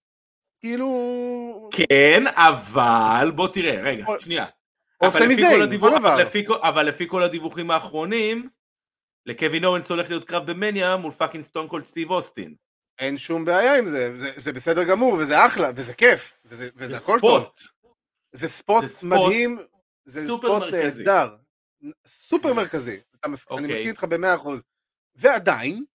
כאילו... 0.60 1.70
כן, 1.74 2.24
אבל 2.28 3.32
בוא 3.36 3.48
תראה, 3.48 3.82
רגע, 3.82 4.06
או... 4.06 4.20
שנייה. 4.20 4.46
עושה 4.98 5.28
מזה, 5.28 5.64
הדיווח, 5.64 5.94
אבל, 5.94 6.22
לפי, 6.22 6.46
אבל 6.62 6.86
לפי 6.86 7.08
כל 7.08 7.24
הדיווחים 7.24 7.72
האחרונים, 7.72 8.50
לקווין 9.26 9.66
אוונס 9.66 9.92
הולך 9.92 10.10
להיות 10.10 10.26
קרב 10.26 10.52
ב-Mania 10.52 10.96
מול 10.96 11.12
fucking 11.12 11.44
סטון 11.44 11.68
קולד 11.68 11.86
סטיב 11.86 12.12
אוסטין. 12.12 12.56
אין 13.00 13.18
שום 13.18 13.46
בעיה 13.46 13.78
עם 13.78 13.88
זה, 13.88 14.18
זה, 14.18 14.32
זה 14.38 14.54
בסדר 14.54 14.84
גמור, 14.84 15.14
וזה 15.14 15.46
אחלה, 15.46 15.70
וזה 15.76 15.94
כיף, 15.94 16.34
וזה, 16.46 16.70
וזה 16.76 16.98
הכל 16.98 17.20
טוב. 17.22 17.46
זה 18.32 18.48
ספוט 18.48 18.84
מדהים, 19.04 19.60
זה 20.06 20.22
ספוט 20.22 20.44
נהדר. 20.72 21.36
סופר 22.08 22.54
מרכזי, 22.54 23.00
אני 23.24 23.32
מסכים 23.32 23.58
אוקיי. 23.58 23.90
איתך 23.90 24.04
במאה 24.04 24.36
אחוז. 24.36 24.64
ועדיין, 25.16 25.86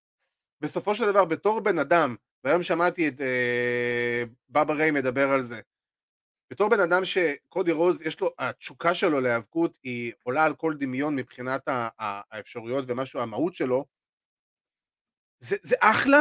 בסופו 0.61 0.95
של 0.95 1.07
דבר, 1.07 1.25
בתור 1.25 1.61
בן 1.61 1.79
אדם, 1.79 2.17
והיום 2.45 2.63
שמעתי 2.63 3.09
את 3.09 3.21
אה, 3.21 4.25
בבא 4.49 4.73
ריי 4.75 4.91
מדבר 4.91 5.31
על 5.31 5.43
זה, 5.43 5.61
בתור 6.53 6.69
בן 6.69 6.81
אדם 6.81 7.05
שקודי 7.05 7.73
רוז, 7.73 8.03
יש 8.03 8.21
לו, 8.21 8.31
התשוקה 8.39 8.95
שלו 8.95 9.21
להיאבקות 9.21 9.79
היא 9.83 10.13
עולה 10.23 10.45
על 10.45 10.55
כל 10.55 10.75
דמיון 10.79 11.17
מבחינת 11.17 11.63
האפשרויות 11.99 12.85
ומשהו, 12.89 13.21
המהות 13.21 13.55
שלו, 13.55 13.85
זה, 15.41 15.57
זה 15.63 15.77
אחלה, 15.81 16.21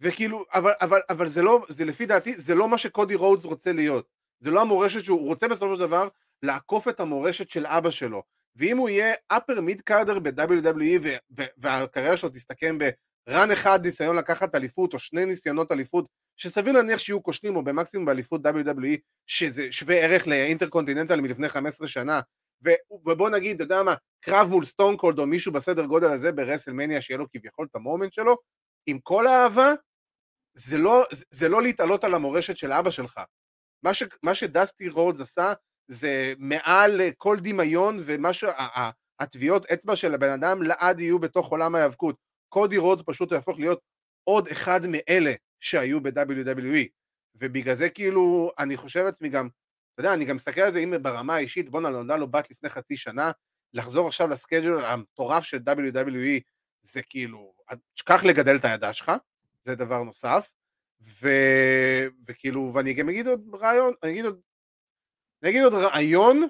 וכאילו, 0.00 0.44
אבל, 0.54 0.72
אבל, 0.80 1.00
אבל 1.10 1.28
זה 1.28 1.42
לא, 1.42 1.66
זה 1.68 1.84
לפי 1.84 2.06
דעתי, 2.06 2.34
זה 2.34 2.54
לא 2.54 2.68
מה 2.68 2.78
שקודי 2.78 3.14
רוז 3.14 3.44
רוצה 3.44 3.72
להיות. 3.72 4.06
זה 4.40 4.50
לא 4.50 4.60
המורשת 4.60 5.00
שהוא 5.04 5.26
רוצה 5.26 5.48
בסופו 5.48 5.74
של 5.74 5.80
דבר 5.80 6.08
לעקוף 6.42 6.88
את 6.88 7.00
המורשת 7.00 7.50
של 7.50 7.66
אבא 7.66 7.90
שלו. 7.90 8.22
ואם 8.56 8.76
הוא 8.76 8.88
יהיה 8.88 9.14
upper 9.32 9.58
mid 9.58 9.92
carder 9.92 10.18
ב-WWE 10.18 11.08
והקריירה 11.58 12.16
שלו 12.16 12.28
תסתכם 12.28 12.78
ברן 12.78 13.50
אחד 13.50 13.80
ניסיון 13.86 14.16
לקחת 14.16 14.54
אליפות 14.54 14.94
או 14.94 14.98
שני 14.98 15.26
ניסיונות 15.26 15.72
אליפות 15.72 16.06
שסביר 16.36 16.72
להניח 16.72 16.98
שיהיו 16.98 17.22
כושלים 17.22 17.56
או 17.56 17.64
במקסימום 17.64 18.06
באליפות 18.06 18.46
WWE 18.46 18.96
שזה 19.26 19.72
שווה 19.72 19.96
ערך 19.96 20.26
לאינטרקונטיננטל 20.26 21.20
מלפני 21.20 21.48
15 21.48 21.88
שנה 21.88 22.20
ובוא 23.06 23.30
נגיד, 23.30 23.54
אתה 23.54 23.64
יודע 23.64 23.82
מה, 23.82 23.94
קרב 24.20 24.48
מול 24.48 24.64
סטון 24.64 24.96
קולד 24.96 25.18
או 25.18 25.26
מישהו 25.26 25.52
בסדר 25.52 25.84
גודל 25.84 26.10
הזה 26.10 26.32
ברסלמניה 26.32 27.00
שיהיה 27.00 27.18
לו 27.18 27.26
כביכול 27.30 27.66
את 27.70 27.76
המומנט 27.76 28.12
שלו 28.12 28.36
עם 28.86 28.98
כל 28.98 29.26
האהבה 29.26 29.72
זה 30.58 30.78
לא, 30.78 31.04
זה 31.30 31.48
לא 31.48 31.62
להתעלות 31.62 32.04
על 32.04 32.14
המורשת 32.14 32.56
של 32.56 32.72
אבא 32.72 32.90
שלך. 32.90 33.20
מה, 33.82 33.94
ש, 33.94 34.02
מה 34.22 34.34
שדסטי 34.34 34.88
רודס 34.88 35.20
עשה 35.20 35.52
זה 35.88 36.34
מעל 36.38 37.00
כל 37.16 37.36
דמיון 37.40 37.96
ומה 38.00 38.30
שהטביעות 38.32 39.66
אצבע 39.66 39.96
של 39.96 40.14
הבן 40.14 40.30
אדם 40.30 40.62
לעד 40.62 41.00
יהיו 41.00 41.18
בתוך 41.18 41.48
עולם 41.48 41.74
ההיאבקות. 41.74 42.16
קודי 42.48 42.76
רודס 42.76 43.02
פשוט 43.06 43.32
יהפוך 43.32 43.58
להיות 43.58 43.80
עוד 44.24 44.48
אחד 44.48 44.80
מאלה 44.86 45.32
שהיו 45.60 46.00
ב-WWE 46.00 46.88
ובגלל 47.34 47.74
זה 47.74 47.88
כאילו 47.88 48.50
אני 48.58 48.76
חושב 48.76 49.04
לעצמי 49.04 49.28
גם, 49.28 49.48
אתה 49.94 50.00
יודע, 50.00 50.14
אני 50.14 50.24
גם 50.24 50.36
מסתכל 50.36 50.60
על 50.60 50.72
זה 50.72 50.78
אם 50.78 50.94
ברמה 51.02 51.34
האישית, 51.34 51.70
בואנה 51.70 51.88
נולדה 51.88 52.16
לו 52.16 52.30
בת 52.30 52.50
לפני 52.50 52.68
חצי 52.68 52.96
שנה, 52.96 53.30
לחזור 53.74 54.08
עכשיו 54.08 54.28
לסקייג'ול 54.28 54.84
המטורף 54.84 55.44
של 55.44 55.58
WWE 55.58 56.40
זה 56.82 57.02
כאילו, 57.02 57.52
תשכח 57.94 58.24
לגדל 58.24 58.56
את 58.56 58.64
הידה 58.64 58.92
שלך, 58.92 59.12
זה 59.68 59.74
דבר 59.74 60.02
נוסף, 60.02 60.50
ו... 61.00 61.28
וכאילו, 62.26 62.70
ואני 62.74 62.94
גם 62.94 63.08
אגיד 63.08 63.26
עוד 63.26 63.54
רעיון, 63.54 63.92
אני 64.02 64.12
אגיד 64.12 64.24
עוד 64.24 64.40
אני 65.42 65.50
אגיד 65.50 65.62
עוד 65.62 65.74
רעיון, 65.74 66.48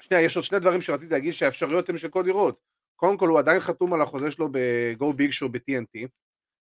שנייה, 0.00 0.22
יש 0.22 0.36
עוד 0.36 0.44
שני 0.44 0.58
דברים 0.58 0.80
שרציתי 0.80 1.12
להגיד 1.12 1.34
שהאפשרויות 1.34 1.88
הן 1.88 1.96
של 1.96 2.08
קודי 2.08 2.30
רודס. 2.30 2.60
קודם 2.96 3.16
כל 3.16 3.28
הוא 3.28 3.38
עדיין 3.38 3.60
חתום 3.60 3.94
על 3.94 4.00
החוזה 4.00 4.30
שלו 4.30 4.48
ב-Go 4.52 5.04
Big 5.04 5.30
Show 5.40 5.48
ב-TNT, 5.50 6.08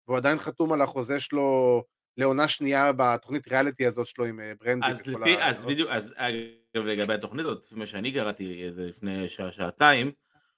והוא 0.07 0.17
עדיין 0.17 0.37
חתום 0.37 0.73
על 0.73 0.81
החוזה 0.81 1.19
שלו 1.19 1.83
לעונה 2.17 2.47
שנייה 2.47 2.91
בתוכנית 2.97 3.47
ריאליטי 3.47 3.85
הזאת 3.85 4.07
שלו 4.07 4.25
עם 4.25 4.39
אה, 4.39 4.51
ברנדי. 4.59 4.87
אז 4.87 5.07
לפי, 5.07 5.37
ה... 5.37 5.49
אז 5.49 5.65
בדיוק, 5.65 5.89
אז 5.89 6.13
אגב 6.17 6.85
לגבי 6.85 7.13
התוכנית 7.13 7.45
הזאת, 7.45 7.63
לפי 7.63 7.75
מה 7.75 7.85
שאני 7.85 8.13
קראתי 8.13 8.63
איזה 8.63 8.85
לפני 8.85 9.29
שעה, 9.29 9.51
שעתיים, 9.51 10.11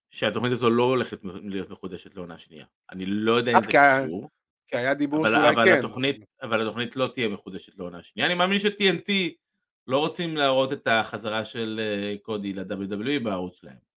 שהתוכנית 0.09 0.51
הזו 0.51 0.69
לא 0.69 0.83
הולכת 0.83 1.19
להיות 1.23 1.69
מחודשת 1.69 2.15
לעונה 2.15 2.37
שנייה. 2.37 2.65
אני 2.91 3.05
לא 3.05 3.31
יודע 3.31 3.51
אם 3.51 3.63
זה 3.63 3.71
קשור. 3.71 4.29
כי 4.71 4.77
היה 4.77 4.93
דיבור 4.93 5.27
שאולי 5.27 5.49
אבל 5.49 5.65
כן. 5.65 5.79
התוכנית, 5.79 6.25
אבל 6.41 6.61
התוכנית 6.61 6.95
לא 6.95 7.07
תהיה 7.13 7.27
מחודשת 7.27 7.79
לעונה 7.79 8.03
שנייה. 8.03 8.27
אני 8.27 8.35
מאמין 8.35 8.59
ש-TNT 8.59 9.11
לא 9.87 9.97
רוצים 9.97 10.37
להראות 10.37 10.73
את 10.73 10.87
החזרה 10.91 11.45
של 11.45 11.79
אה, 11.83 12.15
קודי 12.21 12.53
ל-WWE 12.53 13.23
בערוץ 13.23 13.55
שלהם. 13.55 13.91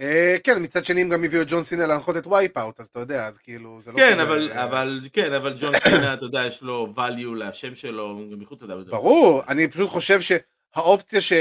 אה, 0.00 0.36
כן, 0.44 0.62
מצד 0.62 0.84
שני 0.84 1.00
הם 1.00 1.08
גם 1.08 1.24
הביאו 1.24 1.42
את 1.42 1.46
ג'ון 1.50 1.62
סינה 1.62 1.86
להנחות 1.86 2.16
את 2.16 2.26
Wipeout, 2.26 2.80
אז 2.80 2.86
אתה 2.86 3.00
יודע, 3.00 3.26
אז 3.26 3.38
כאילו, 3.38 3.82
זה 3.82 3.92
לא 3.92 3.96
כן, 3.96 4.20
אבל, 4.20 4.52
אה, 4.52 4.64
אבל, 4.64 5.00
כן, 5.12 5.32
אבל 5.32 5.56
ג'ון 5.60 5.72
סינה, 5.88 6.14
אתה 6.14 6.24
יודע, 6.24 6.44
יש 6.46 6.62
לו 6.62 6.94
value 6.96 7.34
לשם 7.34 7.74
שלו, 7.74 8.28
גם 8.32 8.38
מחוץ 8.38 8.62
ל-WWE. 8.62 8.90
ברור, 8.90 9.42
אני 9.48 9.68
פשוט 9.68 9.88
חושב 9.88 10.18
שהאופציה 10.20 11.20
ש... 11.20 11.32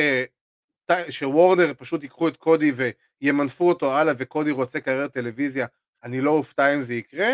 שוורנר 1.09 1.73
פשוט 1.77 2.03
ייקחו 2.03 2.27
את 2.27 2.37
קודי 2.37 2.71
וימנפו 3.21 3.69
אותו 3.69 3.97
הלאה 3.97 4.13
וקודי 4.17 4.51
רוצה 4.51 4.79
קריירת 4.79 5.13
טלוויזיה, 5.13 5.67
אני 6.03 6.21
לא 6.21 6.31
אופתע 6.31 6.75
אם 6.75 6.83
זה 6.83 6.93
יקרה, 6.93 7.29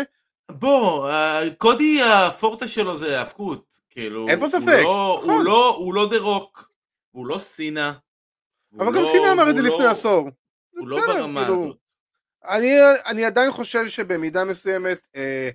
בוא, 0.50 1.10
קודי 1.58 2.02
הפורטה 2.02 2.68
שלו 2.68 2.96
זה 2.96 3.18
האבקות, 3.18 3.80
כאילו, 3.90 4.28
אין 4.28 4.40
פה 4.40 4.46
ספק, 4.46 4.80
לא, 4.82 5.18
נכון. 5.22 5.34
הוא 5.34 5.44
לא, 5.44 5.76
הוא 5.76 5.94
לא 5.94 6.08
דה 6.10 6.18
רוק, 6.18 6.72
הוא 7.10 7.26
לא 7.26 7.38
סינה. 7.38 7.92
אבל 8.78 8.94
גם 8.94 9.02
לא, 9.02 9.06
סינה 9.06 9.32
אמר 9.32 9.50
את 9.50 9.56
זה 9.56 9.62
לפני 9.62 9.84
לא, 9.84 9.90
עשור. 9.90 10.30
הוא 10.70 10.88
לא 10.88 11.06
ברמה 11.06 11.40
כאילו, 11.40 11.54
הזאת. 11.54 11.76
אני, 12.44 12.76
אני 13.06 13.24
עדיין 13.24 13.52
חושב 13.52 13.88
שבמידה 13.88 14.44
מסוימת 14.44 15.08
אה, 15.16 15.50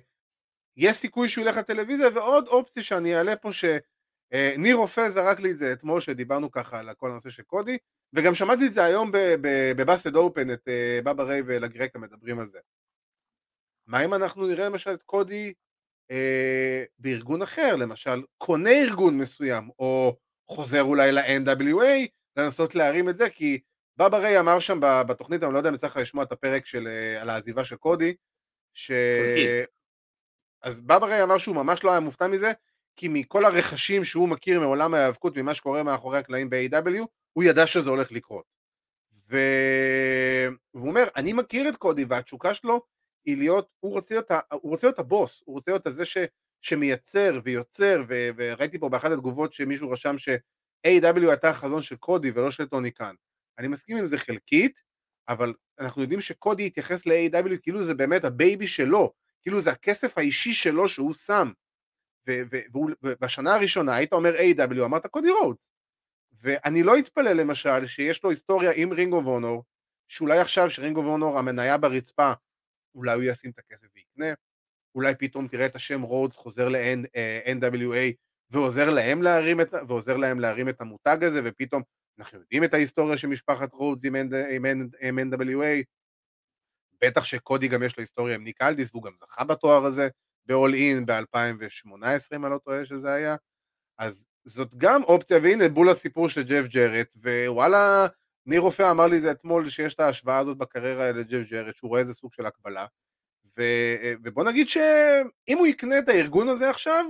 יש 0.76 0.96
סיכוי 0.96 1.28
שהוא 1.28 1.44
ילך 1.44 1.56
לטלוויזיה 1.56 2.08
ועוד 2.14 2.48
אופציה 2.48 2.82
שאני 2.82 3.16
אעלה 3.16 3.36
פה 3.36 3.52
שניר 3.52 4.74
אה, 4.76 4.80
רופא 4.80 5.08
זרק 5.08 5.40
לי 5.40 5.50
את 5.50 5.58
זה 5.58 5.72
אתמול 5.72 6.00
שדיברנו 6.00 6.50
ככה 6.50 6.78
על 6.78 6.90
כל 6.96 7.10
הנושא 7.10 7.30
של 7.30 7.42
קודי 7.42 7.78
וגם 8.12 8.34
שמעתי 8.34 8.66
את 8.66 8.74
זה 8.74 8.84
היום 8.84 9.10
בבאסד 9.76 10.16
אופן 10.16 10.50
את 10.50 10.68
אה, 10.68 11.00
בבא 11.04 11.22
ריי 11.22 11.42
ולגרקה 11.46 11.98
מדברים 11.98 12.38
על 12.38 12.46
זה. 12.46 12.58
מה 13.90 14.04
אם 14.04 14.14
אנחנו 14.14 14.46
נראה 14.46 14.66
למשל 14.66 14.90
את 14.90 15.02
קודי 15.02 15.52
אה, 16.10 16.84
בארגון 16.98 17.42
אחר, 17.42 17.76
למשל 17.76 18.22
קונה 18.38 18.70
ארגון 18.70 19.18
מסוים, 19.18 19.70
או 19.78 20.16
חוזר 20.48 20.82
אולי 20.82 21.12
ל-NWA, 21.12 22.08
לנסות 22.36 22.74
להרים 22.74 23.08
את 23.08 23.16
זה, 23.16 23.30
כי 23.30 23.60
בבא 23.96 24.18
ריי 24.18 24.40
אמר 24.40 24.60
שם 24.60 24.80
בתוכנית, 24.80 25.42
אני 25.42 25.52
לא 25.52 25.58
יודע 25.58 25.68
אם 25.68 25.74
יצא 25.74 25.86
לך 25.86 25.96
לשמוע 25.96 26.24
את 26.24 26.32
הפרק 26.32 26.66
של, 26.66 26.86
אה, 26.86 27.20
על 27.20 27.30
העזיבה 27.30 27.64
של 27.64 27.76
קודי, 27.76 28.14
ש... 28.74 28.90
אז 30.62 30.80
בבא 30.80 31.06
ריי 31.06 31.22
אמר 31.22 31.38
שהוא 31.38 31.56
ממש 31.56 31.84
לא 31.84 31.90
היה 31.90 32.00
מופתע 32.00 32.26
מזה, 32.26 32.52
כי 32.96 33.08
מכל 33.08 33.44
הרכשים 33.44 34.04
שהוא 34.04 34.28
מכיר 34.28 34.60
מעולם 34.60 34.94
ההיאבקות, 34.94 35.36
ממה 35.36 35.54
שקורה 35.54 35.82
מאחורי 35.82 36.18
הקלעים 36.18 36.50
ב-AW, 36.50 37.06
הוא 37.32 37.44
ידע 37.44 37.66
שזה 37.66 37.90
הולך 37.90 38.12
לקרות. 38.12 38.44
ו... 39.30 39.38
והוא 40.74 40.88
אומר, 40.88 41.04
אני 41.16 41.32
מכיר 41.32 41.68
את 41.68 41.76
קודי, 41.76 42.04
והתשוקה 42.08 42.54
שלו 42.54 42.82
היא 43.24 43.36
להיות, 43.36 43.68
הוא 43.80 43.92
רוצה 43.92 44.14
להיות, 44.14 44.30
הוא 44.52 44.70
רוצה 44.70 44.86
להיות 44.86 44.98
הבוס, 44.98 45.42
הוא 45.46 45.54
רוצה 45.54 45.70
להיות 45.70 45.86
הזה 45.86 46.04
ש, 46.04 46.16
שמייצר 46.60 47.40
ויוצר, 47.44 48.02
ו, 48.08 48.28
וראיתי 48.36 48.78
פה 48.78 48.88
באחת 48.88 49.10
התגובות 49.10 49.52
שמישהו 49.52 49.90
רשם 49.90 50.18
ש-AEW 50.18 51.28
הייתה 51.28 51.50
החזון 51.50 51.82
של 51.82 51.96
קודי 51.96 52.30
ולא 52.30 52.50
של 52.50 52.66
טוני 52.66 52.90
קאן. 52.90 53.14
אני 53.58 53.68
מסכים 53.68 53.96
עם 53.96 54.06
זה 54.06 54.18
חלקית, 54.18 54.82
אבל 55.28 55.54
אנחנו 55.80 56.02
יודעים 56.02 56.20
שקודי 56.20 56.66
התייחס 56.66 57.06
ל-AEW 57.06 57.56
כאילו 57.62 57.84
זה 57.84 57.94
באמת 57.94 58.24
ה 58.24 58.32
baby 58.32 58.66
שלו, 58.66 59.12
כאילו 59.42 59.60
זה 59.60 59.70
הכסף 59.70 60.18
האישי 60.18 60.52
שלו 60.52 60.88
שהוא 60.88 61.14
שם. 61.14 61.52
ובשנה 63.02 63.54
הראשונה 63.54 63.94
היית 63.94 64.12
אומר 64.12 64.34
AEW 64.36 64.84
אמרת 64.84 65.06
קודי 65.06 65.30
רודס. 65.30 65.70
ואני 66.42 66.82
לא 66.82 66.98
אתפלא 66.98 67.32
למשל 67.32 67.86
שיש 67.86 68.24
לו 68.24 68.30
היסטוריה 68.30 68.72
עם 68.74 68.92
Ring 68.92 69.22
of 69.24 69.34
Honor, 69.34 69.64
שאולי 70.08 70.38
עכשיו 70.38 70.70
ש 70.70 70.80
Ring 70.80 71.00
of 71.00 71.11
Honor 71.11 71.38
המניה 71.38 71.78
ברצפה 71.78 72.32
אולי 72.94 73.14
הוא 73.14 73.22
ישים 73.22 73.50
את 73.50 73.58
הכסף 73.58 73.86
ויקנה, 73.94 74.34
אולי 74.94 75.14
פתאום 75.14 75.48
תראה 75.48 75.66
את 75.66 75.76
השם 75.76 76.02
רודס 76.02 76.36
חוזר 76.36 76.68
ל-NWA 76.68 77.94
אה, 77.94 78.10
ועוזר 78.50 78.88
ועוזר 79.88 80.16
להם 80.16 80.40
להרים 80.40 80.68
את 80.68 80.80
המותג 80.80 81.24
הזה, 81.24 81.40
ופתאום 81.44 81.82
אנחנו 82.18 82.38
יודעים 82.38 82.64
את 82.64 82.74
ההיסטוריה 82.74 83.18
של 83.18 83.28
משפחת 83.28 83.72
רודס 83.72 84.04
עם, 84.04 84.14
עם, 84.16 84.88
עם 85.00 85.18
NWA, 85.18 85.84
בטח 87.04 87.24
שקודי 87.24 87.68
גם 87.68 87.82
יש 87.82 87.96
לו 87.96 88.00
היסטוריה 88.00 88.34
עם 88.34 88.44
ניק 88.44 88.62
אלדיס, 88.62 88.90
והוא 88.92 89.02
גם 89.02 89.12
זכה 89.16 89.44
בתואר 89.44 89.84
הזה 89.84 90.08
ב-All 90.46 90.74
In 90.74 91.04
ב-2018, 91.06 92.36
אם 92.36 92.44
אני 92.44 92.52
לא 92.52 92.58
טועה 92.58 92.84
שזה 92.84 93.12
היה, 93.12 93.36
אז 93.98 94.24
זאת 94.44 94.74
גם 94.74 95.02
אופציה, 95.02 95.38
והנה 95.42 95.68
בול 95.68 95.88
הסיפור 95.88 96.28
של 96.28 96.42
ג'ף 96.42 96.66
ג'רט, 96.68 97.14
ווואלה, 97.16 98.06
ניר 98.50 98.60
רופא 98.60 98.90
אמר 98.90 99.06
לי 99.06 99.16
את 99.16 99.22
זה 99.22 99.30
אתמול, 99.30 99.68
שיש 99.68 99.94
את 99.94 100.00
ההשוואה 100.00 100.38
הזאת 100.38 100.58
בקריירה 100.58 101.12
לג'ף 101.12 101.50
ג'רט, 101.50 101.74
שהוא 101.74 101.88
רואה 101.88 102.00
איזה 102.00 102.14
סוג 102.14 102.32
של 102.32 102.46
הקבלה. 102.46 102.86
ו, 103.58 103.62
ובוא 104.24 104.44
נגיד 104.44 104.68
שאם 104.68 105.58
הוא 105.58 105.66
יקנה 105.66 105.98
את 105.98 106.08
הארגון 106.08 106.48
הזה 106.48 106.70
עכשיו, 106.70 107.04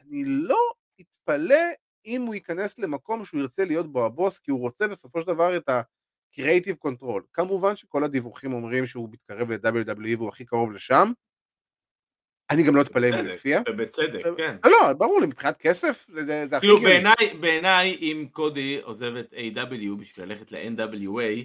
אני 0.00 0.24
לא 0.24 0.58
אתפלא 1.00 1.64
אם 2.06 2.22
הוא 2.22 2.34
ייכנס 2.34 2.78
למקום 2.78 3.24
שהוא 3.24 3.40
ירצה 3.40 3.64
להיות 3.64 3.92
בו 3.92 4.06
הבוס, 4.06 4.38
כי 4.38 4.50
הוא 4.50 4.60
רוצה 4.60 4.88
בסופו 4.88 5.20
של 5.20 5.26
דבר 5.26 5.56
את 5.56 5.68
creative 6.34 6.76
control. 6.76 7.22
כמובן 7.32 7.76
שכל 7.76 8.04
הדיווחים 8.04 8.52
אומרים 8.52 8.86
שהוא 8.86 9.08
מתקרב 9.12 9.50
ל-WWE 9.50 10.16
והוא 10.16 10.28
הכי 10.28 10.44
קרוב 10.44 10.72
לשם. 10.72 11.12
אני 12.50 12.62
גם 12.62 12.76
לא 12.76 12.80
אתפלא 12.80 13.08
אם 13.08 13.14
הוא 13.14 13.32
יופיע. 13.32 13.60
ובצדק, 13.68 14.26
אה, 14.26 14.30
כן. 14.36 14.56
לא, 14.64 14.70
לא, 14.70 14.92
ברור 14.92 15.20
לי, 15.20 15.26
מבחינת 15.26 15.56
כסף 15.56 16.06
זה 16.10 16.44
הכי 16.52 16.66
כאילו 16.66 16.80
בעיניי 17.40 17.96
אם 18.00 18.26
קודי 18.32 18.80
עוזב 18.82 19.16
את 19.16 19.32
A.W. 19.32 19.96
בשביל 19.98 20.26
ללכת 20.26 20.52
ל-NWA, 20.52 21.44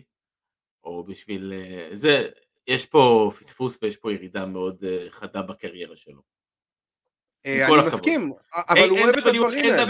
או 0.84 1.04
בשביל 1.04 1.54
אה, 1.54 1.96
זה, 1.96 2.30
יש 2.68 2.86
פה 2.86 3.32
פספוס 3.40 3.80
ויש 3.82 3.98
פה 3.98 4.14
ירידה 4.14 4.46
מאוד 4.46 4.84
אה, 4.84 5.06
חדה 5.10 5.42
בקריירה 5.42 5.96
שלו. 5.96 6.22
אני 7.46 7.88
מסכים, 7.88 8.34
אבל 8.54 8.90
הוא 8.90 9.00
אוהב 9.00 9.18
את 9.18 9.26
הדברים 9.26 9.66
האלה. 9.66 9.84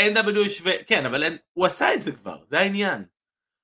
NWA 0.00 0.48
שווה, 0.48 0.84
כן, 0.84 1.06
אבל 1.06 1.38
הוא 1.52 1.66
עשה 1.66 1.94
את 1.94 2.02
זה 2.02 2.12
כבר, 2.12 2.44
זה 2.44 2.58
העניין. 2.58 3.04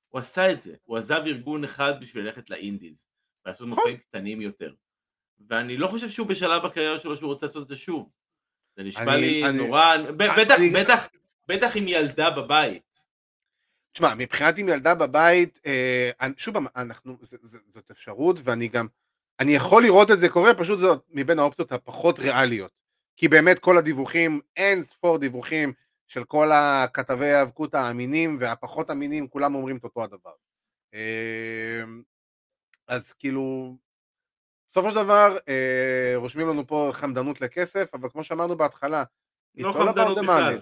הוא 0.08 0.20
עשה 0.20 0.52
את 0.52 0.60
זה, 0.60 0.74
הוא 0.84 0.96
עזב 0.96 1.20
ארגון 1.26 1.64
אחד 1.64 1.92
בשביל 2.00 2.24
ללכת 2.24 2.50
לאינדיז, 2.50 3.06
ולעשות 3.44 3.68
נכון. 3.68 3.78
מופעים 3.78 3.96
קטנים 3.96 4.40
יותר. 4.40 4.72
ואני 5.48 5.76
לא 5.76 5.86
חושב 5.86 6.08
שהוא 6.08 6.26
בשלב 6.26 6.62
בקריירה 6.62 6.98
שלו 6.98 7.16
שהוא 7.16 7.32
רוצה 7.32 7.46
לעשות 7.46 7.62
את 7.62 7.68
זה 7.68 7.76
שוב. 7.76 8.08
זה 8.76 8.82
נשמע 8.82 9.14
אני, 9.14 9.20
לי 9.20 9.44
אני, 9.44 9.58
נורא, 9.58 9.96
בטח, 10.16 10.58
אני, 10.58 10.70
בטח, 10.70 11.06
בטח 11.48 11.76
עם 11.76 11.88
ילדה 11.88 12.30
בבית. 12.30 13.04
תשמע, 13.92 14.14
מבחינת 14.14 14.58
עם 14.58 14.68
ילדה 14.68 14.94
בבית, 14.94 15.60
אה, 15.66 16.10
שוב, 16.36 16.56
אנחנו, 16.76 17.16
ז, 17.22 17.34
ז, 17.42 17.56
זאת 17.68 17.90
אפשרות, 17.90 18.36
ואני 18.44 18.68
גם, 18.68 18.86
אני 19.40 19.52
יכול 19.52 19.82
לראות 19.82 20.10
את 20.10 20.20
זה 20.20 20.28
קורה, 20.28 20.54
פשוט 20.54 20.78
זאת 20.78 21.04
מבין 21.10 21.38
האופציות 21.38 21.72
הפחות 21.72 22.18
ריאליות. 22.18 22.72
כי 23.16 23.28
באמת 23.28 23.58
כל 23.58 23.78
הדיווחים, 23.78 24.40
אין 24.56 24.84
ספור 24.84 25.18
דיווחים 25.18 25.72
של 26.08 26.24
כל 26.24 26.50
הכתבי 26.52 27.30
ההיאבקות 27.30 27.74
האמינים 27.74 28.36
והפחות 28.40 28.90
אמינים, 28.90 29.28
כולם 29.28 29.54
אומרים 29.54 29.76
את 29.76 29.84
אותו 29.84 30.04
הדבר. 30.04 30.32
אה, 30.94 31.82
אז 32.88 33.12
כאילו, 33.12 33.76
בסופו 34.70 34.90
של 34.90 34.96
דבר, 34.96 35.36
אה, 35.48 36.12
רושמים 36.16 36.48
לנו 36.48 36.66
פה 36.66 36.90
חמדנות 36.92 37.40
לכסף, 37.40 37.88
אבל 37.94 38.08
כמו 38.08 38.24
שאמרנו 38.24 38.56
בהתחלה, 38.56 39.04
לא 39.54 39.72
חמדנות 39.72 40.18
בכלל. 40.18 40.60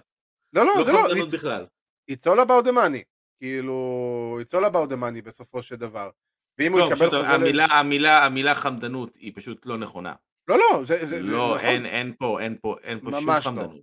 לא, 0.52 0.66
לא, 0.66 0.76
לא 0.76 0.84
זה 0.84 0.92
לא, 0.92 0.98
חמדנות 1.08 1.30
בכלל. 1.30 1.66
It's 2.10 2.24
all 2.26 2.46
about 2.46 2.66
the 2.66 2.72
money. 2.72 3.02
כאילו, 3.38 4.38
it's 4.42 4.58
all 4.58 4.64
about 4.64 4.90
the 4.90 4.96
money 4.96 5.22
בסופו 5.24 5.62
של 5.62 5.76
דבר. 5.76 6.10
ואם 6.58 6.72
הוא 6.72 6.80
לא, 6.80 6.84
יקבל 6.84 7.10
חוזה... 7.10 7.28
המילה. 7.28 7.64
המילה, 7.64 8.24
המילה 8.24 8.54
חמדנות 8.54 9.16
היא 9.16 9.32
פשוט 9.34 9.66
לא 9.66 9.78
נכונה. 9.78 10.14
לא, 10.48 10.58
לא, 10.58 10.84
זה, 10.84 11.06
זה, 11.06 11.20
לא, 11.20 11.28
זה 11.28 11.54
נכון. 11.54 11.58
אין, 11.58 11.86
אין 11.86 12.12
פה, 12.18 12.40
אין 12.40 12.56
פה, 12.60 12.76
אין 12.82 13.00
פה 13.00 13.10
שום 13.20 13.30
לא. 13.30 13.40
חמדנות. 13.40 13.80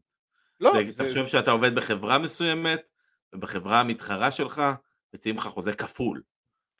לא. 0.59 0.71
זה, 0.73 0.91
זה... 0.91 1.03
תחשוב 1.03 1.27
שאתה 1.27 1.51
עובד 1.51 1.75
בחברה 1.75 2.17
מסוימת, 2.17 2.89
ובחברה 3.33 3.79
המתחרה 3.79 4.31
שלך, 4.31 4.61
מציעים 5.13 5.37
לך 5.37 5.43
חוזה 5.43 5.73
כפול. 5.73 6.21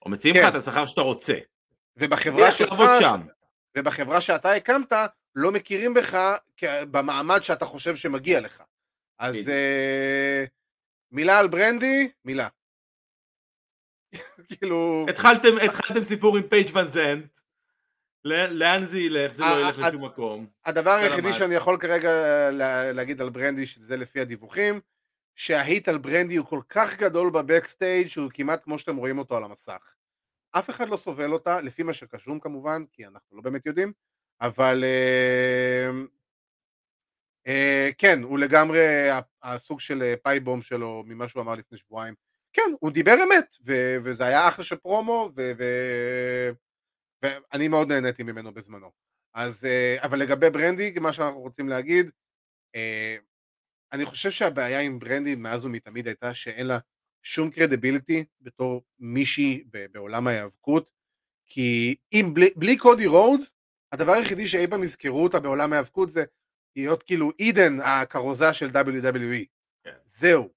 או 0.05 0.09
מציעים 0.09 0.35
כן. 0.35 0.41
לך 0.41 0.49
את 0.49 0.55
השכר 0.55 0.85
שאתה 0.85 1.01
רוצה. 1.01 1.33
ובחברה 1.97 2.51
שלך, 2.51 2.75
ובחברה 3.77 4.21
שאתה 4.21 4.53
הקמת, 4.53 4.93
לא 5.35 5.51
מכירים 5.51 5.93
בך 5.93 6.17
במעמד 6.63 7.41
שאתה 7.41 7.65
חושב 7.65 7.95
שמגיע 7.95 8.39
לך. 8.39 8.63
אז 9.19 9.35
uh, 9.35 10.49
מילה 11.11 11.39
על 11.39 11.47
ברנדי, 11.47 12.09
מילה. 12.25 12.47
כאילו... 14.47 15.05
התחלתם, 15.09 15.57
התחלתם 15.65 16.03
סיפור 16.03 16.37
עם 16.37 16.43
פייג' 16.43 16.75
ון 16.75 16.87
זנט, 16.87 17.39
לאן 18.25 18.85
זה 18.85 18.99
ילך? 18.99 19.31
זה 19.31 19.43
לא 19.43 19.61
ילך 19.61 19.77
לשום 19.77 20.05
מקום. 20.05 20.47
הדבר 20.65 20.91
היחידי 20.91 21.33
שאני 21.33 21.55
יכול 21.55 21.77
כרגע 21.77 22.11
להגיד 22.93 23.21
על 23.21 23.29
ברנדי, 23.29 23.65
שזה 23.65 23.97
לפי 23.97 24.21
הדיווחים, 24.21 24.79
שההיט 25.35 25.87
על 25.87 25.97
ברנדי 25.97 26.35
הוא 26.35 26.47
כל 26.47 26.61
כך 26.69 26.97
גדול 26.97 27.29
בבקסטייג' 27.29 28.07
שהוא 28.07 28.31
כמעט 28.33 28.63
כמו 28.63 28.79
שאתם 28.79 28.95
רואים 28.95 29.17
אותו 29.17 29.37
על 29.37 29.43
המסך. 29.43 29.95
אף 30.59 30.69
אחד 30.69 30.89
לא 30.89 30.97
סובל 30.97 31.33
אותה, 31.33 31.61
לפי 31.61 31.83
מה 31.83 31.93
שקשום 31.93 32.39
כמובן, 32.39 32.83
כי 32.91 33.05
אנחנו 33.05 33.37
לא 33.37 33.41
באמת 33.41 33.65
יודעים, 33.65 33.93
אבל 34.41 34.83
אה, 34.83 35.89
אה, 37.47 37.89
כן, 37.97 38.23
הוא 38.23 38.39
לגמרי 38.39 38.79
הסוג 39.43 39.79
של 39.79 40.01
אה, 40.03 40.13
פייבום 40.23 40.61
שלו 40.61 41.03
ממה 41.05 41.27
שהוא 41.27 41.41
אמר 41.43 41.55
לפני 41.55 41.77
שבועיים. 41.77 42.13
כן, 42.53 42.71
הוא 42.79 42.91
דיבר 42.91 43.15
אמת, 43.23 43.55
ו- 43.65 43.97
וזה 44.03 44.25
היה 44.25 44.47
אחלה 44.47 44.65
של 44.65 44.75
פרומו, 44.75 45.31
ו- 45.37 45.51
ו- 45.57 46.49
ואני 47.21 47.67
מאוד 47.67 47.91
נהניתי 47.91 48.23
ממנו 48.23 48.53
בזמנו. 48.53 48.91
אז, 49.33 49.65
אה, 49.65 49.97
אבל 50.03 50.19
לגבי 50.19 50.49
ברנדי, 50.49 50.93
מה 51.01 51.13
שאנחנו 51.13 51.39
רוצים 51.39 51.69
להגיד, 51.69 52.11
אה, 52.75 53.15
אני 53.93 54.05
חושב 54.05 54.31
שהבעיה 54.31 54.79
עם 54.81 54.99
ברנדי 54.99 55.35
מאז 55.35 55.65
ומתמיד 55.65 56.07
הייתה 56.07 56.33
שאין 56.33 56.67
לה 56.67 56.79
שום 57.25 57.49
קרדיביליטי 57.49 58.23
בתור 58.41 58.83
מישהי 58.99 59.63
בעולם 59.91 60.27
ההיאבקות, 60.27 60.91
כי 61.45 61.95
אם 62.13 62.31
בלי, 62.33 62.49
בלי 62.55 62.77
קודי 62.77 63.05
רודס, 63.05 63.53
הדבר 63.91 64.11
היחידי 64.11 64.47
שאי 64.47 64.67
פעם 64.67 64.83
יזכרו 64.83 65.23
אותה 65.23 65.39
בעולם 65.39 65.73
ההיאבקות 65.73 66.09
זה 66.09 66.23
להיות 66.75 67.03
כאילו 67.03 67.31
אידן 67.39 67.79
הכרוזה 67.79 68.53
של 68.53 68.67
WWE. 68.67 69.45
כן. 69.83 69.91
זהו. 70.05 70.49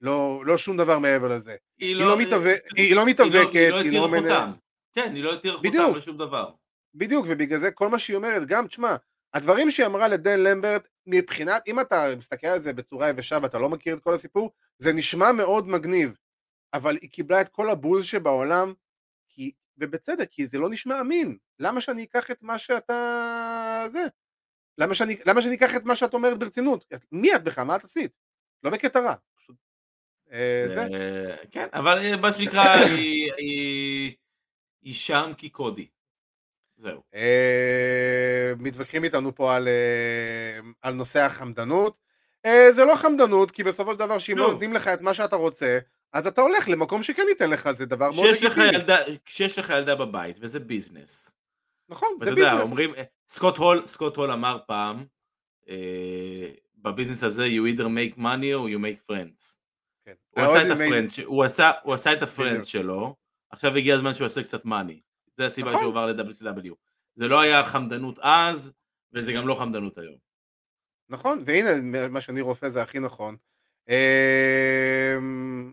לא, 0.00 0.42
לא 0.46 0.58
שום 0.58 0.76
דבר 0.76 0.98
מעבר 0.98 1.28
לזה. 1.28 1.56
היא, 1.78 1.88
היא, 1.88 1.96
לא, 1.96 2.08
לא, 2.08 2.18
מתאבק, 2.18 2.64
היא, 2.76 2.86
היא 2.86 2.96
לא 2.96 3.06
מתאבקת, 3.06 3.54
היא 3.54 3.70
לא 3.70 3.80
הטירה 3.80 4.06
לא 4.06 4.18
חותם. 4.18 4.52
כן, 4.94 5.12
היא 5.14 5.24
לא 5.24 5.34
הטירה 5.34 5.56
חותם 5.56 5.96
לשום 5.96 6.18
דבר. 6.18 6.50
בדיוק, 6.94 7.26
ובגלל 7.28 7.58
זה 7.58 7.70
כל 7.70 7.88
מה 7.88 7.98
שהיא 7.98 8.16
אומרת, 8.16 8.46
גם, 8.46 8.66
תשמע, 8.66 8.96
הדברים 9.34 9.70
שהיא 9.70 9.86
אמרה 9.86 10.08
לדן 10.08 10.40
למברט, 10.40 10.88
מבחינת, 11.06 11.62
אם 11.66 11.80
אתה 11.80 12.06
מסתכל 12.16 12.46
על 12.46 12.58
זה 12.58 12.72
בצורה 12.72 13.08
יבשה 13.08 13.38
ואתה 13.42 13.58
לא 13.58 13.68
מכיר 13.68 13.96
את 13.96 14.02
כל 14.02 14.14
הסיפור, 14.14 14.50
זה 14.78 14.92
נשמע 14.92 15.32
מאוד 15.32 15.68
מגניב, 15.68 16.16
אבל 16.74 16.98
היא 17.02 17.10
קיבלה 17.10 17.40
את 17.40 17.48
כל 17.48 17.70
הבוז 17.70 18.04
שבעולם, 18.04 18.74
כי, 19.28 19.52
ובצדק, 19.78 20.28
כי 20.30 20.46
זה 20.46 20.58
לא 20.58 20.70
נשמע 20.70 21.00
אמין. 21.00 21.36
למה 21.58 21.80
שאני 21.80 22.04
אקח 22.04 22.30
את 22.30 22.42
מה 22.42 22.58
שאתה... 22.58 23.84
זה? 23.88 24.06
למה 24.78 24.94
שאני, 24.94 25.16
למה 25.26 25.42
שאני 25.42 25.54
אקח 25.54 25.76
את 25.76 25.84
מה 25.84 25.96
שאת 25.96 26.14
אומרת 26.14 26.38
ברצינות? 26.38 26.92
מי 27.12 27.36
את 27.36 27.44
בכלל? 27.44 27.64
מה 27.64 27.76
את 27.76 27.84
עשית? 27.84 28.18
לא 28.62 28.70
בקטע 28.70 29.00
רע. 29.00 29.14
פשוט... 29.36 29.56
אה, 30.32 30.64
זה. 30.68 30.86
כן, 31.50 31.66
אבל 31.72 31.98
אה, 31.98 32.16
מה 32.16 32.32
שנקרא, 32.32 32.64
היא 34.82 34.94
שם 34.94 35.32
כי 35.38 35.50
קודי. 35.50 35.86
זהו. 36.82 37.02
אה, 37.14 38.52
מתווכחים 38.58 39.04
איתנו 39.04 39.34
פה 39.34 39.56
על, 39.56 39.68
אה, 39.68 40.70
על 40.82 40.94
נושא 40.94 41.20
החמדנות. 41.20 41.96
אה, 42.46 42.72
זה 42.72 42.84
לא 42.84 42.96
חמדנות, 42.96 43.50
כי 43.50 43.64
בסופו 43.64 43.92
של 43.92 43.98
דבר 43.98 44.18
שאם 44.18 44.38
לא 44.38 44.52
נותנים 44.52 44.72
לך 44.72 44.88
את 44.88 45.00
מה 45.00 45.14
שאתה 45.14 45.36
רוצה, 45.36 45.78
אז 46.12 46.26
אתה 46.26 46.40
הולך 46.40 46.68
למקום 46.68 47.02
שכן 47.02 47.22
ייתן 47.28 47.50
לך, 47.50 47.70
זה 47.70 47.86
דבר 47.86 48.10
מאוד 48.14 48.26
לגיטימי. 48.42 49.18
כשיש 49.24 49.58
לך 49.58 49.70
ילדה 49.70 49.94
בבית, 49.94 50.36
וזה 50.40 50.60
ביזנס. 50.60 51.34
נכון, 51.88 52.08
זה 52.20 52.30
ביזנס. 52.30 52.44
ואתה 52.44 52.52
יודע, 52.52 52.62
אומרים, 52.62 52.94
סקוט 53.28 53.56
הול, 53.56 53.86
סקוט 53.86 54.16
הול 54.16 54.32
אמר 54.32 54.58
פעם, 54.66 55.04
בביזנס 56.76 57.24
הזה, 57.24 57.46
you 57.46 57.76
either 57.76 57.84
make 57.84 58.18
money 58.18 58.52
or 58.56 58.68
you 58.74 58.78
make 58.78 59.10
friends. 59.10 59.58
כן. 60.04 60.12
הוא, 60.30 60.44
עשה 60.44 60.62
את 60.62 60.70
הפרנץ, 60.70 61.18
הוא, 61.18 61.44
עשה, 61.44 61.70
הוא 61.82 61.94
עשה 61.94 62.12
את 62.12 62.22
הפרנץ 62.22 62.66
שלו, 62.66 63.14
עכשיו 63.50 63.76
הגיע 63.76 63.94
הזמן 63.94 64.14
שהוא 64.14 64.24
יעשה 64.24 64.42
קצת 64.42 64.64
מאני. 64.64 65.00
זה 65.34 65.46
הסיבה 65.46 65.70
נכון. 65.70 65.80
שהוא 65.80 65.90
עבר 65.90 66.06
ל-WCW. 66.06 66.74
זה 67.14 67.28
לא 67.28 67.40
היה 67.40 67.64
חמדנות 67.64 68.18
אז, 68.22 68.72
וזה 69.12 69.32
גם 69.32 69.48
לא 69.48 69.54
חמדנות 69.54 69.98
היום. 69.98 70.16
נכון, 71.08 71.42
והנה 71.46 72.08
מה 72.08 72.20
שאני 72.20 72.40
רופא 72.40 72.68
זה 72.68 72.82
הכי 72.82 72.98
נכון. 72.98 73.36
אמ, 73.88 75.72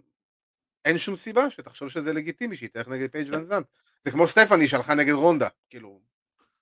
אין 0.85 0.97
שום 0.97 1.15
סיבה 1.15 1.49
שתחשוב 1.49 1.89
שזה 1.89 2.13
לגיטימי 2.13 2.55
שהיא 2.55 2.69
תלך 2.69 2.87
נגד 2.87 3.11
פייג' 3.11 3.27
ון 3.31 3.45
זנט. 3.45 3.65
זה 4.03 4.11
כמו 4.11 4.27
סטפני 4.27 4.67
שהלכה 4.67 4.95
נגד 4.95 5.13
רונדה, 5.13 5.47
כאילו. 5.69 6.01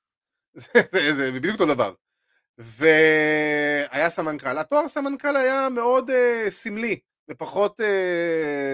זה, 0.54 0.68
זה, 0.92 1.14
זה 1.14 1.32
בדיוק 1.32 1.54
אותו 1.62 1.74
דבר. 1.74 1.94
והיה 2.58 4.10
סמנכ"ל, 4.10 4.58
התואר 4.58 4.88
סמנכ"ל 4.88 5.36
היה 5.36 5.70
מאוד 5.70 6.10
uh, 6.10 6.50
סמלי, 6.50 7.00
ופחות 7.30 7.80
uh, 7.80 7.84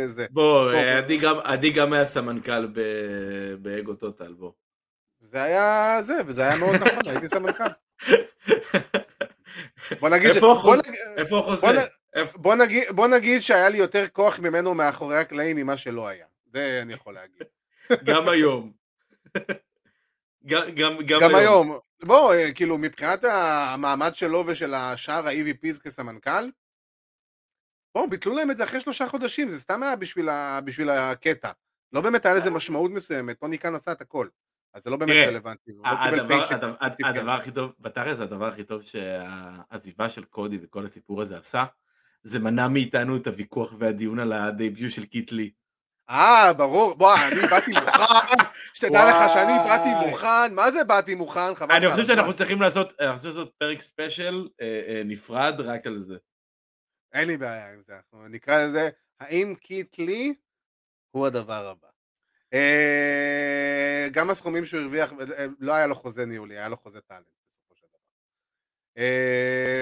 זה. 0.07 0.25
בוא, 0.29 0.71
עדי 0.71 1.17
גם, 1.17 1.35
עדי 1.43 1.71
גם 1.71 1.93
היה 1.93 2.05
סמנכ"ל 2.05 2.67
באגו 3.61 3.93
טוטל, 3.93 4.33
בוא. 4.33 4.51
זה 5.21 5.43
היה 5.43 5.97
זה, 6.01 6.13
וזה 6.25 6.41
היה 6.41 6.57
מאוד 6.57 6.75
נכון, 6.75 7.01
הייתי 7.05 7.27
סמנכ"ל. 7.27 7.63
בוא 9.99 10.09
נגיד, 10.09 10.31
איפה 10.31 11.39
החוזה? 11.39 11.67
בוא 12.35 12.55
נגיד, 12.55 12.83
בוא 12.89 13.07
נגיד 13.07 13.41
שהיה 13.41 13.69
לי 13.69 13.77
יותר 13.77 14.07
כוח 14.07 14.39
ממנו 14.39 14.73
מאחורי 14.73 15.17
הקלעים 15.17 15.57
ממה 15.57 15.77
שלא 15.77 16.07
היה, 16.07 16.25
זה 16.53 16.79
אני 16.81 16.93
יכול 16.93 17.13
להגיד. 17.13 17.43
גם 18.03 18.29
היום. 18.29 18.71
גם, 20.45 20.61
גם, 20.75 20.97
גם, 21.05 21.19
גם 21.21 21.35
היום. 21.35 21.69
היום. 21.69 21.79
בוא, 22.03 22.33
אה, 22.33 22.51
כאילו, 22.51 22.77
מבחינת 22.77 23.23
המעמד 23.23 24.15
שלו 24.15 24.43
ושל 24.47 24.73
השאר 24.73 25.27
ה-EVPs 25.27 25.81
כסמנכ"ל, 25.83 26.49
בואו, 27.95 28.09
ביטלו 28.09 28.35
להם 28.35 28.51
את 28.51 28.57
זה 28.57 28.63
אחרי 28.63 28.81
שלושה 28.81 29.07
חודשים, 29.07 29.49
זה 29.49 29.59
סתם 29.59 29.83
היה 29.83 29.95
בשביל, 29.95 30.29
ה, 30.29 30.61
בשביל 30.61 30.89
הקטע. 30.89 31.51
לא 31.93 32.01
באמת 32.01 32.25
היה 32.25 32.35
לזה 32.35 32.49
משמעות 32.49 32.91
מסוימת, 32.91 33.39
טוני 33.39 33.59
כאן 33.59 33.75
עשה 33.75 33.91
את 33.91 34.01
הכל. 34.01 34.27
אז 34.73 34.83
זה 34.83 34.89
לא 34.89 34.97
באמת 34.97 35.27
רלוונטי. 35.27 35.71
לא 35.83 35.89
הדבר 37.07 37.31
הכי 37.31 37.51
טוב, 37.51 37.73
בתכל'ס 37.79 38.19
הדבר 38.19 38.47
הכי 38.47 38.63
טוב 38.63 38.81
שהעזיבה 38.81 40.09
של 40.09 40.23
קודי 40.23 40.57
וכל 40.61 40.85
הסיפור 40.85 41.21
הזה 41.21 41.37
עשה, 41.37 41.65
זה 42.23 42.39
מנע 42.39 42.67
מאיתנו 42.67 43.17
את 43.17 43.27
הוויכוח 43.27 43.73
והדיון 43.79 44.19
על 44.19 44.33
הדייביוט 44.33 44.91
של 44.91 45.05
קיטלי. 45.05 45.51
אה, 46.09 46.53
ברור. 46.53 46.95
בוא, 46.95 47.15
אני 47.15 47.47
באתי 47.51 47.71
מוכן, 47.71 48.43
שתדע 48.73 49.09
לך 49.09 49.33
שאני 49.33 49.53
באתי 49.67 50.07
מוכן, 50.07 50.53
מה 50.53 50.71
זה 50.71 50.83
באתי 50.83 51.15
מוכן? 51.15 51.53
אני 51.69 51.91
חושב 51.91 52.05
שאנחנו 52.07 52.33
צריכים 52.33 52.61
לעשות 52.61 52.93
פרק 53.57 53.81
ספיישל 53.81 54.47
אה, 54.61 54.81
אה, 54.87 55.01
נפרד 55.05 55.61
רק 55.61 55.87
על 55.87 55.99
זה. 55.99 56.17
אין 57.13 57.27
לי 57.27 57.37
בעיה 57.37 57.73
עם 57.73 57.81
זה, 57.87 57.95
אנחנו 57.95 58.27
נקרא 58.27 58.65
לזה, 58.65 58.89
האם 59.19 59.55
קיט 59.55 59.97
לי 59.97 60.33
הוא 61.11 61.27
הדבר 61.27 61.67
הבא. 61.67 61.87
אה, 62.53 64.07
גם 64.11 64.29
הסכומים 64.29 64.65
שהוא 64.65 64.81
הרוויח, 64.81 65.13
לא 65.59 65.73
היה 65.73 65.87
לו 65.87 65.95
חוזה 65.95 66.25
ניהולי, 66.25 66.57
היה 66.57 66.69
לו 66.69 66.77
חוזה 66.77 67.01
talent 67.01 67.25
בסופו 67.47 67.75
של 67.75 67.85
דבר. 67.87 67.99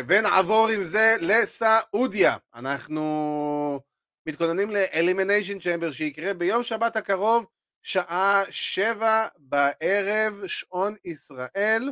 ונעבור 0.08 0.67
עם 0.70 0.84
זה 0.84 1.15
לסעודיה. 1.22 2.38
אנחנו... 2.56 3.82
מתכוננים 4.26 4.70
ל 4.70 4.77
Elimination 4.77 5.60
Chamber 5.60 5.91
שיקרה 5.91 6.34
ביום 6.34 6.63
שבת 6.63 6.96
הקרוב, 6.96 7.46
שעה 7.84 8.44
שבע 8.50 9.28
בערב, 9.38 10.48
שעון 10.48 10.96
ישראל, 11.06 11.84
אה, 11.84 11.91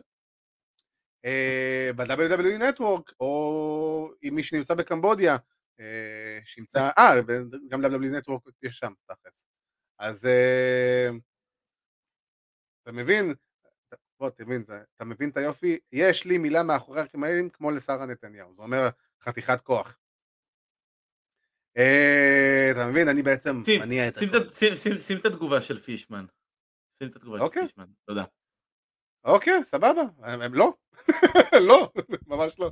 ב-WWE 1.95 2.61
Network, 2.61 3.13
או 3.19 4.11
עם 4.21 4.35
מי 4.35 4.43
שנמצא 4.43 4.73
בקמבודיה, 4.73 5.37
אה, 5.79 6.39
שימצא, 6.45 6.89
אה, 6.97 7.21
גם 7.69 7.81
WWE 7.85 8.19
Network 8.19 8.51
יש 8.63 8.77
שם, 8.77 8.93
תכלס. 9.05 9.45
אז 9.99 10.25
אה, 10.25 11.09
אתה 12.83 12.91
מבין, 12.91 13.33
בוא 14.19 14.29
תבין, 14.29 14.63
אתה 14.95 15.05
מבין 15.05 15.29
את 15.29 15.37
היופי? 15.37 15.79
יש 15.91 16.25
לי 16.25 16.37
מילה 16.37 16.63
מאחורי 16.63 17.01
הקמיילים 17.01 17.49
כמו 17.49 17.71
לשרה 17.71 18.05
נתניהו, 18.05 18.55
זה 18.55 18.61
אומר 18.61 18.89
חתיכת 19.23 19.61
כוח. 19.61 19.97
אה, 21.77 22.69
אתה 22.71 22.87
מבין? 22.87 23.07
אני 23.07 23.23
בעצם 23.23 23.61
מניע 23.79 24.07
את 24.07 24.13
הכל. 24.17 24.47
שים 24.99 25.17
את 25.17 25.25
התגובה 25.25 25.61
של 25.61 25.77
פישמן. 25.77 26.25
שים 26.97 27.07
את 27.07 27.15
התגובה 27.15 27.37
של 27.37 27.43
אוקיי. 27.43 27.65
פישמן, 27.65 27.85
תודה. 28.05 28.23
אוקיי, 29.25 29.63
סבבה. 29.63 30.01
הם 30.23 30.53
לא. 30.53 30.73
לא, 31.69 31.91
ממש 32.27 32.59
לא. 32.59 32.69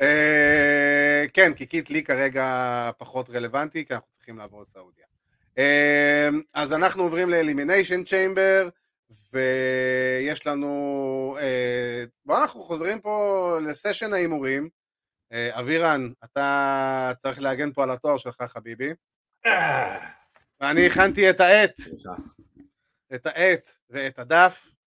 אה, 0.00 1.24
כן, 1.34 1.54
כי 1.54 1.66
קיט 1.66 1.90
לי 1.90 2.02
כרגע 2.02 2.90
פחות 2.98 3.30
רלוונטי, 3.30 3.84
כי 3.84 3.94
אנחנו 3.94 4.08
צריכים 4.16 4.38
לעבור 4.38 4.62
לסעודיה. 4.62 5.06
אה, 5.58 6.28
אז 6.54 6.72
אנחנו 6.72 7.02
עוברים 7.02 7.30
ל 7.30 7.36
Elimination 7.36 8.04
Chamber, 8.04 8.68
ויש 9.32 10.46
לנו... 10.46 11.36
בואו 12.24 12.42
אנחנו 12.42 12.62
חוזרים 12.62 13.00
פה 13.00 13.58
לסשן 13.62 14.12
ההימורים. 14.12 14.68
אה, 15.32 15.58
אבירן, 15.60 16.10
אתה 16.24 17.12
צריך 17.18 17.40
להגן 17.40 17.72
פה 17.72 17.82
על 17.82 17.90
התואר 17.90 18.18
שלך, 18.18 18.42
חביבי. 18.42 18.92
ואני 20.60 20.86
הכנתי 20.86 21.30
את 21.30 21.40
העט, 21.40 21.80
את 23.14 23.26
העט 23.26 23.70
ואת 23.90 24.18
הדף. 24.18 24.77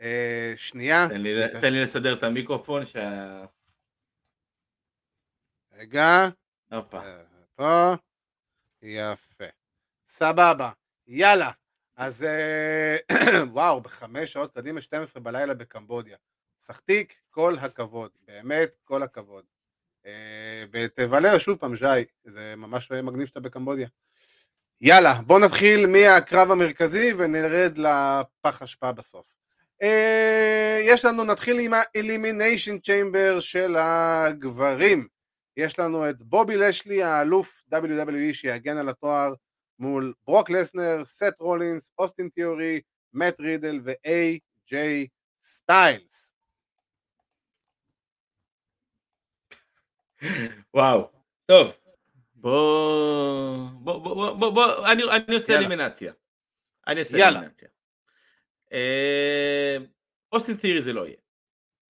אה, 0.00 0.52
שנייה. 0.56 1.08
תן 1.60 1.72
לי 1.72 1.82
לסדר 1.82 2.14
את 2.14 2.22
המיקרופון. 2.22 2.86
שה... 2.86 3.44
רגע. 5.72 6.28
הופה. 6.72 6.98
אה, 6.98 7.22
פה. 7.54 7.94
יפה. 8.82 9.44
סבבה. 10.08 10.70
יאללה. 11.06 11.50
אז 11.96 12.26
וואו, 13.52 13.80
בחמש 13.80 14.32
שעות 14.32 14.54
קדימה, 14.54 14.80
12 14.80 15.22
בלילה 15.22 15.54
בקמבודיה. 15.54 16.16
סחטיק, 16.58 17.14
כל 17.30 17.56
הכבוד. 17.60 18.10
באמת, 18.26 18.70
כל 18.84 19.02
הכבוד. 19.02 19.44
אה, 20.06 20.64
ותבלה 20.70 21.40
שוב 21.40 21.58
פעם, 21.58 21.76
ז'י, 21.76 22.04
זה 22.24 22.54
ממש 22.56 22.90
מגניב 22.92 23.26
שאתה 23.26 23.40
בקמבודיה. 23.40 23.88
יאללה, 24.80 25.14
בוא 25.26 25.40
נתחיל 25.40 25.86
מהקרב 25.86 26.50
המרכזי 26.50 27.12
ונרד 27.18 27.78
לפח 27.78 28.62
אשפה 28.62 28.92
בסוף. 28.92 29.34
אה, 29.82 30.78
יש 30.82 31.04
לנו, 31.04 31.24
נתחיל 31.24 31.58
עם 31.58 31.74
ה-Elimination 31.74 32.78
Chamber 32.86 33.40
של 33.40 33.76
הגברים. 33.78 35.08
יש 35.56 35.78
לנו 35.78 36.10
את 36.10 36.22
בובי 36.22 36.56
לשלי, 36.56 37.02
האלוף 37.02 37.62
WWE 37.74 38.32
שיגן 38.32 38.76
על 38.76 38.88
התואר 38.88 39.34
מול 39.78 40.14
ברוק 40.26 40.50
לסנר, 40.50 41.04
סט 41.04 41.40
רולינס, 41.40 41.90
אוסטין 41.98 42.28
תיאורי, 42.34 42.80
מאט 43.12 43.40
רידל 43.40 43.80
ו-AJ 43.84 44.74
סטיילס. 45.40 46.34
וואו, 50.74 51.10
טוב, 51.46 51.76
בוא, 52.34 53.68
בוא, 53.72 53.98
בוא, 53.98 54.32
בוא, 54.32 54.50
בוא, 54.50 54.92
אני, 54.92 55.02
אני 55.02 55.34
עושה 55.34 55.58
אלימינציה. 55.58 56.12
אני 56.86 57.00
עושה 57.00 57.28
אלימינציה. 57.28 57.68
אה, 58.72 59.76
אוסטין 60.32 60.56
תירי 60.56 60.82
זה 60.82 60.92
לא 60.92 61.06
יהיה. 61.06 61.16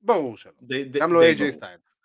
ברור 0.03 0.37
שלא. 0.37 0.53
גם 0.93 1.13
לא 1.13 1.23
איי-ג'יי 1.23 1.53
סטיילס. 1.53 1.97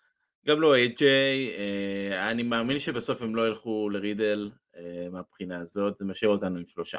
גם 0.47 0.61
לא 0.61 0.75
איי-ג'יי, 0.75 1.51
אה, 1.57 2.31
אני 2.31 2.43
מאמין 2.43 2.79
שבסוף 2.79 3.21
הם 3.21 3.35
לא 3.35 3.47
ילכו 3.47 3.89
לרידל 3.89 4.51
אה, 4.75 5.07
מהבחינה 5.11 5.57
הזאת, 5.57 5.97
זה 5.97 6.05
משאיר 6.05 6.31
אותנו 6.31 6.57
עם 6.57 6.65
שלושה. 6.65 6.97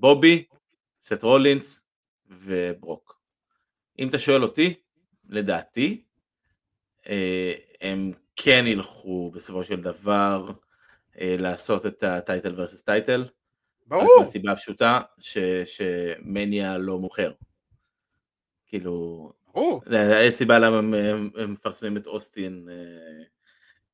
בובי, 0.00 0.44
סט 1.00 1.22
רולינס 1.22 1.86
וברוק. 2.26 3.20
אם 3.98 4.08
אתה 4.08 4.18
שואל 4.18 4.42
אותי, 4.42 4.74
לדעתי, 5.28 6.04
הם 7.80 8.12
כן 8.36 8.64
ילכו 8.66 9.30
בסופו 9.34 9.64
של 9.64 9.80
דבר 9.80 10.50
לעשות 11.18 11.86
את 11.86 12.02
הטייטל 12.02 12.60
ורסס 12.60 12.82
טייטל. 12.82 13.24
ברור. 13.86 14.16
מהסיבה 14.20 14.52
הפשוטה 14.52 15.00
ש, 15.18 15.38
שמניה 15.64 16.78
לא 16.78 16.98
מוכר. 16.98 17.32
כאילו, 18.66 19.32
ברור. 19.54 19.82
יש 20.24 20.34
סיבה 20.34 20.58
למה 20.58 20.78
הם, 20.78 20.94
הם 21.36 21.52
מפרסמים 21.52 21.96
את 21.96 22.06
אוסטין 22.06 22.68
אה, 22.70 23.24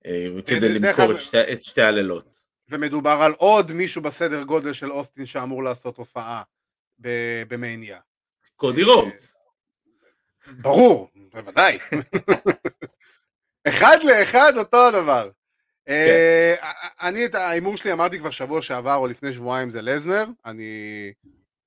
אה, 0.07 0.42
כדי 0.46 0.78
למכור 0.78 1.12
את 1.12 1.20
שתי, 1.20 1.52
את 1.52 1.64
שתי 1.64 1.83
הלילות. 1.83 2.42
ומדובר 2.68 3.18
על 3.22 3.33
עוד 3.38 3.72
מישהו 3.72 4.02
בסדר 4.02 4.42
גודל 4.42 4.72
של 4.72 4.92
אוסטין 4.92 5.26
שאמור 5.26 5.62
לעשות 5.64 5.96
הופעה 5.96 6.42
במניה. 7.48 8.00
קודי 8.57 8.83
רודס. 8.83 9.37
ברור, 10.61 11.09
בוודאי. 11.33 11.78
אחד 13.68 13.96
לאחד 14.05 14.52
אותו 14.57 14.88
הדבר. 14.88 15.31
אה, 15.88 16.54
כן. 16.60 16.68
אני 17.06 17.24
את 17.24 17.34
ההימור 17.34 17.76
שלי 17.76 17.92
אמרתי 17.92 18.18
כבר 18.18 18.30
שבוע 18.30 18.62
שעבר 18.62 18.94
או 18.94 19.06
לפני 19.06 19.32
שבועיים 19.32 19.70
זה 19.70 19.82
לזנר, 19.82 20.24
אני... 20.44 21.12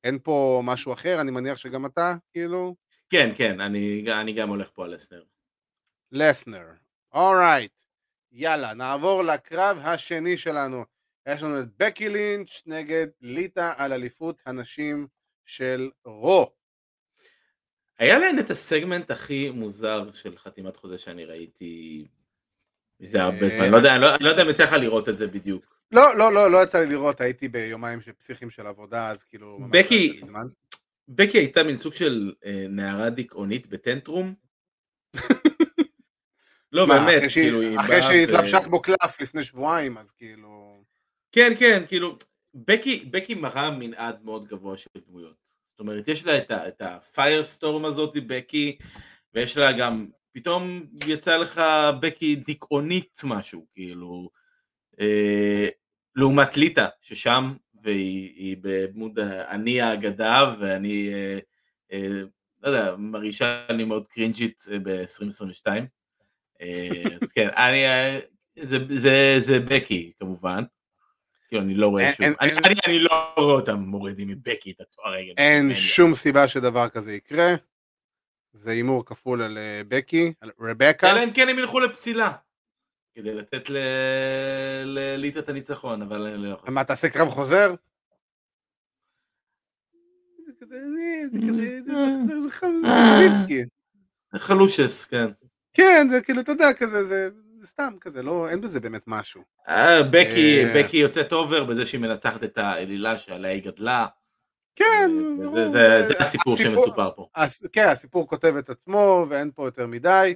אין 0.04 0.20
פה 0.24 0.62
משהו 0.64 0.94
אחר, 0.94 1.22
אני 1.22 1.32
מניח 1.32 1.58
שגם 1.58 1.86
אתה, 1.86 2.16
כאילו? 2.32 2.76
כן, 3.10 3.32
כן, 3.36 3.62
אני, 3.62 4.06
אני 4.22 4.34
גם 4.34 4.50
הולך 4.50 4.70
פה 4.74 4.86
על 4.86 4.94
לסנר. 4.94 5.24
לסנר, 6.12 6.66
אורייט. 7.14 7.82
יאללה, 8.32 8.74
נעבור 8.74 9.24
לקרב 9.24 9.78
השני 9.78 10.38
שלנו. 10.38 10.86
יש 11.28 11.44
לנו 11.44 11.60
את 11.60 11.66
בקי 11.78 12.10
לינץ' 12.10 12.62
נגד 12.66 13.08
ליטה 13.22 13.74
על 13.78 13.94
אליפות 13.94 14.42
הנשים 14.46 15.08
של 15.46 15.90
רו. 16.06 16.52
היה 18.00 18.20
להן 18.20 18.40
את 18.40 18.50
הסגמנט 18.50 19.12
הכי 19.12 19.50
מוזר 19.50 20.12
של 20.12 20.38
חתימת 20.38 20.76
חוזה 20.76 20.98
שאני 20.98 21.26
ראיתי 21.26 22.08
מזה 23.00 23.24
הרבה 23.24 23.50
זמן, 23.50 23.72
לא 23.72 23.78
יודע, 23.78 23.98
לא, 23.98 24.08
לא 24.22 24.30
יודע 24.30 24.44
אם 24.44 24.50
יצא 24.50 24.64
לך 24.64 24.72
לראות 24.72 25.10
את 25.10 25.18
זה 25.18 25.28
בדיוק. 25.28 25.76
לא, 25.92 26.18
לא, 26.18 26.34
לא, 26.34 26.52
לא 26.52 26.64
יצא 26.64 26.80
לי 26.80 26.86
לראות, 26.86 27.22
הייתי 27.22 27.48
ביומיים 27.48 28.02
של 28.02 28.12
פסיכיים 28.12 28.50
של 28.50 28.68
עבודה, 28.68 29.10
אז 29.10 29.24
כאילו... 29.24 29.60
בקי, 29.70 30.22
בקי 31.08 31.38
הייתה 31.38 31.64
מין 31.64 31.76
סוג 31.76 31.94
של 31.94 32.34
אה, 32.46 32.66
נערה 32.70 33.10
דיכאונית 33.10 33.68
בטנטרום. 33.68 34.34
לא, 36.72 36.86
באמת, 36.86 37.32
כאילו... 37.34 37.80
אחרי 37.80 38.04
שהיא 38.04 38.24
התלבשה 38.24 38.60
כמו 38.60 38.82
קלף 38.82 39.22
לפני 39.22 39.44
שבועיים, 39.44 39.98
אז 39.98 40.12
כאילו... 40.12 40.84
כן, 41.32 41.54
כן, 41.60 41.84
כאילו, 41.88 42.18
בקי, 42.56 43.06
בקי 43.12 43.36
מראה 43.36 43.72
מנעד 43.72 44.24
מאוד 44.24 44.48
גבוה 44.48 44.78
של 44.78 44.90
דמויות. 45.08 45.46
זאת 45.72 45.80
אומרת, 45.80 46.08
יש 46.08 46.26
לה 46.26 46.38
את 46.68 46.82
הפיירסטורם 46.82 47.86
הזאת, 47.86 48.18
בקי, 48.28 48.78
ויש 49.34 49.58
לה 49.58 49.72
גם, 49.72 50.08
פתאום 50.36 50.86
יצא 51.08 51.38
לך 51.38 51.62
בקי 52.00 52.36
דיכאונית 52.36 53.22
משהו, 53.24 53.66
כאילו, 53.74 54.30
אה, 55.00 55.68
לעומת 56.16 56.58
ליטה, 56.58 56.88
ששם, 57.02 57.54
והיא 57.84 58.58
בדמות 58.62 59.12
אני 59.50 59.82
האגדה, 59.82 60.56
ואני, 60.60 61.14
אה, 61.14 61.40
אה, 61.92 62.22
לא 62.64 62.70
יודע, 62.70 62.96
מרגישה 62.98 63.66
אני 63.70 63.84
מאוד 63.84 64.08
קרינג'ית 64.08 64.64
אה, 64.72 64.80
ב-2022. 64.80 65.68
אה, 66.62 67.04
אז 67.22 67.32
כן, 67.32 67.50
אני, 67.50 67.84
זה, 68.60 68.78
זה, 68.90 69.36
זה 69.40 69.60
בקי 69.60 70.12
כמובן. 70.20 70.64
כאילו 71.48 71.62
אני 71.62 71.76
לא 71.76 71.88
רואה 71.88 72.14
שום, 72.14 72.26
אני 72.86 73.00
לא 73.00 73.34
רואה 73.38 73.54
אותם 73.54 73.80
מורידים 73.80 74.28
מבקי 74.28 74.72
את 74.72 74.82
התואר. 74.82 75.14
אין 75.38 75.74
שום 75.74 76.14
סיבה 76.14 76.48
שדבר 76.48 76.90
כזה 76.90 77.14
יקרה. 77.14 77.56
זה 78.56 78.72
הימור 78.72 79.06
כפול 79.06 79.42
על 79.42 79.58
אה, 79.58 79.82
בקי, 79.88 80.34
על 80.42 80.52
רבקה. 80.60 81.12
אלא 81.12 81.24
אם 81.24 81.34
כן 81.34 81.50
הם 81.50 81.60
ילכו 81.60 81.80
לפסילה. 81.80 82.32
כדי 83.16 83.34
לתת 83.34 83.70
לליטה 84.86 85.40
את 85.40 85.50
הניצחון, 85.50 86.02
אבל 86.02 86.28
אני 86.28 86.52
לא 86.52 86.56
חושב. 86.56 86.72
מה, 86.72 86.84
תעשה 86.84 87.10
קרב 87.10 87.30
חוזר? 87.30 87.76
זה 92.26 92.50
חלושס 92.50 93.12
כזה. 93.12 93.64
חלושס, 94.36 95.06
כן. 95.06 95.26
כן, 95.74 96.08
זה 96.10 96.22
כאילו, 96.22 96.42
אתה 96.42 96.52
יודע, 96.52 96.74
כזה, 96.74 97.04
זה 97.04 97.30
סתם 97.66 97.94
כזה, 98.02 98.24
לא, 98.24 98.50
אין 98.50 98.62
בזה 98.62 98.80
באמת 98.80 99.04
משהו. 99.08 99.42
אה, 99.68 100.04
בקי, 100.04 100.64
בקי 100.76 100.98
יוצאת 100.98 101.34
over 101.34 101.64
בזה 101.64 101.86
שהיא 101.86 102.02
מנצחת 102.02 102.44
את 102.44 102.58
האלילה 102.58 103.18
שעליה 103.18 103.52
היא 103.52 103.64
גדלה. 103.64 104.08
כן. 104.76 105.12
זה 105.66 106.00
הסיפור 106.20 106.58
שמסופר 106.58 107.12
פה. 107.16 107.28
כן, 107.74 107.88
הסיפור 107.88 108.28
כותב 108.28 108.56
את 108.56 108.70
עצמו 108.70 109.26
ואין 109.30 109.52
פה 109.56 109.68
יותר 109.68 109.88
מדי. 109.88 110.36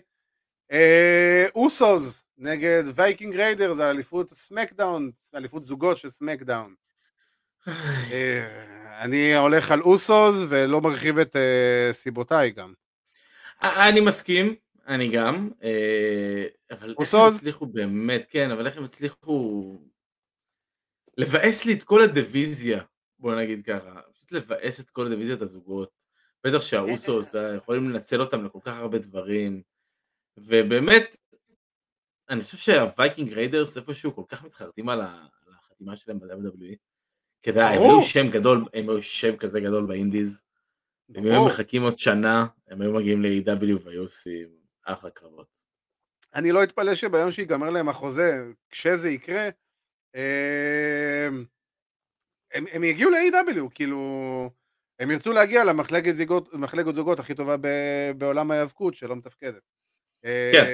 אה, 0.71 1.45
אוסוז 1.55 2.25
נגד 2.37 2.83
וייקינג 2.95 3.35
ריידרס, 3.35 3.73
זה 3.73 3.89
אליפות 3.89 4.29
סמקדאון, 4.29 5.11
אליפות 5.35 5.65
זוגות 5.65 5.97
של 5.97 6.09
סמקדאון. 6.09 6.73
אה, 8.11 9.01
אני 9.01 9.35
הולך 9.35 9.71
על 9.71 9.81
אוסוז 9.81 10.45
ולא 10.49 10.81
מרחיב 10.81 11.17
את 11.17 11.35
אה, 11.35 11.93
סיבותיי 11.93 12.49
גם. 12.49 12.73
אני 13.61 14.01
מסכים, 14.01 14.55
אני 14.87 15.11
גם, 15.11 15.49
אבל 16.71 16.95
איך 16.99 17.13
הם 17.13 17.35
הצליחו 17.35 17.65
באמת, 17.65 18.25
כן, 18.29 18.51
אבל 18.51 18.67
איך 18.67 18.77
הם 18.77 18.83
הצליחו 18.83 19.77
לבאס 21.17 21.65
לי 21.65 21.73
את 21.73 21.83
כל 21.83 22.01
ה 22.01 22.09
division 22.09 22.67
ה, 22.67 22.81
בוא 23.19 23.35
נגיד 23.35 23.65
ככה, 23.65 23.99
פשוט 24.29 24.43
לבאס 24.43 24.79
את 24.79 24.89
כל 24.89 25.05
ה 25.05 25.09
division 25.09 25.41
הזוגות, 25.41 26.05
בטח 26.43 26.61
שהאוסוס 26.61 27.35
יכולים 27.57 27.89
לנצל 27.89 28.21
אותם 28.21 28.45
לכל 28.45 28.59
כך 28.63 28.77
הרבה 28.77 28.97
דברים. 28.97 29.61
ובאמת, 30.37 31.17
אני 32.29 32.41
חושב 32.41 32.57
שהווייקינג 32.57 33.33
ריידרס 33.33 33.77
איפשהו 33.77 34.15
כל 34.15 34.23
כך 34.27 34.43
מתחרטים 34.43 34.89
על 34.89 35.01
החתימה 35.57 35.95
שלהם 35.95 36.19
ב-WWE. 36.19 36.75
כדאי, 37.41 37.75
הם 37.75 37.81
היו 37.81 38.01
שם 38.01 38.29
גדול, 38.29 38.65
הם 38.73 38.89
היו 38.89 39.01
שם 39.01 39.37
כזה 39.37 39.59
גדול 39.59 39.85
באינדיז. 39.85 40.41
אם 41.17 41.25
היו 41.25 41.45
מחכים 41.45 41.81
עוד 41.81 41.99
שנה, 41.99 42.45
הם 42.67 42.81
היו 42.81 42.93
מגיעים 42.93 43.21
ל-AW 43.21 43.85
והיו 43.85 44.01
עושים 44.01 44.49
אחלה 44.83 45.09
קרבות. 45.09 45.59
אני 46.35 46.51
לא 46.51 46.63
אתפלא 46.63 46.95
שביום 46.95 47.31
שיגמר 47.31 47.69
להם 47.69 47.89
החוזה, 47.89 48.45
כשזה 48.69 49.09
יקרה, 49.09 49.49
הם, 52.53 52.65
הם, 52.71 52.83
יגיעו 52.83 53.11
ל-AW, 53.11 53.69
כאילו, 53.75 54.51
הם 54.99 55.11
ירצו 55.11 55.31
להגיע 55.31 55.63
למחלקת 55.63 56.15
זוגות, 56.15 56.49
זוגות 56.95 57.19
הכי 57.19 57.33
טובה 57.33 57.55
בעולם 58.17 58.51
ההיאבקות 58.51 58.95
שלא 58.95 59.15
מתפקדת. 59.15 59.61
כן. 60.23 60.65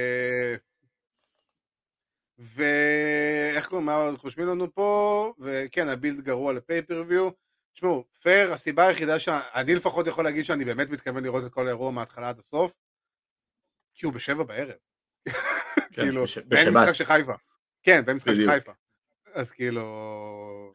ואיך 2.37 3.67
קוראים, 3.67 3.85
מה 3.85 3.95
עוד 3.95 4.17
חושבים 4.17 4.47
לנו 4.47 4.73
פה, 4.73 5.33
וכן, 5.39 5.87
הבילד 5.87 6.21
גרוע 6.21 6.53
לפייפריוויו. 6.53 7.29
תשמעו, 7.73 8.05
פייר, 8.21 8.53
הסיבה 8.53 8.87
היחידה 8.87 9.19
שאני 9.19 9.75
לפחות 9.75 10.07
יכול 10.07 10.23
להגיד 10.23 10.45
שאני 10.45 10.65
באמת 10.65 10.89
מתכוון 10.89 11.23
לראות 11.23 11.45
את 11.45 11.51
כל 11.51 11.67
האירוע 11.67 11.91
מההתחלה 11.91 12.29
עד 12.29 12.39
הסוף, 12.39 12.73
כי 13.93 14.05
הוא 14.05 14.13
בשבע 14.13 14.43
בערב. 14.43 14.75
כן, 15.25 15.33
כאילו, 16.03 16.23
ואין 16.49 16.69
משחק 16.69 16.93
של 16.93 17.03
חיפה. 17.03 17.33
כן, 17.83 18.03
ואין 18.05 18.17
משחק 18.17 18.33
של 18.35 18.51
חיפה. 18.51 18.71
אז 19.33 19.51
כאילו... 19.51 20.73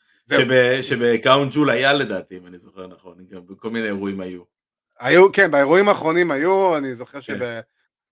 שבקאונט 0.83 1.53
ג'ול 1.55 1.71
היה 1.71 1.93
לדעתי, 1.93 2.37
אם 2.37 2.47
אני 2.47 2.59
זוכר 2.59 2.87
נכון, 2.87 3.27
גם 3.31 3.47
בכל 3.47 3.71
מיני 3.71 3.87
אירועים 3.87 4.21
היו. 4.21 4.43
היו, 5.01 5.33
כן, 5.33 5.51
באירועים 5.51 5.89
האחרונים 5.89 6.31
היו, 6.31 6.77
אני 6.77 6.95
זוכר 6.95 7.21
כן. 7.21 7.21
שב... 7.21 7.61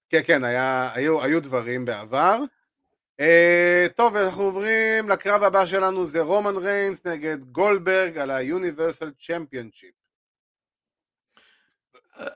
כן, 0.08 0.20
כן, 0.24 0.44
היה, 0.44 0.90
היו, 0.94 1.22
היו 1.22 1.42
דברים 1.42 1.84
בעבר. 1.84 2.38
Uh, 3.20 3.92
טוב, 3.96 4.16
אנחנו 4.16 4.42
עוברים 4.42 5.08
לקרב 5.08 5.42
הבא 5.42 5.66
שלנו, 5.66 6.06
זה 6.06 6.20
רומן 6.20 6.56
ריינס 6.56 7.06
נגד 7.06 7.44
גולדברג 7.44 8.18
על 8.18 8.30
ה-Universal 8.30 9.26
Championship. 9.26 9.98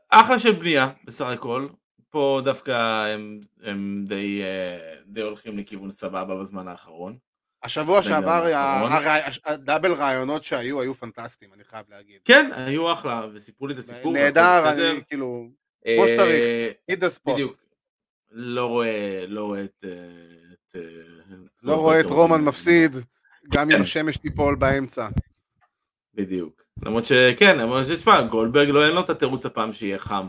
אחלה 0.08 0.38
של 0.40 0.52
בנייה, 0.52 0.88
בסך 1.04 1.26
הכל. 1.26 1.68
פה 2.10 2.40
דווקא 2.44 3.06
הם, 3.06 3.40
הם 3.62 4.04
די, 4.08 4.42
אה, 4.42 4.94
די 5.06 5.20
הולכים 5.20 5.58
לכיוון 5.58 5.90
סבבה 5.90 6.40
בזמן 6.40 6.68
האחרון. 6.68 7.18
השבוע 7.62 8.02
שעבר, 8.02 8.44
הדאבל 9.44 9.92
רעיונות 9.92 10.44
שהיו, 10.44 10.80
היו 10.80 10.94
פנטסטיים, 10.94 11.52
אני 11.54 11.64
חייב 11.64 11.86
להגיד. 11.88 12.20
כן, 12.24 12.50
היו 12.54 12.92
אחלה, 12.92 13.26
וסיפרו 13.34 13.66
לי 13.66 13.74
את 13.74 13.78
הסיפור. 13.78 14.12
נהדר, 14.12 14.72
אני 14.72 15.00
כאילו, 15.08 15.48
כמו 15.84 16.08
שצריך, 16.08 16.44
hit 16.90 16.96
the 16.96 17.18
spot. 17.18 17.32
בדיוק, 17.32 17.56
לא 18.30 18.66
רואה, 18.66 19.24
לא 19.26 19.44
רואה 19.44 19.64
את... 19.64 19.84
את 20.52 20.76
לא 21.62 21.74
רואה 21.74 22.00
את 22.00 22.06
רומן 22.06 22.40
מפסיד, 22.40 22.96
גם 23.52 23.70
אם 23.70 23.76
כן. 23.76 23.82
השמש 23.82 24.16
תיפול 24.16 24.54
באמצע. 24.54 25.08
בדיוק. 26.14 26.62
למרות 26.82 27.04
שכן, 27.04 27.58
למרות 27.58 27.86
שתשמע, 27.86 28.22
גולדברג 28.22 28.68
לא 28.68 28.86
אין 28.86 28.94
לו 28.94 29.00
את 29.00 29.10
התירוץ 29.10 29.46
הפעם 29.46 29.72
שיהיה 29.72 29.98
חם. 29.98 30.28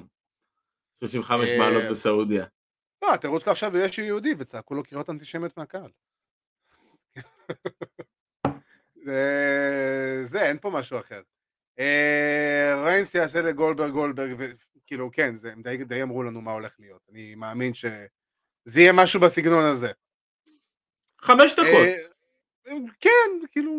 35 0.99 1.49
אה, 1.49 1.57
מעלות 1.57 1.83
בסעודיה. 1.91 2.45
לא, 3.01 3.13
התירוץ 3.13 3.47
לעכשיו 3.47 3.77
יש 3.77 3.97
יהודי 3.97 4.33
וצעקו 4.37 4.75
לו 4.75 4.83
קריאות 4.83 5.09
אנטישמיות 5.09 5.57
מהקהל. 5.57 5.89
זה, 10.23 10.41
אין 10.41 10.57
פה 10.61 10.69
משהו 10.69 10.99
אחר. 10.99 11.21
אה, 11.79 12.83
ריינס 12.85 13.15
יעשה 13.15 13.41
לגולדברג 13.41 13.91
גולדברג, 13.91 14.53
כאילו, 14.85 15.09
כן, 15.11 15.35
זה, 15.35 15.51
הם 15.51 15.61
די, 15.61 15.77
די 15.77 16.03
אמרו 16.03 16.23
לנו 16.23 16.41
מה 16.41 16.51
הולך 16.51 16.75
להיות. 16.79 17.01
אני 17.11 17.35
מאמין 17.35 17.73
שזה 17.73 18.79
יהיה 18.79 18.93
משהו 18.93 19.19
בסגנון 19.19 19.63
הזה. 19.63 19.91
חמש 21.21 21.53
דקות. 21.53 21.87
אה, 22.67 22.73
כן, 22.99 23.47
כאילו... 23.51 23.71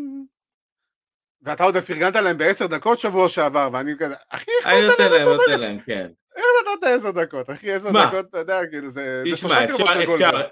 ואתה 1.42 1.64
עוד 1.64 1.78
פרגנת 1.78 2.16
להם 2.16 2.38
בעשר 2.38 2.66
דקות 2.66 2.98
שבוע 2.98 3.28
שעבר, 3.28 3.68
ואני 3.72 3.90
כזה, 3.98 4.14
אחי, 4.28 4.50
איך 4.60 4.66
נתת 4.66 5.00
להם 5.00 5.12
עשר 5.12 5.36
דקות? 5.36 5.84
כן. 5.86 6.10
איך 6.36 6.44
נתת 6.62 6.84
עשר 6.84 7.10
דקות, 7.10 7.50
אחי, 7.50 7.72
עשר 7.72 7.88
דקות, 7.90 8.26
אתה 8.26 8.38
יודע, 8.38 8.66
כאילו, 8.66 8.90
זה... 8.90 9.22
תשמע, 9.32 9.64
אפשר, 9.64 10.48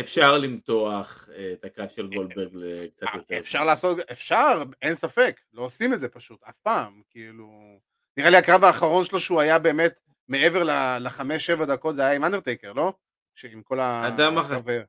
אפשר 0.00 0.38
למתוח 0.38 1.28
אה, 1.36 1.52
את 1.52 1.64
הקו 1.64 1.82
של 1.88 2.06
גולדברג 2.06 2.48
לקצת 2.52 3.06
אה, 3.06 3.16
יותר. 3.16 3.38
אפשר 3.38 3.64
לעשות, 3.64 3.98
אפשר, 4.12 4.62
אין 4.82 4.94
ספק, 4.94 5.40
לא 5.52 5.62
עושים 5.62 5.94
את 5.94 6.00
זה 6.00 6.08
פשוט, 6.08 6.42
אף 6.48 6.58
פעם, 6.58 7.02
כאילו... 7.10 7.78
נראה 8.16 8.30
לי 8.30 8.36
הקרב 8.36 8.64
האחרון 8.64 9.04
שלו 9.04 9.20
שהוא 9.20 9.40
היה 9.40 9.58
באמת 9.58 10.00
מעבר 10.28 10.62
לחמש 11.00 11.46
שבע 11.46 11.64
דקות 11.64 11.94
זה 11.94 12.02
היה 12.02 12.16
עם 12.16 12.24
אנדרטייקר, 12.24 12.72
לא? 12.72 12.92
שעם 13.34 13.62
כל 13.62 13.80
החבר. 13.80 14.82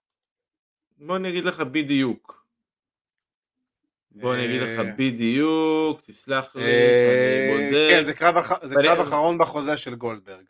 בוא 0.97 1.15
אני 1.15 1.29
אגיד 1.29 1.45
לך 1.45 1.59
בדיוק. 1.59 2.45
בוא 4.11 4.33
אני 4.33 4.45
אגיד 4.45 4.61
לך 4.61 4.79
אה, 4.79 4.91
בדיוק, 4.97 6.01
תסלח 6.01 6.55
לי, 6.55 6.61
שאני 6.61 7.51
בודק. 7.51 7.87
כן, 7.89 8.03
זה 8.03 8.75
קרב 8.75 8.99
אחרון 8.99 9.37
בחוזה 9.37 9.77
של 9.77 9.95
גולדברג. 9.95 10.45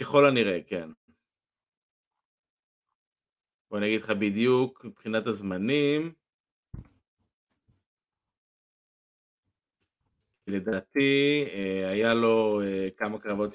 ככל 0.00 0.26
הנראה, 0.26 0.58
כן. 0.66 0.88
בוא 3.74 3.78
אני 3.78 3.86
אגיד 3.86 4.02
לך 4.02 4.10
בדיוק, 4.10 4.84
מבחינת 4.84 5.26
הזמנים. 5.26 6.12
לדעתי 10.46 11.44
אה, 11.54 11.90
היה 11.90 12.14
לו 12.14 12.62
אה, 12.64 12.88
כמה 12.96 13.18
קרבות 13.18 13.54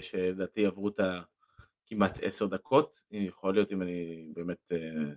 שלדעתי 0.00 0.66
עברו 0.66 0.88
את 0.88 1.00
הכמעט 1.86 2.18
עשר 2.22 2.46
דקות, 2.46 3.02
יכול 3.10 3.54
להיות 3.54 3.72
אם 3.72 3.82
אני 3.82 4.26
באמת... 4.34 4.72
אה, 4.72 5.12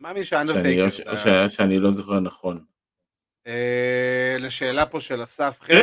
מאמין 0.00 0.24
שאנדרטייקר. 0.24 0.90
שאני, 0.90 1.50
שאני 1.50 1.78
לא 1.78 1.90
זוכר 1.90 2.20
נכון. 2.20 2.64
לשאלה 4.38 4.86
פה 4.86 5.00
של 5.00 5.22
אסף 5.22 5.58
חן, 5.60 5.74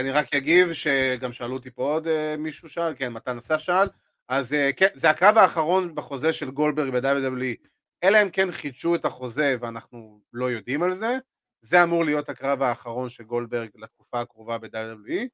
אני 0.00 0.10
רק 0.10 0.34
אגיב 0.34 0.72
שגם 0.72 1.32
שאלו 1.32 1.54
אותי 1.54 1.70
פה 1.70 1.92
עוד 1.92 2.08
מישהו 2.38 2.68
שאל, 2.68 2.94
כן, 2.96 3.12
מתן 3.12 3.38
אסף 3.38 3.58
שאל, 3.58 3.88
אז 4.28 4.56
כן, 4.76 4.86
זה 4.94 5.10
הקרב 5.10 5.38
האחרון 5.38 5.94
בחוזה 5.94 6.32
של 6.32 6.50
גולדברג 6.50 6.90
ב-WWE, 6.96 7.68
אלא 8.04 8.22
אם 8.22 8.30
כן 8.30 8.52
חידשו 8.52 8.94
את 8.94 9.04
החוזה 9.04 9.56
ואנחנו 9.60 10.20
לא 10.32 10.50
יודעים 10.50 10.82
על 10.82 10.92
זה, 10.92 11.18
זה 11.60 11.82
אמור 11.82 12.04
להיות 12.04 12.28
הקרב 12.28 12.62
האחרון 12.62 13.08
של 13.08 13.24
גולדברג 13.24 13.68
לתקופה 13.74 14.20
הקרובה 14.20 14.58
ב-WWE, 14.58 15.26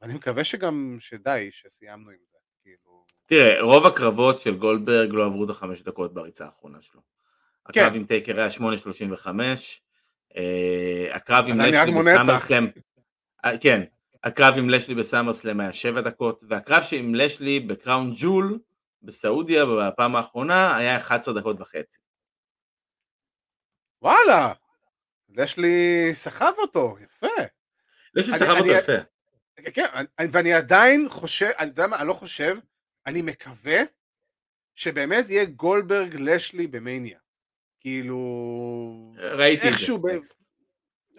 ואני 0.00 0.14
מקווה 0.14 0.44
שגם, 0.44 0.96
שדי, 0.98 1.48
שסיימנו 1.50 2.10
עם 2.10 2.16
זה, 2.32 2.38
כאילו... 2.62 3.04
תראה, 3.26 3.62
רוב 3.62 3.86
הקרבות 3.86 4.38
של 4.38 4.56
גולדברג 4.56 5.12
לא 5.12 5.26
עברו 5.26 5.44
את 5.44 5.50
החמש 5.50 5.82
דקות 5.82 6.14
בריצה 6.14 6.44
האחרונה 6.44 6.82
שלו. 6.82 7.00
כן. 7.72 7.80
הקרב 7.80 7.94
עם 7.94 8.04
טייקר 8.04 8.38
היה 8.38 8.48
8.35, 8.50 9.28
אה, 10.36 11.08
הקרב 11.12 11.44
עם 11.48 11.60
לשלי 11.60 11.92
בסאמרסלאם, 11.92 12.66
אה, 13.44 13.58
כן, 13.58 13.82
הקרב 14.24 14.54
עם 14.58 14.70
לשלי 14.70 14.94
בסאמרסלאם 14.94 15.60
היה 15.60 15.72
7 15.72 16.00
דקות, 16.00 16.44
והקרב 16.48 16.82
עם 16.92 17.14
לשלי 17.14 17.60
בקראון 17.60 18.12
ג'ול 18.16 18.58
בסעודיה 19.02 19.64
בפעם 19.66 20.16
האחרונה 20.16 20.76
היה 20.76 20.96
11 20.96 21.40
דקות 21.40 21.60
וחצי. 21.60 21.98
וואלה, 24.02 24.52
יש 25.28 25.56
לי 25.56 26.08
סחב 26.12 26.52
אותו, 26.58 26.96
יפה. 27.00 27.42
יש 28.16 28.28
לי 28.28 28.38
סחב 28.38 28.54
אותו 28.58 28.70
יפה. 28.70 28.92
כן, 29.74 30.04
ואני 30.32 30.52
עדיין 30.52 31.06
חושב, 31.10 31.50
אני 31.58 31.68
יודע 31.68 31.86
מה, 31.86 31.96
אני 31.96 32.08
לא 32.08 32.12
חושב, 32.12 32.58
אני 33.06 33.22
מקווה 33.22 33.78
שבאמת 34.74 35.28
יהיה 35.28 35.44
גולדברג 35.44 36.14
לשלי 36.14 36.66
במניה. 36.66 37.18
כאילו... 37.80 39.14
ראיתי 39.16 39.68
את 39.68 39.72
זה. 39.72 39.78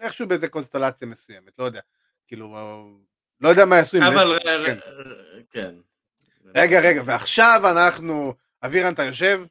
איכשהו 0.00 0.26
באיזה 0.28 0.48
קונסטלציה 0.48 1.08
מסוימת, 1.08 1.58
לא 1.58 1.64
יודע. 1.64 1.80
כאילו, 2.28 2.56
לא 3.40 3.48
יודע 3.48 3.64
מה 3.64 3.76
יעשו 3.76 3.96
עם 3.96 4.02
אבל 4.02 4.38
כן. 4.44 4.78
כן. 5.50 5.74
רגע, 6.54 6.80
רגע, 6.80 7.02
ועכשיו 7.06 7.60
אנחנו... 7.70 8.34
אבירן, 8.62 8.92
אתה 8.92 9.04
יושב? 9.04 9.42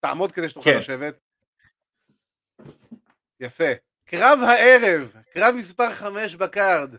תעמוד 0.00 0.32
כדי 0.32 0.48
שתוכל 0.48 0.70
כן. 0.70 0.78
לשבת. 0.78 1.20
יפה. 3.40 3.72
קרב 4.04 4.38
הערב, 4.42 5.12
קרב 5.32 5.54
מספר 5.54 5.94
5 5.94 6.36
בקארד. 6.36 6.94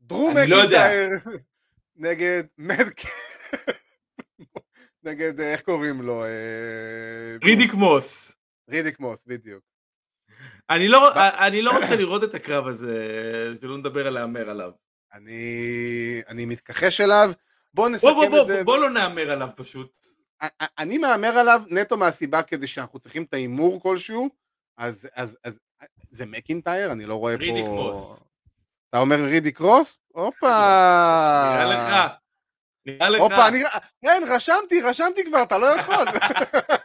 דרום 0.00 0.34
מקינטייר 0.36 1.10
לא 1.24 1.32
נגד 2.08 2.44
מדק... 2.58 3.00
נגד, 5.04 5.40
איך 5.40 5.62
קוראים 5.62 6.02
לו? 6.02 6.24
אה, 6.24 7.36
רידיק 7.44 7.74
מוס. 7.74 8.36
רידיק 8.68 9.00
מוס, 9.00 9.24
בדיוק. 9.26 9.64
אני 10.70 10.88
לא, 10.88 11.12
אני 11.46 11.62
לא 11.62 11.70
רוצה 11.70 11.96
לראות 11.96 12.24
את 12.24 12.34
הקרב 12.34 12.66
הזה, 12.66 12.96
שלא 13.60 13.78
נדבר 13.78 14.06
על 14.06 14.12
להמר 14.12 14.50
עליו. 14.50 14.70
אני, 15.14 16.22
אני 16.28 16.46
מתכחש 16.46 17.00
אליו, 17.00 17.30
בוא 17.74 17.88
נסכם 17.88 18.08
בוא, 18.08 18.28
בוא, 18.28 18.42
את 18.42 18.46
זה. 18.46 18.64
בוא, 18.64 18.76
בוא 18.76 18.78
לא 18.78 18.90
נהמר 18.90 19.30
עליו 19.30 19.48
פשוט. 19.56 20.06
אני 20.78 20.98
מהמר 20.98 21.38
עליו 21.38 21.62
נטו 21.68 21.96
מהסיבה 21.96 22.42
כדי 22.42 22.66
שאנחנו 22.66 22.98
צריכים 22.98 23.22
את 23.22 23.34
ההימור 23.34 23.82
כלשהו, 23.82 24.28
אז, 24.78 25.08
אז, 25.14 25.38
אז 25.44 25.58
זה 26.10 26.26
מקינטייר? 26.26 26.92
אני 26.92 27.06
לא 27.06 27.14
רואה 27.14 27.38
פה... 27.38 27.42
רידיק 27.42 27.64
מוס. 27.64 28.24
אתה 28.90 28.98
אומר 28.98 29.16
רידיק 29.16 29.56
קרוס? 29.56 29.98
הופה! 30.08 30.46
נראה 31.54 31.64
לך. 31.64 32.12
נראה 32.86 33.08
לך. 33.08 33.20
הופה, 33.20 33.48
אני... 33.48 33.62
כן, 34.02 34.22
רשמתי, 34.28 34.80
רשמתי 34.82 35.24
כבר, 35.24 35.42
אתה 35.42 35.58
לא 35.58 35.66
יכול. 35.66 36.04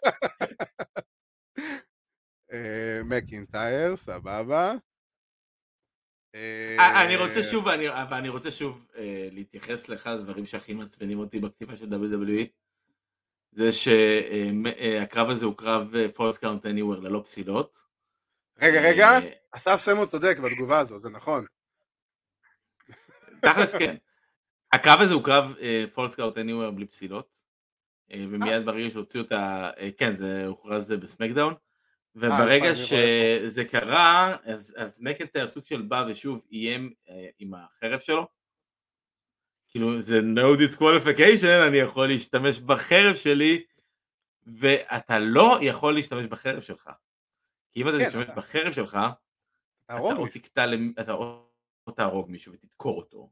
אה, 2.55 3.03
מקינטייר, 3.03 3.95
סבבה. 3.95 4.73
אה, 6.35 7.05
אני 7.05 7.15
רוצה 7.15 7.43
שוב, 7.43 7.67
אני 7.67 8.29
רוצה 8.29 8.51
שוב 8.51 8.87
אה, 8.97 9.27
להתייחס 9.31 9.89
לאחד 9.89 10.11
הדברים 10.11 10.45
שהכי 10.45 10.73
מעצבנים 10.73 11.19
אותי 11.19 11.39
בכתיבה 11.39 11.75
של 11.75 11.85
WWE. 11.85 12.47
זה 13.51 13.71
שהקרב 13.71 15.29
הזה 15.29 15.45
הוא 15.45 15.57
קרב 15.57 15.93
falls 16.15 16.37
count 16.37 16.65
anywhere 16.65 16.95
ללא 16.95 17.21
פסילות. 17.25 17.77
רגע, 18.61 18.81
רגע, 18.81 19.09
אסף 19.51 19.75
סמו 19.75 20.07
צודק 20.07 20.37
בתגובה 20.37 20.79
הזו, 20.79 20.97
זה 20.97 21.09
נכון. 21.09 21.45
תכלס 23.41 23.75
כן. 23.75 23.95
הקרב 24.73 25.01
הזה 25.01 25.13
הוא 25.13 25.23
קרב 25.23 25.55
falls 25.93 26.15
count 26.15 26.37
anywhere 26.37 26.71
בלי 26.71 26.85
פסילות. 26.85 27.35
ומיד 28.09 28.65
ברגע 28.65 28.89
שהוציאו 28.89 29.23
את 29.23 29.31
ה... 29.31 29.69
כן, 29.97 30.11
זה 30.11 30.45
הוכרז 30.45 30.91
בסמקדאון. 30.91 31.53
וברגע 32.15 32.69
אה, 32.69 32.75
שזה 32.75 33.65
קרה, 33.65 34.35
אז, 34.43 34.75
אז 34.77 34.99
מקנטייר 35.01 35.47
סוג 35.47 35.63
של 35.63 35.81
בא 35.81 36.05
ושוב 36.09 36.45
איים 36.51 36.93
אה, 37.09 37.27
עם 37.39 37.53
החרב 37.53 37.99
שלו. 37.99 38.27
כאילו 39.67 40.01
זה 40.01 40.19
no 40.19 40.59
disqualification, 40.59 41.67
אני 41.67 41.77
יכול 41.77 42.07
להשתמש 42.07 42.59
בחרב 42.59 43.15
שלי, 43.15 43.63
ואתה 44.43 45.19
לא 45.19 45.57
יכול 45.61 45.93
להשתמש 45.93 46.25
בחרב 46.25 46.61
שלך. 46.61 46.89
כי 47.71 47.81
אם 47.81 47.89
אתה 47.89 47.97
כן, 47.97 48.05
תשתמש 48.05 48.23
אתה... 48.23 48.33
בחרב 48.33 48.73
שלך, 48.73 48.97
אתה 49.85 49.97
או 49.97 50.27
תקטע, 50.27 50.65
אתה 50.99 51.13
או 51.13 51.91
תהרוג 51.95 52.31
מישהו 52.31 52.53
ותדקור 52.53 52.97
אותו, 52.97 53.29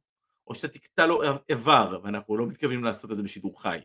או 0.48 0.56
שאתה 0.56 0.68
תקטע 0.68 1.06
לו 1.06 1.22
איבר, 1.50 2.00
ואנחנו 2.04 2.38
לא 2.38 2.48
מתכוונים 2.48 2.84
לעשות 2.84 3.12
את 3.12 3.18
זה 3.18 3.24
בשידור 3.24 3.62
חי. 3.62 3.80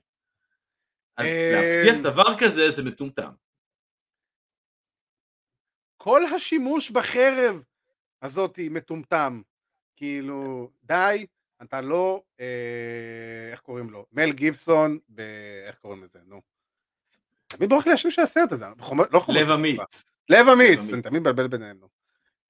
אז 1.17 1.27
להבטיח 1.53 1.97
אמ, 1.97 2.03
דבר 2.03 2.39
כזה 2.39 2.71
זה 2.71 2.83
מטומטם. 2.85 3.31
כל 5.99 6.23
השימוש 6.25 6.91
בחרב 6.91 7.63
הזאת 8.23 8.59
מטומטם. 8.71 9.43
כאילו, 9.97 10.71
די, 10.83 11.27
אתה 11.63 11.81
לא, 11.81 12.23
אה, 12.41 13.49
איך 13.53 13.61
קוראים 13.61 13.91
לו? 13.91 14.07
מל 14.13 14.33
גיבסון, 14.33 14.99
ב... 15.09 15.21
איך 15.67 15.77
קוראים 15.77 16.05
לזה, 16.05 16.19
נו. 16.27 16.41
תמיד 17.47 17.71
בורח 17.71 17.87
לי 17.87 17.93
השם 17.93 18.11
של 18.11 18.23
הסרט 18.23 18.53
הזה, 18.53 18.65
לא 18.69 19.21
חומר. 19.21 19.41
לב 19.41 19.51
אמיץ. 19.51 20.05
לב 20.29 20.49
אמיץ, 20.49 20.79
אני 20.93 21.03
תמיד 21.03 21.21
מבלבל 21.21 21.49
ביניהם. 21.49 21.81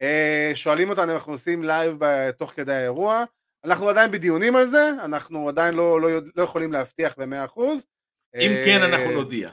אה, 0.03 0.51
שואלים 0.55 0.90
אותנו 0.90 1.14
אנחנו 1.14 1.32
עושים 1.32 1.62
live 1.62 1.99
תוך 2.38 2.51
כדי 2.51 2.72
האירוע, 2.72 3.24
אנחנו 3.64 3.88
עדיין 3.88 4.11
בדיונים 4.11 4.57
על 4.57 4.66
זה, 4.66 4.90
אנחנו 5.05 5.49
עדיין 5.49 5.74
לא, 5.74 6.01
לא, 6.01 6.09
לא 6.36 6.42
יכולים 6.42 6.72
להבטיח 6.72 7.18
במאה 7.18 7.44
אחוז. 7.44 7.86
אם 8.34 8.51
אה, 8.51 8.62
כן 8.64 8.82
אנחנו 8.82 9.12
נודיע. 9.12 9.51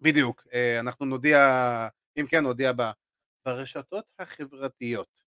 בדיוק, 0.00 0.46
אה, 0.52 0.80
אנחנו 0.80 1.06
נודיע, 1.06 1.38
אם 2.20 2.26
כן 2.26 2.42
נודיע 2.42 2.72
ברשתות 3.46 4.04
החברתיות. 4.18 5.22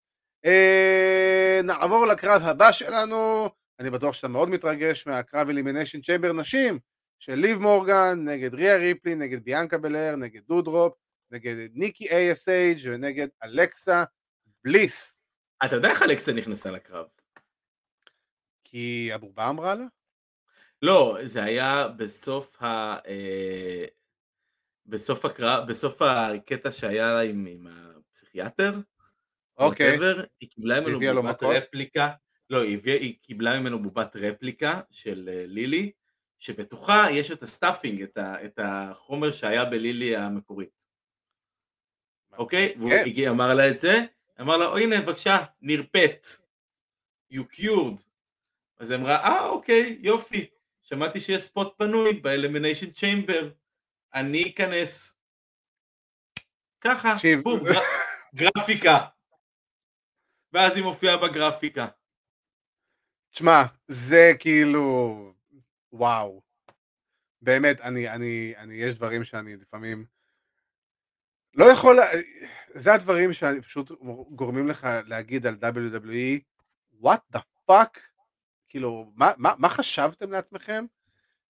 אה, 0.46 1.60
נעבור 1.64 2.06
לקרב 2.06 2.42
הבא 2.42 2.72
שלנו, 2.72 3.50
אני 3.80 3.90
בטוח 3.90 4.14
שאתה 4.14 4.28
מאוד 4.28 4.50
מתרגש 4.50 5.08
מהקרב 5.08 5.50
Elimination 5.50 6.02
Chamber 6.02 6.34
נשים 6.34 6.80
של 7.20 7.36
ליב 7.36 7.58
מורגן 7.58 8.20
נגד 8.26 8.56
ריה 8.56 8.78
ריפלי, 8.78 9.16
נגד 9.16 9.44
ביאנקה 9.44 9.78
בלר, 9.78 10.16
נגד 10.16 10.42
דודרופ, 10.48 10.94
נגד 11.32 11.56
ניקי 11.74 12.10
A.S.H 12.10 12.80
ונגד 12.86 13.28
אלכסה 13.44 14.04
בליס. 14.64 15.24
אתה 15.66 15.76
יודע 15.76 15.90
איך 15.90 16.02
אלכסה 16.02 16.34
נכנסה 16.34 16.72
לקרב? 16.72 17.06
כי 18.64 19.10
הבובה 19.14 19.50
אמרה 19.50 19.76
לה? 19.76 19.86
לא, 20.82 21.18
זה 21.24 21.44
היה 21.44 21.88
בסוף 21.88 22.64
ה... 22.64 22.98
אה, 23.08 23.86
בסוף 24.86 25.26
הקרב, 25.26 25.68
בסוף 25.68 26.02
הקטע 26.02 26.72
שהיה 26.72 27.14
לה 27.14 27.22
עם, 27.22 27.46
עם 27.46 27.68
פסיכיאטר, 28.16 28.80
אוקיי, 29.58 29.98
היא 30.40 30.50
קיבלה 30.50 30.82
ממנו 30.82 31.00
בובת 31.00 31.44
רפליקה, 31.44 32.10
לא, 32.50 32.62
היא, 32.62 32.78
הביאה, 32.78 32.98
היא 32.98 33.16
קיבלה 33.22 33.60
ממנו 33.60 33.84
בובת 33.84 34.16
רפליקה 34.16 34.82
של 34.92 35.30
אה, 35.32 35.48
לילי, 35.48 35.92
שבתוכה 36.40 37.08
יש 37.12 37.32
את 37.32 37.44
ה 37.44 37.50
stuffing, 37.50 38.02
את, 38.02 38.18
ה, 38.18 38.46
את 38.46 38.60
החומר 38.64 39.32
שהיה 39.32 39.66
בלילי 39.66 40.16
המקורית. 40.16 40.86
אוקיי? 42.38 42.76
והוא 42.80 42.92
כן. 42.92 43.04
הגיע, 43.06 43.30
אמר 43.30 43.54
לה 43.54 43.70
את 43.70 43.80
זה, 43.80 44.02
אמר 44.42 44.58
לה, 44.58 44.66
הנה 44.66 45.02
בבקשה, 45.02 45.38
נרפאת, 45.62 46.26
you 47.34 47.42
cured. 47.54 48.02
אז 48.78 48.92
היא 48.92 49.00
אמרה, 49.00 49.16
אה 49.16 49.46
אוקיי, 49.46 49.98
יופי, 50.02 50.50
שמעתי 50.82 51.20
שיש 51.20 51.44
ספוט 51.44 51.74
פנוי 51.78 52.14
באלמיניישן 52.14 52.92
צ'יימבר, 52.92 53.50
אני 54.14 54.50
אכנס. 54.50 55.16
ככה, 56.82 57.16
בום, 57.44 57.60
גרפיקה. 58.36 58.98
ואז 60.54 60.76
היא 60.76 60.84
מופיעה 60.84 61.18
בגרפיקה. 61.18 61.88
תשמע, 63.32 63.64
זה 63.88 64.32
כאילו... 64.40 65.16
וואו. 65.94 66.42
באמת, 67.42 67.82
אני, 67.82 68.10
אני, 68.10 68.54
אני, 68.58 68.74
יש 68.74 68.96
דברים 68.96 69.24
שאני 69.24 69.56
לפעמים 69.56 70.06
לא 71.54 71.66
יכול, 71.66 71.98
זה 72.74 72.94
הדברים 72.94 73.34
שפשוט 73.34 73.92
גורמים 74.30 74.68
לך 74.68 74.88
להגיד 75.06 75.46
על 75.46 75.58
WWE, 75.62 76.42
what 77.04 77.38
the 77.38 77.40
fuck? 77.70 78.00
כאילו, 78.70 79.12
מה, 79.16 79.32
מה, 79.38 79.54
מה 79.58 79.70
חשבתם 79.70 80.32
לעצמכם? 80.32 80.86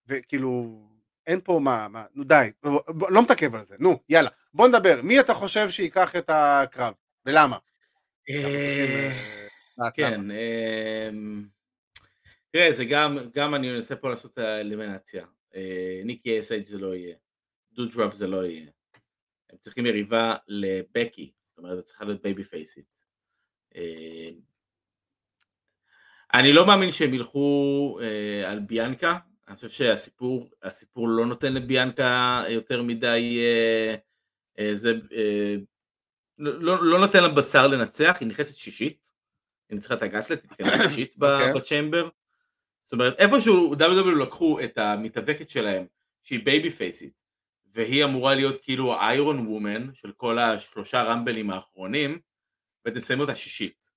וכאילו, 0.07 0.81
אין 1.27 1.41
פה 1.43 1.59
מה, 1.63 1.87
מה, 1.87 2.05
נו 2.15 2.23
די, 2.23 2.51
לא 3.09 3.23
מתעכב 3.23 3.55
על 3.55 3.63
זה, 3.63 3.75
נו, 3.79 3.99
יאללה, 4.09 4.29
בוא 4.53 4.67
נדבר, 4.67 5.01
מי 5.03 5.19
אתה 5.19 5.33
חושב 5.33 5.69
שייקח 5.69 6.15
את 6.15 6.29
הקרב, 6.29 6.93
ולמה? 7.25 7.57
אה, 8.29 9.11
אה, 9.81 9.91
כן, 9.91 10.21
אמ, 10.31 11.47
תראה, 12.51 12.71
זה 12.71 12.85
גם, 12.85 13.17
גם 13.35 13.55
אני 13.55 13.71
מנסה 13.71 13.95
פה 13.95 14.09
לעשות 14.09 14.31
את 14.31 14.39
אה, 15.55 16.01
ניקי 16.05 16.39
A.S.H 16.39 16.65
זה 16.65 16.77
לא 16.77 16.95
יהיה, 16.95 17.15
דודרופ 17.71 18.13
זה 18.13 18.27
לא 18.27 18.45
יהיה, 18.45 18.65
הם 19.51 19.57
צריכים 19.57 19.85
יריבה 19.85 20.35
לבקי, 20.47 21.31
זאת 21.43 21.57
אומרת, 21.57 21.75
זה 21.75 21.81
צריכה 21.81 22.05
להיות 22.05 22.21
babyface 22.21 22.43
ית. 22.43 23.05
אני 26.33 26.53
לא 26.53 26.67
מאמין 26.67 26.91
שהם 26.91 27.13
ילכו 27.13 27.99
על 28.45 28.59
ביאנקה, 28.59 29.17
אני 29.47 29.55
חושב 29.55 29.69
שהסיפור 29.69 30.49
הסיפור 30.63 31.09
לא 31.09 31.25
נותן 31.25 31.53
לביאנקה 31.53 32.43
יותר 32.49 32.83
מדי, 32.83 33.39
אה, 33.39 33.95
אה, 34.59 34.75
זה, 34.75 34.93
אה, 35.11 35.55
לא, 36.37 36.85
לא 36.85 36.99
נותן 36.99 37.23
לה 37.23 37.29
בשר 37.29 37.67
לנצח, 37.67 38.17
היא 38.19 38.27
נכנסת 38.27 38.55
שישית, 38.55 39.11
היא 39.69 39.75
ניצחה 39.75 39.93
את 39.93 40.01
ה 40.01 40.05
gauntlet, 40.05 40.41
היא 40.41 40.49
תיכנס 40.49 40.81
שישית 40.81 41.13
אוקיי. 41.13 41.25
אוקיי. 41.25 41.53
ב 41.53 41.59
chamber, 41.59 42.09
זאת 42.81 42.93
אומרת 42.93 43.19
איפשהו 43.19 43.73
WWE 43.73 44.21
לקחו 44.21 44.59
את 44.63 44.77
המתאבקת 44.77 45.49
שלהם, 45.49 45.85
שהיא 46.23 46.45
babyface 46.45 46.69
ית, 46.69 47.21
והיא 47.65 48.03
אמורה 48.03 48.35
להיות 48.35 48.63
כאילו 48.63 48.93
ה 48.93 49.04
iron 49.04 49.47
woman 49.47 49.93
של 49.93 50.11
כל 50.11 50.39
השלושה 50.39 51.03
רמבלים 51.03 51.49
האחרונים, 51.49 52.19
ואתם 52.85 53.01
שמים 53.01 53.19
אותה 53.19 53.35
שישית. 53.35 53.91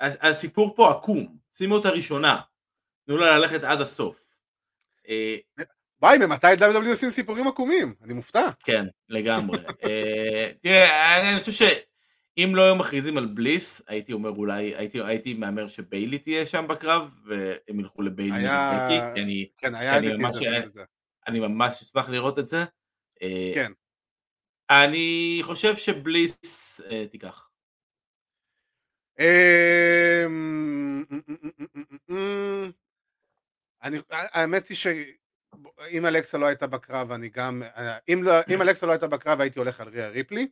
הסיפור 0.00 0.76
פה 0.76 0.90
עקום, 0.90 1.36
שימו 1.52 1.74
אותה 1.74 1.90
ראשונה, 1.90 2.40
תנו 3.06 3.16
לה 3.16 3.38
ללכת 3.38 3.64
עד 3.64 3.80
הסוף. 3.80 4.31
אה, 5.08 5.36
וואי, 6.02 6.18
ממתי 6.18 6.46
WWE 6.46 6.88
עושים 6.88 7.10
סיפורים 7.10 7.48
עקומים? 7.48 7.94
אני 8.02 8.12
מופתע. 8.12 8.50
כן, 8.64 8.84
לגמרי. 9.08 9.58
אה, 9.84 10.50
תראה, 10.60 11.30
אני 11.30 11.40
חושב 11.40 11.52
שאם 11.52 12.54
לא 12.54 12.62
היו 12.62 12.76
מכריזים 12.76 13.18
על 13.18 13.26
בליס, 13.26 13.82
הייתי 13.88 14.12
אומר 14.12 14.30
אולי, 14.30 14.74
הייתי 15.04 15.34
מהמר 15.34 15.68
שביילי 15.68 16.18
תהיה 16.18 16.46
שם 16.46 16.64
בקרב, 16.68 17.10
והם 17.26 17.80
ילכו 17.80 18.02
לביילי 18.02 18.44
בקי, 18.44 19.48
כן, 19.56 19.74
היה 19.74 19.96
איזה 19.96 20.62
טיזר. 20.62 20.84
אני 21.26 21.40
ממש 21.40 21.82
אשמח 21.82 22.08
לראות 22.08 22.38
את 22.38 22.46
זה. 22.46 22.64
אה, 23.22 23.52
כן. 23.54 23.72
אני 24.70 25.40
חושב 25.42 25.76
שבליס 25.76 26.80
אה, 26.90 27.06
תיקח. 27.10 27.48
אני, 33.82 33.98
האמת 34.10 34.68
היא 34.68 34.76
שאם 34.76 36.06
אלכסה 36.06 36.38
לא 36.38 36.46
הייתה 36.46 36.66
בקרב 36.66 37.12
אני 37.12 37.28
גם, 37.28 37.62
אם, 38.08 38.22
לא, 38.22 38.32
אם 38.54 38.62
אלכסה 38.62 38.86
לא 38.86 38.92
הייתה 38.92 39.08
בקרב 39.08 39.40
הייתי 39.40 39.58
הולך 39.58 39.80
על 39.80 39.88
ריה 39.88 40.08
ריפלי 40.08 40.48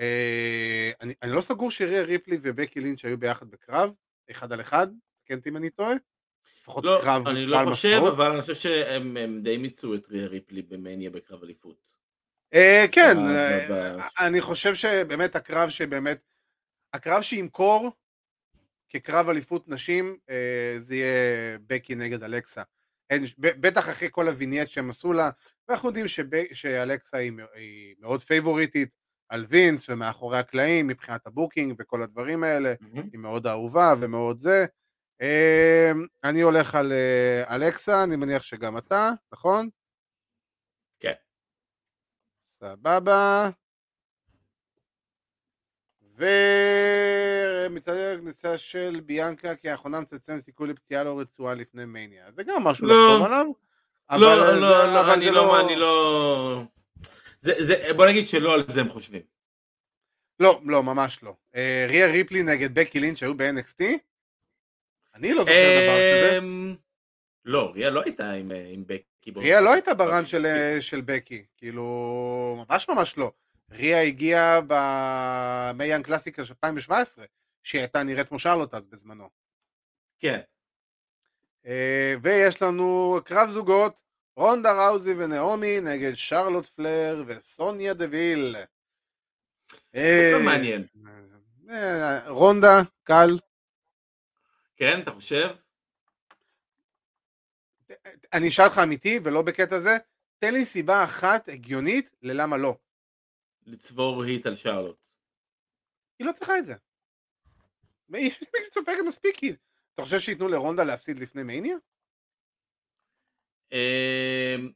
אה, 0.00 0.90
אני, 1.00 1.14
אני 1.22 1.32
לא 1.32 1.40
סגור 1.40 1.70
שריה 1.70 2.02
ריפלי 2.02 2.38
ובקי 2.42 2.80
לינץ' 2.80 3.04
היו 3.04 3.18
ביחד 3.18 3.50
בקרב, 3.50 3.92
אחד 4.30 4.52
על 4.52 4.60
אחד, 4.60 4.86
כן 5.24 5.38
אם 5.46 5.56
אני 5.56 5.70
טועה? 5.70 5.94
לפחות 6.60 6.84
לא, 6.84 7.00
קרב 7.02 7.28
אני 7.28 7.46
לא 7.46 7.58
חושב, 7.64 7.88
משמעותי. 7.88 8.14
אבל 8.14 8.30
אני 8.30 8.40
חושב 8.40 8.54
שהם 8.54 9.40
די 9.42 9.56
מיצו 9.56 9.94
את 9.94 10.08
ריה 10.10 10.26
ריפלי 10.26 10.62
במניה 10.62 11.10
בקרב 11.10 11.42
אליפות. 11.42 11.94
אה, 12.54 12.84
כן, 12.92 13.16
אה, 13.26 14.08
אני 14.26 14.40
חושב 14.40 14.74
שבאמת 14.74 15.36
הקרב 15.36 15.68
שבאמת, 15.68 16.20
הקרב 16.92 17.22
שימכור 17.22 17.90
כקרב 18.88 19.28
אליפות 19.28 19.68
נשים 19.68 20.16
זה 20.76 20.94
יהיה 20.94 21.58
בקי 21.66 21.94
נגד 21.94 22.22
אלכסה. 22.22 22.62
בטח 23.38 23.88
אחרי 23.88 24.08
כל 24.10 24.28
ה 24.28 24.32
vignette 24.32 24.68
שהם 24.68 24.90
עשו 24.90 25.12
לה, 25.12 25.30
ואנחנו 25.68 25.88
יודעים 25.88 26.06
שאלכסה 26.52 27.16
היא 27.16 27.32
מאוד 28.00 28.22
פייבוריטית 28.22 28.88
על 29.28 29.46
וינס 29.48 29.88
ומאחורי 29.88 30.38
הקלעים 30.38 30.86
מבחינת 30.86 31.26
ה 31.26 31.32
booking 31.32 31.74
וכל 31.78 32.02
הדברים 32.02 32.44
האלה, 32.44 32.74
היא 33.12 33.20
מאוד 33.20 33.46
אהובה 33.46 33.94
ומאוד 34.00 34.38
זה. 34.38 34.66
אמ, 35.20 36.06
אני 36.24 36.40
הולך 36.40 36.74
על 36.74 36.92
אה, 36.92 37.54
אלכסה, 37.56 38.04
אני 38.04 38.16
מניח 38.16 38.42
שגם 38.42 38.78
אתה, 38.78 39.10
נכון? 39.32 39.68
כן. 41.00 41.12
סבבה. 42.60 43.50
ומצטער 46.16 48.18
כניסה 48.20 48.58
של 48.58 49.00
ביאנקה 49.06 49.54
כי 49.54 49.70
האחרונה 49.70 50.00
מצלצלת 50.00 50.40
סיכוי 50.40 50.68
לפציעה 50.68 51.04
לא 51.04 51.20
רצויה 51.20 51.54
לפני 51.54 51.84
מניה. 51.84 52.24
זה 52.36 52.42
גם 52.42 52.64
משהו 52.64 52.86
לא. 52.86 52.94
לחתום 52.94 53.26
עליו. 53.26 53.46
לא, 54.10 54.36
לא, 54.36 54.60
לא, 54.60 55.14
אני 55.14 55.30
לא, 55.30 55.60
אני 55.60 55.76
לא... 55.76 56.62
בוא 57.96 58.06
נגיד 58.06 58.28
שלא 58.28 58.54
על 58.54 58.64
זה 58.68 58.80
הם 58.80 58.88
חושבים. 58.88 59.22
לא, 60.40 60.60
לא, 60.64 60.82
ממש 60.82 61.22
לא. 61.22 61.34
אה, 61.56 61.86
ריה 61.88 62.06
ריפלי 62.06 62.42
נגד 62.42 62.78
בקי 62.78 63.00
לינץ' 63.00 63.18
שהיו 63.18 63.34
ב-NXT? 63.34 63.84
אני 65.14 65.32
לא 65.32 65.44
זוכר 65.44 65.52
דבר 65.52 65.96
כזה. 65.96 66.38
אמ, 66.38 66.74
לא, 67.44 67.72
ריה 67.74 67.90
לא 67.90 68.02
הייתה 68.04 68.30
עם, 68.30 68.52
אה, 68.52 68.74
בקי. 68.86 69.30
ריה 69.36 69.60
לא 69.60 69.72
הייתה 69.72 69.94
ברן 69.94 70.26
של, 70.26 70.46
אה, 70.46 70.76
של 70.80 71.00
בקי, 71.00 71.44
כאילו, 71.56 72.64
ממש 72.68 72.88
ממש 72.88 73.18
לא. 73.18 73.32
ריה 73.70 74.02
הגיעה 74.02 74.60
במייאן 74.66 76.02
קלאסיקה 76.02 76.44
של 76.44 76.52
2017, 76.52 77.24
שהיא 77.62 77.80
הייתה 77.80 78.02
נראית 78.02 78.28
כמו 78.28 78.38
שרלוט 78.38 78.74
אז 78.74 78.86
בזמנו. 78.86 79.30
כן. 80.18 80.40
ויש 82.22 82.62
לנו 82.62 83.18
קרב 83.24 83.48
זוגות, 83.48 84.00
רונדה 84.36 84.88
ראוזי 84.88 85.14
ונעמי 85.14 85.80
נגד 85.80 86.14
שרלוט 86.14 86.66
פלר 86.66 87.24
וסוניה 87.26 87.94
דוויל. 87.94 88.56
זה 89.92 90.38
מעניין. 90.44 90.86
רונדה, 92.26 92.80
קל, 93.02 93.38
כן, 94.76 95.00
אתה 95.02 95.10
חושב? 95.10 95.48
אני 98.32 98.48
אשאל 98.48 98.64
אותך 98.64 98.80
אמיתי 98.82 99.20
ולא 99.24 99.42
בקטע 99.42 99.78
זה, 99.78 99.96
תן 100.38 100.54
לי 100.54 100.64
סיבה 100.64 101.04
אחת 101.04 101.48
הגיונית 101.48 102.14
ללמה 102.22 102.56
לא. 102.56 102.76
לצבור 103.66 104.22
היט 104.22 104.46
על 104.46 104.56
שרלוט. 104.56 104.98
היא 106.18 106.26
לא 106.26 106.32
צריכה 106.32 106.58
את 106.58 106.64
זה. 106.64 106.74
היא 108.12 108.30
סופגת 108.74 108.98
מספיק 109.08 109.38
היט. 109.38 109.60
אתה 109.94 110.02
חושב 110.02 110.18
שייתנו 110.18 110.48
לרונדה 110.48 110.84
להפסיד 110.84 111.18
לפני 111.18 111.42
מניה? 111.42 111.76
אמ, 113.72 114.72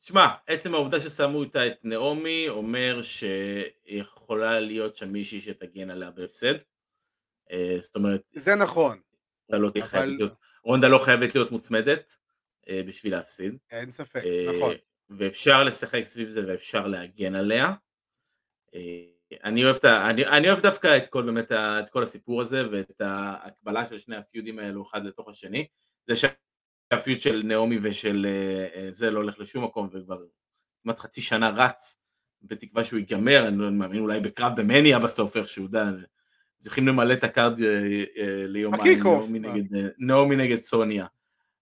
שמע, 0.00 0.26
עצם 0.46 0.74
העובדה 0.74 1.00
ששמו 1.00 1.42
איתה 1.42 1.66
את 1.66 1.84
נעמי 1.84 2.48
אומר 2.48 3.00
שיכולה 3.02 4.60
להיות 4.60 4.96
שם 4.96 5.12
מישהי 5.12 5.40
שתגן 5.40 5.90
עליה 5.90 6.10
בהפסד. 6.10 6.54
אה, 7.50 7.76
זאת 7.80 7.96
אומרת... 7.96 8.22
זה 8.32 8.54
נכון. 8.54 9.00
לא 9.48 9.70
אבל... 9.82 10.04
להיות, 10.04 10.32
רונדה 10.64 10.88
לא 10.88 10.98
חייבת 10.98 11.34
להיות 11.34 11.50
מוצמדת 11.50 12.16
אה, 12.68 12.82
בשביל 12.86 13.12
להפסיד. 13.12 13.56
אין 13.70 13.92
ספק, 13.92 14.22
אה, 14.24 14.56
נכון. 14.56 14.74
ואפשר 15.10 15.64
לשחק 15.64 16.02
סביב 16.04 16.28
זה 16.28 16.40
ואפשר 16.46 16.86
להגן 16.86 17.34
עליה. 17.34 17.72
אה, 18.74 19.02
אני 19.44 19.64
אוהב, 19.64 19.76
אני, 19.86 20.26
אני 20.26 20.48
אוהב 20.48 20.60
דווקא 20.60 20.96
את 20.96 21.08
כל, 21.08 21.22
באמת, 21.22 21.52
את 21.52 21.88
כל 21.88 22.02
הסיפור 22.02 22.40
הזה 22.40 22.70
ואת 22.70 23.00
ההקבלה 23.00 23.86
של 23.86 23.98
שני 23.98 24.16
הפיודים 24.16 24.58
האלו 24.58 24.82
אחד 24.90 25.04
לתוך 25.04 25.28
השני. 25.28 25.66
זה 26.06 26.14
שה 26.16 26.61
feud 26.61 27.20
של 27.20 27.42
נעמי 27.44 27.78
ושל 27.82 28.26
אה, 28.74 28.88
זה 28.92 29.10
לא 29.10 29.18
הולך 29.18 29.38
לשום 29.38 29.64
מקום 29.64 29.88
וכבר 29.92 30.18
כמעט 30.82 30.98
חצי 30.98 31.22
שנה 31.22 31.50
רץ 31.50 32.00
בתקווה 32.42 32.84
שהוא 32.84 32.98
ייגמר, 32.98 33.48
אני 33.48 33.58
לא 33.58 33.70
מאמין 33.70 34.00
אולי 34.00 34.20
בקרב 34.20 34.60
במניה 34.60 34.98
בסוף 34.98 35.36
איכשהו, 35.36 35.68
צריכים 36.60 36.88
למלא 36.88 37.12
את 37.12 37.24
ה 37.24 37.32
card 37.32 37.62
אה, 37.62 38.04
אה, 38.16 38.46
ליומיים, 38.46 39.02
נעמי 39.98 40.36
נגד 40.36 40.58
סוניה. 40.58 41.06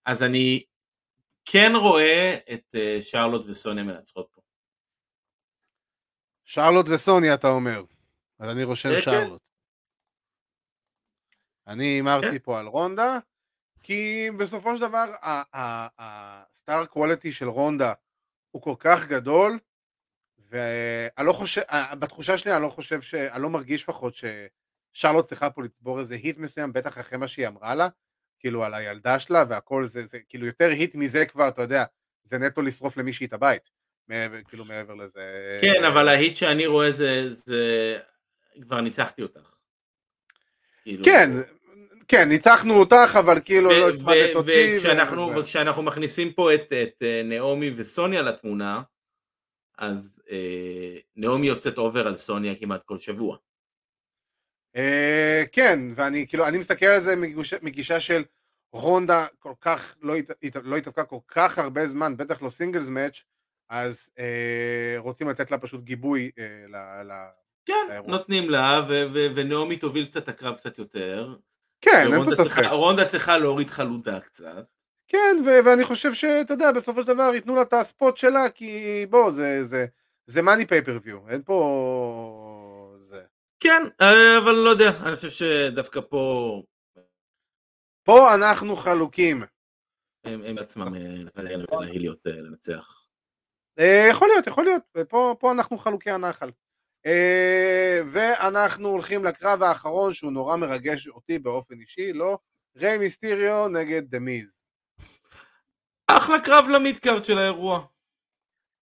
אז 0.05 0.23
אני 0.23 0.63
כן 1.45 1.73
רואה 1.77 2.37
את 2.53 2.75
אה, 2.75 2.99
שרלוט 3.01 3.45
וסוניה 3.49 3.85
מנצחות 3.85 4.29
פה. 4.35 4.41
שרלוט 6.49 6.87
וסוניה 6.89 7.35
אתה 7.35 7.49
אומר, 7.49 7.83
אז 8.39 8.51
אני 8.51 8.65
רושם 8.65 8.89
כן. 8.89 9.01
שרלוט. 9.01 9.43
אני 11.67 11.85
הימרתי 11.85 12.31
כן. 12.31 12.39
פה 12.39 12.59
על 12.59 12.67
רונדה, 12.67 13.19
כי 13.83 14.29
בסופו 14.39 14.77
של 14.77 14.83
דבר 14.83 15.15
הסטאר 15.99 16.87
קוואליטי 16.87 17.33
של 17.33 17.49
רונדה 17.49 17.93
הוא 18.51 18.63
כל 18.63 18.75
כך 18.79 19.07
גדול, 19.07 19.59
ואני 20.39 21.27
לא 21.27 21.33
חושב, 21.33 21.63
בתחושה 21.99 22.39
שלי 22.39 22.55
אני 22.55 22.63
לא 22.63 22.69
חושב, 22.69 23.01
ש... 23.01 23.15
אני 23.15 23.43
לא 23.43 23.51
מרגיש 23.51 23.83
לפחות 23.83 24.15
ש... 24.15 24.25
שרלוט 24.93 25.27
צריכה 25.27 25.51
פה 25.51 25.63
לצבור 25.63 25.99
איזה 25.99 26.15
היט 26.15 26.39
מסוים, 26.39 26.73
בטח 26.73 26.99
אחרי 26.99 27.19
מה 27.19 27.29
שהיא 27.29 27.49
אמרה 27.49 27.75
לה, 27.75 27.89
כאילו 28.39 28.65
על 28.65 28.75
הילדה 28.75 29.19
שלה 29.19 29.45
והכל 29.49 29.85
זה, 29.85 30.05
זה 30.05 30.19
כאילו 30.29 30.47
יותר 30.47 30.69
היט 30.69 30.95
מזה 30.95 31.27
כבר, 31.27 31.49
אתה 31.49 31.63
יודע, 31.63 31.85
זה 32.23 32.39
נטו 32.39 32.63
לשרוף 32.63 32.97
למישהי 32.97 33.27
את 33.27 33.33
הבית, 33.33 33.71
מעבר, 34.09 34.37
כאילו 34.49 34.65
מעבר 34.65 34.95
לזה. 34.95 35.59
כן, 35.61 35.85
אבל 35.85 36.09
ההיט 36.09 36.37
שאני 36.37 36.67
רואה 36.67 36.91
זה, 36.91 37.31
זה, 37.31 37.99
כבר 38.61 38.81
ניצחתי 38.81 39.23
אותך. 39.23 39.51
כאילו... 40.83 41.05
כן, 41.05 41.31
כן, 42.09 42.29
ניצחנו 42.29 42.81
אותך, 42.81 43.17
אבל 43.19 43.41
כאילו 43.45 43.71
לא 43.71 43.89
הצמדת 43.89 44.35
אותי. 44.35 44.77
וכשאנחנו. 44.77 45.37
וכשאנחנו 45.37 45.83
מכניסים 45.83 46.33
פה 46.33 46.55
את, 46.55 46.73
את 46.73 47.03
אה, 47.03 47.23
נעמי 47.25 47.71
וסוניה 47.77 48.23
לתמונה, 48.23 48.83
אז 49.79 50.23
אה, 50.31 50.97
נעמי 51.17 51.47
יוצאת 51.47 51.79
אובר 51.79 52.07
על 52.07 52.17
סוניה 52.17 52.55
כמעט 52.57 52.83
כל 52.85 52.99
שבוע. 52.99 53.37
Uh, 54.77 55.49
כן, 55.53 55.81
ואני 55.95 56.27
כאילו, 56.29 56.47
אני 56.47 56.59
מסתכל 56.59 56.87
על 56.87 57.01
זה 57.01 57.15
מגישה 57.63 58.01
של 58.01 58.25
רונדה 58.73 59.27
כל 59.39 59.53
כך, 59.61 59.97
לא, 60.03 60.15
לא 60.63 60.77
התאבקה 60.77 61.05
כל 61.05 61.19
כך 61.29 61.59
הרבה 61.59 61.87
זמן, 61.87 62.17
בטח 62.17 62.43
לא 62.43 62.49
סינגלס 62.49 62.89
מאץ', 62.89 63.23
אז 63.69 64.11
uh, 64.17 64.21
רוצים 64.99 65.29
לתת 65.29 65.51
לה 65.51 65.59
פשוט 65.59 65.83
גיבוי 65.83 66.31
uh, 66.37 66.71
ל... 66.71 66.77
ל 67.13 67.13
כן, 67.67 67.87
לאירוע. 67.89 68.11
נותנים 68.11 68.51
לה, 68.51 68.81
ונעמי 69.35 69.77
תוביל 69.77 70.07
קצת 70.07 70.29
הקרב 70.29 70.57
קצת 70.57 70.79
יותר. 70.79 71.37
כן, 71.81 72.13
אין 72.13 72.25
פה 72.25 72.31
ספק. 72.31 72.63
רונדה 72.71 73.05
צריכה 73.05 73.39
להוריד 73.39 73.71
חלודה 73.71 74.21
קצת. 74.21 74.67
כן, 75.09 75.37
ו- 75.47 75.65
ואני 75.65 75.85
חושב 75.85 76.15
שאתה 76.15 76.53
יודע, 76.55 76.73
בסופו 76.73 77.01
של 77.01 77.07
דבר 77.07 77.31
ייתנו 77.35 77.55
לה 77.55 77.63
את 77.63 77.73
הספוט 77.73 78.17
שלה, 78.17 78.51
כי 78.51 79.07
בוא, 79.11 79.31
זה, 79.31 79.65
זה, 79.65 79.87
זה 80.27 80.43
מאני 80.43 80.67
פייפריוויו, 80.67 81.29
אין 81.29 81.43
פה... 81.43 82.97
כן, 83.61 83.83
אה, 84.01 84.39
אבל 84.39 84.53
לא 84.53 84.71
יודע, 84.71 84.91
אני 85.07 85.17
חושב 85.17 85.31
שדווקא 85.31 86.01
פה... 86.09 86.63
פה 88.03 88.35
אנחנו 88.35 88.77
חלוקים. 88.77 89.43
הם, 90.25 90.43
הם 90.43 90.59
עצמם 90.59 90.95
אה, 91.39 91.53
להיות 91.93 92.27
אה, 92.27 92.33
לנצח. 92.33 93.08
יכול 94.11 94.29
להיות, 94.29 94.47
יכול 94.47 94.65
להיות, 94.65 94.83
פה, 95.09 95.35
פה 95.39 95.53
אנחנו 95.53 95.79
חלוקי 95.79 96.11
הנחל. 96.11 96.51
ואנחנו 98.11 98.89
הולכים 98.89 99.25
לקרב 99.25 99.63
האחרון 99.63 100.13
שהוא 100.13 100.33
נורא 100.33 100.57
מרגש 100.57 101.09
אותי 101.09 101.39
באופן 101.39 101.81
אישי, 101.81 102.13
לא? 102.13 102.39
ריי 102.77 102.99
מיסטיריו 102.99 103.69
נגד 103.69 104.03
דמיז. 104.11 104.63
אחלה 106.07 106.41
קרב 106.41 106.65
למידקארט 106.69 107.25
של 107.25 107.39
האירוע. 107.39 107.85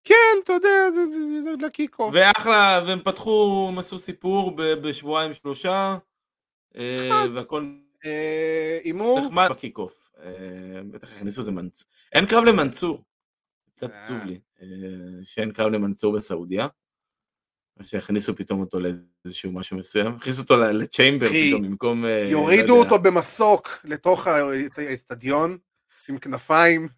כן, 0.04 0.14
אתה 0.44 0.52
יודע, 0.52 0.90
זה, 0.94 1.04
זה, 1.10 1.18
זה 1.42 1.66
לקיקוף. 1.66 2.10
ואחלה, 2.14 2.84
והם 2.86 3.00
פתחו, 3.04 3.68
הם 3.72 3.78
עשו 3.78 3.98
סיפור 3.98 4.56
בשבועיים 4.56 5.34
שלושה, 5.34 5.96
אה, 6.76 7.24
והכל... 7.34 7.66
אה, 8.04 8.78
הימור? 8.84 9.20
נחמד 9.20 9.48
בקיקוף. 9.50 10.10
אה, 10.18 10.82
בטח 10.90 11.12
הכניסו 11.12 11.40
איזה 11.40 11.52
מנצור. 11.52 11.88
אין 12.12 12.26
קרב 12.26 12.44
למנצור. 12.44 13.04
קצת 13.76 13.90
עצוב 13.92 14.24
לי, 14.24 14.40
שאין 15.22 15.52
קרב 15.52 15.72
למנצור 15.72 16.16
בסעודיה. 16.16 16.66
שהכניסו 17.82 18.36
פתאום 18.36 18.60
אותו 18.60 18.78
לאיזשהו 18.80 19.52
משהו 19.52 19.78
מסוים, 19.78 20.06
הכניסו 20.06 20.42
אותו 20.42 20.56
לצ'יימבר 20.56 21.26
פתאום 21.26 21.62
במקום... 21.62 22.04
יורידו 22.30 22.74
לא 22.76 22.82
אותו 22.82 22.98
במסוק 22.98 23.68
לתוך 23.84 24.26
האצטדיון 24.76 25.58
עם 26.08 26.18
כנפיים. 26.18 26.88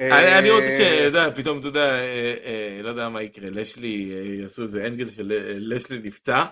אני 0.00 0.50
רוצה 0.50 0.78
ש... 0.78 1.04
יודע, 1.04 1.30
פתאום, 1.34 1.58
אתה 1.58 1.68
יודע, 1.68 1.90
אה, 1.90 2.34
אה, 2.44 2.80
לא 2.82 2.88
יודע 2.88 3.08
מה 3.08 3.22
יקרה, 3.22 3.50
לשלי, 3.50 4.12
אה, 4.14 4.34
יעשו 4.42 4.62
איזה 4.62 4.86
אנגל 4.86 5.08
של 5.08 5.32
לשלי 5.56 5.98
נפצע, 5.98 6.44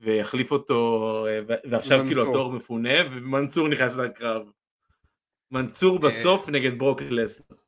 ויחליף 0.00 0.52
אותו, 0.52 1.26
ועכשיו 1.70 2.04
כאילו 2.06 2.30
התור 2.30 2.52
מפונה, 2.52 2.94
ומנסור 3.10 3.68
נכנס 3.68 3.96
לקרב. 3.96 4.42
מנסור 5.50 5.98
בסוף 5.98 6.48
נגד 6.48 6.78
ברוק 6.78 7.02
לסנר. 7.02 7.65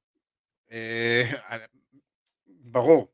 ברור. 2.47 3.13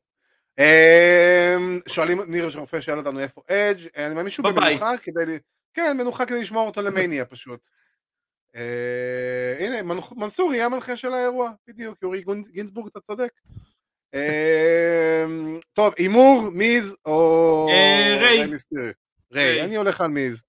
שואלים, 1.87 2.21
ניר 2.27 2.47
רופא 2.55 2.81
שאל 2.81 2.97
אותנו 2.97 3.19
איפה 3.19 3.41
אדג', 3.49 3.87
אני 3.95 4.15
מאמין 4.15 4.29
שהוא 4.29 4.49
במנוחה 4.49 4.91
כדי, 5.03 5.37
כן, 5.73 5.97
מנוחה 5.97 6.25
כדי 6.25 6.41
לשמור 6.41 6.67
אותו 6.67 6.81
למניה 6.81 7.25
פשוט. 7.25 7.67
Uh, 8.55 9.63
הנה, 9.63 9.93
מנסור 10.15 10.53
יהיה 10.53 10.65
המנחה 10.65 10.95
של 10.95 11.13
האירוע, 11.13 11.51
בדיוק, 11.67 11.97
יורי 12.01 12.23
גינזבורג, 12.51 12.87
אתה 12.91 12.99
צודק. 12.99 13.31
Uh, 14.15 14.19
טוב, 15.73 15.93
הימור, 15.97 16.49
מיז 16.49 16.95
או... 17.05 17.67
ריי. 18.21 18.51
ריי, 19.31 19.63
אני 19.63 19.75
הולך 19.75 20.01
על 20.01 20.07
מיז. 20.07 20.43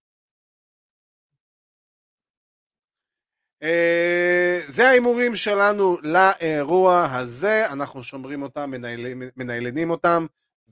זה 4.68 4.88
ההימורים 4.88 5.36
שלנו 5.36 5.98
לאירוע 6.02 7.08
הזה, 7.12 7.66
אנחנו 7.66 8.02
שומרים 8.02 8.42
אותם, 8.42 8.72
מניילנים 9.36 9.90
אותם, 9.90 10.26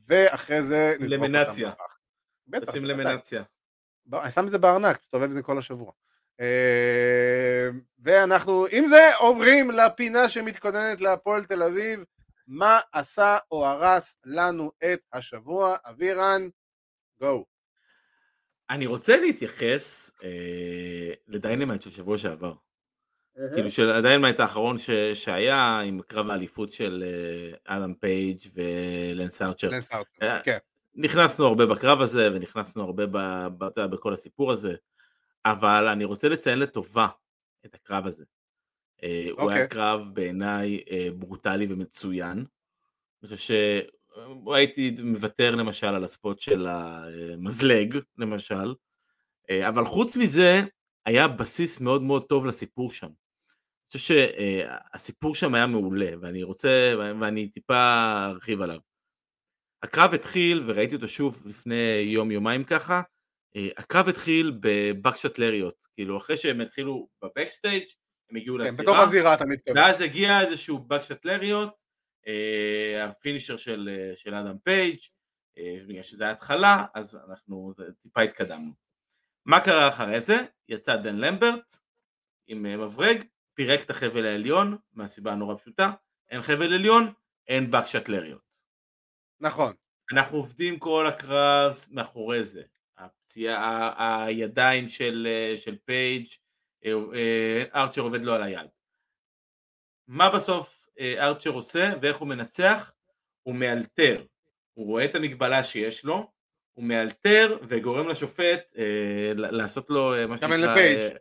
ואחרי 0.09 0.62
זה. 0.62 0.95
למנציה. 1.01 1.72
נשים 2.49 2.85
למנציה. 2.85 3.43
אני 4.12 4.30
שם 4.30 4.47
את 4.47 4.51
זה 4.51 4.59
בארנק, 4.59 4.97
תסתובב 4.97 5.22
את 5.22 5.32
זה 5.32 5.43
כל 5.43 5.59
השבוע. 5.59 5.93
אה, 6.41 7.68
ואנחנו 7.99 8.66
עם 8.70 8.87
זה 8.87 9.16
עוברים 9.18 9.70
לפינה 9.70 10.28
שמתכוננת 10.28 11.01
להפועל 11.01 11.45
תל 11.45 11.62
אביב, 11.62 12.05
מה 12.47 12.80
עשה 12.93 13.39
או 13.51 13.66
הרס 13.66 14.16
לנו 14.24 14.72
את 14.85 15.01
השבוע, 15.12 15.76
אבירן, 15.85 16.49
go. 17.20 17.45
אני 18.70 18.87
רוצה 18.87 19.16
להתייחס 19.16 20.12
אה, 20.22 21.12
ל 21.28 21.34
Dynamite 21.34 21.82
של 21.82 21.91
שבוע 21.91 22.18
שעבר. 22.18 22.55
כאילו 23.55 23.70
של 23.70 23.91
ה 23.90 23.96
Dynamite 23.96 24.40
האחרון 24.41 24.78
ש, 24.78 24.91
שהיה 25.14 25.80
עם 25.80 26.01
קרב 26.07 26.30
האליפות 26.30 26.70
של 26.70 27.05
אה, 27.07 27.76
אדם 27.76 27.95
פייג' 27.95 28.41
ולנס 28.55 29.43
ארצ'ר. 29.43 29.70
לנס 29.70 29.93
ארצ'ר, 29.93 30.26
אה, 30.26 30.41
כן. 30.41 30.59
נכנסנו 30.95 31.47
הרבה 31.47 31.66
בקרב 31.66 32.01
הזה 32.01 32.28
ונכנסנו 32.35 32.82
הרבה 32.82 33.07
ב, 33.07 33.18
ב, 33.59 33.80
בכל 33.87 34.12
הסיפור 34.12 34.53
הזה. 34.53 34.74
אבל 35.45 35.89
אני 35.89 36.05
רוצה 36.05 36.28
לציין 36.28 36.59
לטובה 36.59 37.09
את 37.66 37.74
הקרב 37.74 38.07
הזה. 38.07 38.24
Okay. 38.24 39.05
אה, 39.05 39.28
הוא 39.30 39.51
היה 39.51 39.64
אוקיי. 39.64 39.68
קרב 39.68 40.11
בעיניי 40.12 40.80
ברוטלי 41.18 41.66
ומצוין. 41.70 42.39
אני 43.22 43.28
חושב 43.37 43.55
שהייתי 44.47 44.97
מוותר 45.03 45.55
למשל 45.55 45.87
על 45.87 46.05
הספוט 46.05 46.39
של 46.39 46.66
המזלג 46.70 47.99
למשל, 48.18 48.74
אבל 49.68 49.85
חוץ 49.85 50.16
מזה 50.16 50.62
היה 51.07 51.28
בסיס 51.28 51.80
מאוד 51.80 52.03
מאוד 52.03 52.24
טוב 52.28 52.47
לסיפור 52.47 52.93
שם. 52.93 53.09
חושב 53.99 54.14
שהסיפור 54.14 55.34
שם 55.34 55.55
היה 55.55 55.66
מעולה 55.66 56.11
ואני 56.20 56.42
רוצה 56.42 56.95
ואני 57.20 57.49
טיפה 57.49 58.05
ארחיב 58.26 58.62
עליו. 58.62 58.78
הקרב 59.82 60.14
התחיל 60.14 60.64
וראיתי 60.66 60.95
אותו 60.95 61.09
שוב 61.09 61.42
לפני 61.47 62.03
יום 62.05 62.30
יומיים 62.30 62.64
ככה 62.64 63.03
אה, 63.57 63.68
הקרב 63.76 64.09
התחיל 64.09 64.59
ב 64.61 64.68
Buckshot 64.68 65.31
Lariat, 65.31 65.86
כאילו 65.95 66.16
אחרי 66.16 66.36
שהם 66.36 66.61
התחילו 66.61 67.09
ב 67.22 67.29
backstage 67.29 67.84
הם 68.30 68.36
הגיעו 68.36 68.57
כן, 68.57 68.62
לזירה, 68.62 68.82
בתוך 68.82 68.99
הזירה 68.99 69.34
אתה 69.34 69.45
מתכוון, 69.47 69.78
ואז 69.78 70.01
הגיע 70.01 70.40
איזשהו 70.40 70.78
Buckshot 70.78 71.30
Lariat, 71.30 71.74
אה, 72.26 73.05
ה 73.05 73.10
finisher 73.10 73.57
של, 73.57 73.88
אה, 73.92 74.16
של 74.16 74.34
אדם 74.34 74.57
פייג', 74.64 74.99
בגלל 75.88 76.03
שזה 76.03 76.28
ההתחלה, 76.28 76.84
אז 76.95 77.18
אנחנו 77.28 77.74
טיפה 77.99 78.20
התקדמנו. 78.20 78.72
מה 79.47 79.61
קרה 79.61 79.88
אחרי 79.88 80.20
זה? 80.20 80.36
יצא 80.68 80.97
דן 80.97 81.16
למברט 81.16 81.76
עם 82.47 82.62
מברג, 82.62 83.24
פירק 83.55 83.80
את 83.84 83.90
החבל 83.90 84.26
העליון, 84.26 84.76
מהסיבה 84.92 85.32
הנורא 85.32 85.55
פשוטה, 85.57 85.90
אין 86.30 86.42
חבל 86.42 86.74
עליון, 86.74 87.12
אין 87.48 87.70
בקשטלריות. 87.70 88.42
נכון. 89.40 89.72
אנחנו 90.12 90.36
עובדים 90.36 90.78
כל 90.78 91.07
הקרב 91.07 91.74
מאחורי 91.90 92.44
זה. 92.44 92.62
הפציעה, 92.98 94.24
הידיים 94.26 94.88
של, 94.88 95.28
אה, 95.30 95.57
של 95.57 95.76
פייג', 95.84 96.26
אה, 96.84 96.92
אה, 97.14 97.64
ארצ'ר 97.74 98.00
עובד 98.00 98.24
לו 98.24 98.34
על 98.34 98.42
היד. 98.42 98.68
מה 100.09 100.30
בסוף 100.30 100.86
ארצ'ר 100.98 101.50
עושה 101.50 101.90
ואיך 102.02 102.16
הוא 102.16 102.28
מנצח? 102.28 102.92
הוא 103.42 103.55
מאלתר, 103.55 104.24
הוא 104.74 104.86
רואה 104.86 105.05
את 105.05 105.14
המגבלה 105.14 105.64
שיש 105.64 106.05
לו, 106.05 106.30
הוא 106.72 106.84
מאלתר 106.84 107.59
וגורם 107.62 108.09
לשופט 108.09 108.61
לעשות 109.34 109.90
לו 109.90 110.12
מה 110.28 110.38
שנקרא... 110.38 110.57
לפייג'. 110.57 111.16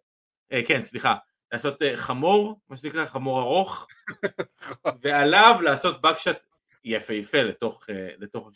כן, 0.67 0.81
סליחה, 0.81 1.15
לעשות 1.53 1.81
חמור, 1.95 2.59
מה 2.69 2.77
שנקרא 2.77 3.05
חמור 3.05 3.39
ארוך, 3.39 3.87
ועליו 5.01 5.55
לעשות 5.63 6.01
Buckshot 6.01 6.45
יפהפה 6.83 7.41
לתוך, 7.41 7.85
לתוך 8.17 8.49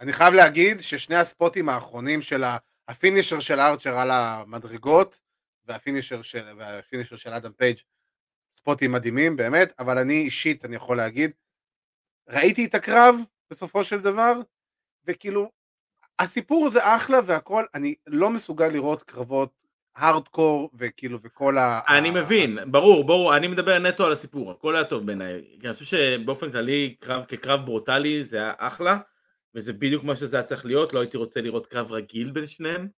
אני 0.00 0.12
חייב 0.12 0.34
להגיד 0.34 0.80
ששני 0.80 1.16
הספוטים 1.16 1.68
האחרונים 1.68 2.22
של 2.22 2.44
ה 2.88 2.94
finisher 2.94 3.40
של 3.40 3.60
ארצ'ר 3.60 3.98
על 3.98 4.10
המדרגות 4.10 5.20
וה 5.64 5.76
finisher 5.76 6.22
של, 6.22 6.54
וה 6.58 6.70
finisher 6.70 7.16
של 7.16 7.32
אדם 7.32 7.52
פייג' 7.52 7.76
ספוטים 8.56 8.92
מדהימים 8.92 9.36
באמת, 9.36 9.72
אבל 9.78 9.98
אני 9.98 10.14
אישית, 10.14 10.64
אני 10.64 10.76
יכול 10.76 10.96
להגיד, 10.96 11.30
ראיתי 12.28 12.64
את 12.64 12.74
הקרב 12.74 13.14
בסופו 13.50 13.84
של 13.84 14.00
דבר, 14.00 14.32
וכאילו, 15.04 15.50
הסיפור 16.18 16.66
הזה 16.66 16.96
אחלה 16.96 17.18
והכל, 17.26 17.64
אני 17.74 17.94
לא 18.06 18.30
מסוגל 18.30 18.68
לראות 18.68 19.02
קרבות 19.02 19.71
הארדקור 19.96 20.70
וכאילו 20.74 21.18
וכל 21.22 21.58
ה... 21.58 21.80
אני 21.88 22.10
מבין, 22.10 22.58
ברור, 22.70 23.04
ברור, 23.04 23.36
אני 23.36 23.48
מדבר 23.48 23.78
נטו 23.78 24.06
על 24.06 24.12
הסיפור, 24.12 24.50
הכל 24.50 24.76
היה 24.76 24.84
טוב 24.84 25.06
בעיניי, 25.06 25.42
כי 25.60 25.66
אני 25.66 25.72
חושב 25.72 25.84
שבאופן 25.84 26.52
כללי 26.52 26.96
קרב 27.00 27.24
כקרב 27.24 27.64
ברוטלי 27.64 28.24
זה 28.24 28.36
היה 28.36 28.52
אחלה, 28.58 28.98
וזה 29.54 29.72
בדיוק 29.72 30.04
מה 30.04 30.16
שזה 30.16 30.36
היה 30.36 30.46
צריך 30.46 30.66
להיות, 30.66 30.92
לא 30.92 31.00
הייתי 31.00 31.16
רוצה 31.16 31.40
לראות 31.40 31.66
קרב 31.66 31.92
רגיל 31.92 32.30
בין 32.30 32.46
שניהם. 32.46 32.88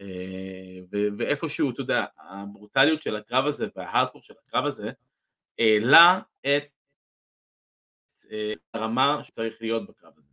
אה, 0.00 0.78
ואיפשהו, 1.18 1.70
אתה 1.70 1.80
יודע, 1.80 2.04
הברוטליות 2.18 3.02
של 3.02 3.16
הקרב 3.16 3.46
הזה 3.46 3.66
וההארדקור 3.76 4.22
של 4.22 4.34
הקרב 4.46 4.66
הזה 4.66 4.90
העלה 5.58 6.20
את 6.40 6.64
אה, 8.30 8.52
הרמה 8.74 9.24
שצריך 9.24 9.56
להיות 9.60 9.86
בקרב 9.86 10.12
הזה. 10.16 10.32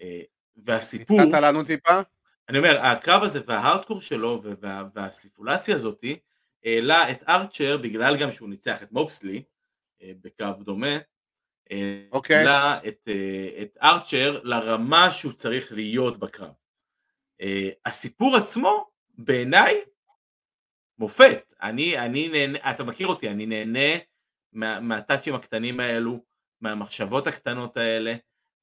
אה, 0.00 0.20
והסיפור... 0.56 1.20
נתת 1.20 1.38
לנו 1.42 1.64
טיפה? 1.64 2.00
אני 2.48 2.58
אומר, 2.58 2.80
הקרב 2.80 3.22
הזה 3.22 3.40
וההארדקור 3.46 4.00
שלו 4.00 4.42
וה, 4.60 4.82
והסיפולציה 4.94 5.76
הזאתי 5.76 6.18
העלה 6.64 7.10
את 7.10 7.24
ארצ'ר 7.28 7.76
בגלל 7.76 8.16
גם 8.16 8.32
שהוא 8.32 8.48
ניצח 8.48 8.82
את 8.82 8.92
מוקסלי 8.92 9.42
בקרב 10.02 10.62
דומה, 10.62 10.98
אוקיי. 12.12 12.36
העלה 12.36 12.78
את, 12.88 13.08
אה, 13.08 13.62
את 13.62 13.78
ארצ'ר 13.82 14.40
לרמה 14.42 15.10
שהוא 15.10 15.32
צריך 15.32 15.72
להיות 15.72 16.18
בקרב. 16.18 16.52
אה, 17.40 17.68
הסיפור 17.86 18.36
עצמו 18.36 18.90
בעיניי 19.18 19.80
מופת, 20.98 21.54
אני, 21.62 21.98
אני 21.98 22.28
נהנה, 22.28 22.70
אתה 22.70 22.84
מכיר 22.84 23.06
אותי, 23.06 23.28
אני 23.28 23.46
נהנה 23.46 23.98
מה, 24.52 24.80
מהטאצ'ים 24.80 25.34
הקטנים 25.34 25.80
האלו, 25.80 26.24
מהמחשבות 26.60 27.26
הקטנות 27.26 27.76
האלה, 27.76 28.14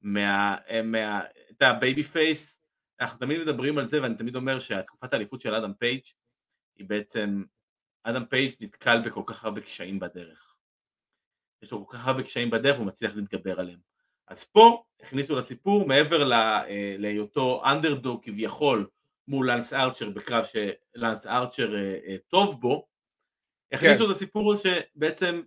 מה... 0.02 0.56
אה, 0.68 0.82
מה 0.82 1.20
את 1.50 1.62
ה 1.62 2.02
babyface, 2.02 2.65
אנחנו 3.00 3.18
תמיד 3.18 3.40
מדברים 3.40 3.78
על 3.78 3.86
זה 3.86 4.02
ואני 4.02 4.14
תמיד 4.14 4.36
אומר 4.36 4.58
שהתקופת 4.58 5.12
האליפות 5.12 5.40
של 5.40 5.54
אדם 5.54 5.74
פייג' 5.74 6.02
היא 6.76 6.86
בעצם, 6.86 7.44
אדם 8.02 8.24
פייג' 8.26 8.54
נתקל 8.60 9.02
בכל 9.06 9.22
כך 9.26 9.44
הרבה 9.44 9.60
קשיים 9.60 9.98
בדרך. 9.98 10.56
יש 11.62 11.72
לו 11.72 11.86
כל 11.86 11.96
כך 11.96 12.06
הרבה 12.06 12.22
קשיים 12.22 12.50
בדרך 12.50 12.76
והוא 12.76 12.86
מצליח 12.86 13.12
להתגבר 13.14 13.60
עליהם. 13.60 13.78
אז 14.28 14.44
פה 14.44 14.84
הכניסו 15.00 15.36
לסיפור 15.36 15.86
מעבר 15.86 16.32
אה, 16.32 16.96
להיותו 16.98 17.62
אנדרדוג 17.64 18.24
כביכול 18.24 18.88
מול 19.28 19.50
לנס 19.50 19.72
ארצ'ר 19.72 20.10
בקרב 20.10 20.44
שלנס 20.44 21.26
ארצ'ר 21.26 21.74
אה, 21.74 21.98
אה, 22.06 22.16
טוב 22.28 22.60
בו, 22.60 22.86
הכניסו 23.72 24.04
כן. 24.04 24.10
את 24.10 24.16
הסיפור 24.16 24.54
שבעצם 24.56 25.42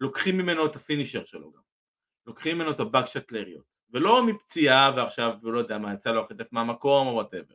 לוקחים 0.00 0.38
ממנו 0.38 0.66
את 0.66 0.76
ה 0.76 0.81
finisher 0.81 1.24
שלו 1.24 1.52
גם. 1.52 1.60
לוקחים 2.26 2.56
ממנו 2.56 2.70
את 2.70 2.80
ה 2.80 3.04
Buckshot 3.04 3.43
Lariat. 3.43 3.77
ולא 3.90 4.26
מפציעה 4.26 4.92
ועכשיו 4.96 5.32
הוא 5.42 5.52
לא 5.52 5.58
יודע 5.58 5.78
מה 5.78 5.94
יצא 5.94 6.12
לו 6.12 6.20
הכתף 6.20 6.52
מהמקום 6.52 7.06
או 7.06 7.12
whatever. 7.12 7.54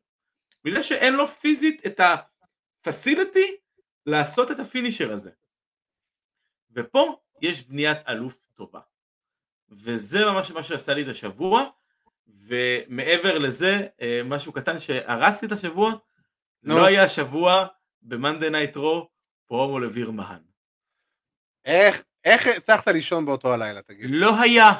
בגלל 0.63 0.83
שאין 0.83 1.13
לו 1.13 1.27
פיזית 1.27 1.85
את 1.85 1.99
ה 2.79 2.88
facility 2.88 3.57
לעשות 4.05 4.51
את 4.51 4.59
ה 4.59 4.65
finisher 4.65 5.11
הזה. 5.11 5.31
ופה 6.71 7.17
יש 7.41 7.63
בניית 7.63 7.97
אלוף 8.07 8.47
טובה. 8.53 8.79
וזה 9.69 10.25
ממש 10.25 10.51
מה 10.51 10.63
שעשה 10.63 10.93
לי 10.93 11.03
את 11.03 11.07
השבוע, 11.07 11.63
ומעבר 12.27 13.37
לזה, 13.37 13.87
אה, 14.01 14.21
משהו 14.25 14.53
קטן 14.53 14.79
שהרס 14.79 15.41
לי 15.41 15.47
את 15.47 15.51
השבוע, 15.51 15.91
no. 15.91 15.97
לא 16.63 16.85
היה 16.85 17.09
שבוע 17.09 17.65
ב-Monday 18.01 18.51
Night 18.51 18.75
Raw 18.75 19.05
פרומו 19.45 19.79
לביר 19.79 20.11
מהן. 20.11 20.41
איך, 21.65 22.03
איך 22.23 22.47
הצלחת 22.47 22.87
לישון 22.87 23.25
באותו 23.25 23.53
הלילה, 23.53 23.81
תגיד? 23.81 24.05
לא 24.09 24.41
היה. 24.41 24.71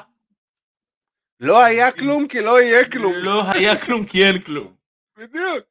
לא 1.44 1.64
היה 1.64 1.92
כלום 1.92 2.28
כי 2.28 2.42
לא 2.42 2.62
יהיה 2.62 2.90
כלום. 2.90 3.14
לא 3.16 3.52
היה 3.52 3.86
כלום 3.86 4.06
כי 4.06 4.26
אין 4.26 4.40
כלום. 4.40 4.74
בדיוק. 5.18 5.64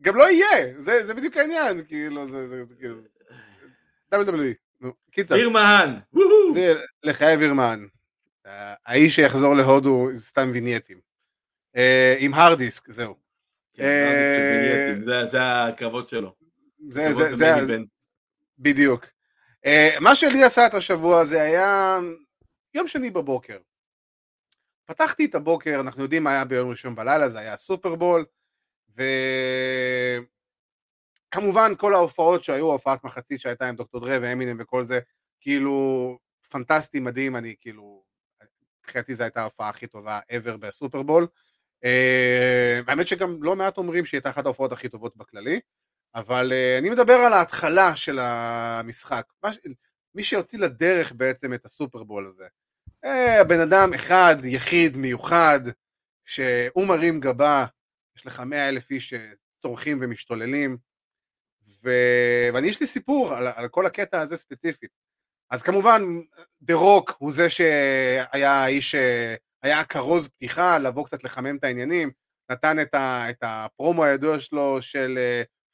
גם 0.00 0.16
לא 0.16 0.30
יהיה, 0.30 0.74
זה, 0.78 1.06
זה 1.06 1.14
בדיוק 1.14 1.36
העניין, 1.36 1.84
כאילו, 1.88 2.28
זה, 2.28 2.46
זה, 2.46 2.64
זה 2.64 2.74
כאילו... 2.74 2.96
WWE. 4.14 4.54
נו, 4.80 4.92
קיצר. 5.10 5.34
וירמן! 5.34 5.98
לחיי 7.02 7.36
וירמן. 7.36 7.86
האיש 8.86 9.16
שיחזור 9.16 9.54
להודו 9.54 10.08
עם 10.10 10.18
סתם 10.18 10.50
וינייטים. 10.52 11.00
אה, 11.76 12.16
עם 12.18 12.34
הרד 12.34 12.58
דיסק, 12.58 12.90
זהו. 12.90 13.14
כן, 13.74 13.84
אה, 13.84 15.24
זה 15.24 15.38
הקרבות 15.42 16.08
שלו. 16.08 16.34
זה, 16.88 17.12
זה, 17.12 17.64
זה, 17.66 17.76
בדיוק. 18.58 19.06
Uh, 19.66 20.00
מה 20.00 20.14
שלי 20.14 20.44
עשה 20.44 20.66
את 20.66 20.74
השבוע 20.74 21.20
הזה 21.20 21.42
היה 21.42 21.98
יום 22.74 22.88
שני 22.88 23.10
בבוקר. 23.10 23.58
פתחתי 24.84 25.24
את 25.24 25.34
הבוקר, 25.34 25.80
אנחנו 25.80 26.02
יודעים 26.02 26.24
מה 26.24 26.30
היה 26.30 26.44
ביום 26.44 26.70
ראשון 26.70 26.94
בלילה, 26.94 27.28
זה 27.28 27.38
היה 27.38 27.56
סופרבול, 27.56 28.24
וכמובן 31.30 31.72
כל 31.76 31.94
ההופעות 31.94 32.44
שהיו, 32.44 32.66
הופעת 32.66 33.04
מחצית 33.04 33.40
שהייתה 33.40 33.68
עם 33.68 33.76
דוקטור 33.76 34.00
דרה 34.00 34.18
ואמינם 34.22 34.56
וכל 34.60 34.82
זה, 34.82 35.00
כאילו 35.40 36.18
פנטסטי, 36.50 37.00
מדהים, 37.00 37.36
אני 37.36 37.54
כאילו, 37.60 38.04
מבחינתי 38.80 39.14
זו 39.14 39.22
הייתה 39.22 39.40
ההופעה 39.40 39.68
הכי 39.68 39.86
טובה 39.86 40.20
ever 40.30 40.56
בסופרבול. 40.56 41.26
Uh, 41.84 42.84
האמת 42.86 43.06
שגם 43.06 43.42
לא 43.42 43.56
מעט 43.56 43.78
אומרים 43.78 44.04
שהיא 44.04 44.18
הייתה 44.18 44.30
אחת 44.30 44.44
ההופעות 44.44 44.72
הכי 44.72 44.88
טובות 44.88 45.16
בכללי. 45.16 45.60
אבל 46.14 46.52
uh, 46.52 46.78
אני 46.80 46.90
מדבר 46.90 47.12
על 47.12 47.32
ההתחלה 47.32 47.96
של 47.96 48.18
המשחק, 48.18 49.32
מש... 49.44 49.58
מי 50.14 50.24
שיוציא 50.24 50.58
לדרך 50.58 51.12
בעצם 51.12 51.54
את 51.54 51.66
הסופרבול 51.66 52.26
הזה. 52.26 52.46
הבן 53.04 53.60
אדם 53.60 53.94
אחד, 53.94 54.36
יחיד, 54.44 54.96
מיוחד, 54.96 55.60
שהוא 56.24 56.86
מרים 56.86 57.20
גבה, 57.20 57.66
יש 58.16 58.26
לך 58.26 58.40
מאה 58.40 58.68
אלף 58.68 58.90
איש 58.90 59.14
שצורכים 59.14 59.98
ומשתוללים, 60.02 60.76
ו... 61.84 61.90
ואני 62.54 62.68
יש 62.68 62.80
לי 62.80 62.86
סיפור 62.86 63.34
על, 63.34 63.46
על 63.56 63.68
כל 63.68 63.86
הקטע 63.86 64.20
הזה 64.20 64.36
ספציפית. 64.36 64.90
אז 65.50 65.62
כמובן, 65.62 66.02
דה 66.62 66.74
רוק 66.74 67.16
הוא 67.18 67.32
זה 67.32 67.50
שהיה 67.50 68.52
האיש, 68.52 68.94
היה 69.62 69.80
הכרוז 69.80 70.28
פתיחה, 70.28 70.78
לבוא 70.78 71.06
קצת 71.06 71.24
לחמם 71.24 71.56
את 71.56 71.64
העניינים, 71.64 72.10
נתן 72.50 72.80
את, 72.80 72.94
ה, 72.94 73.30
את 73.30 73.38
הפרומו 73.42 74.04
הידוע 74.04 74.40
שלו 74.40 74.82
של 74.82 75.18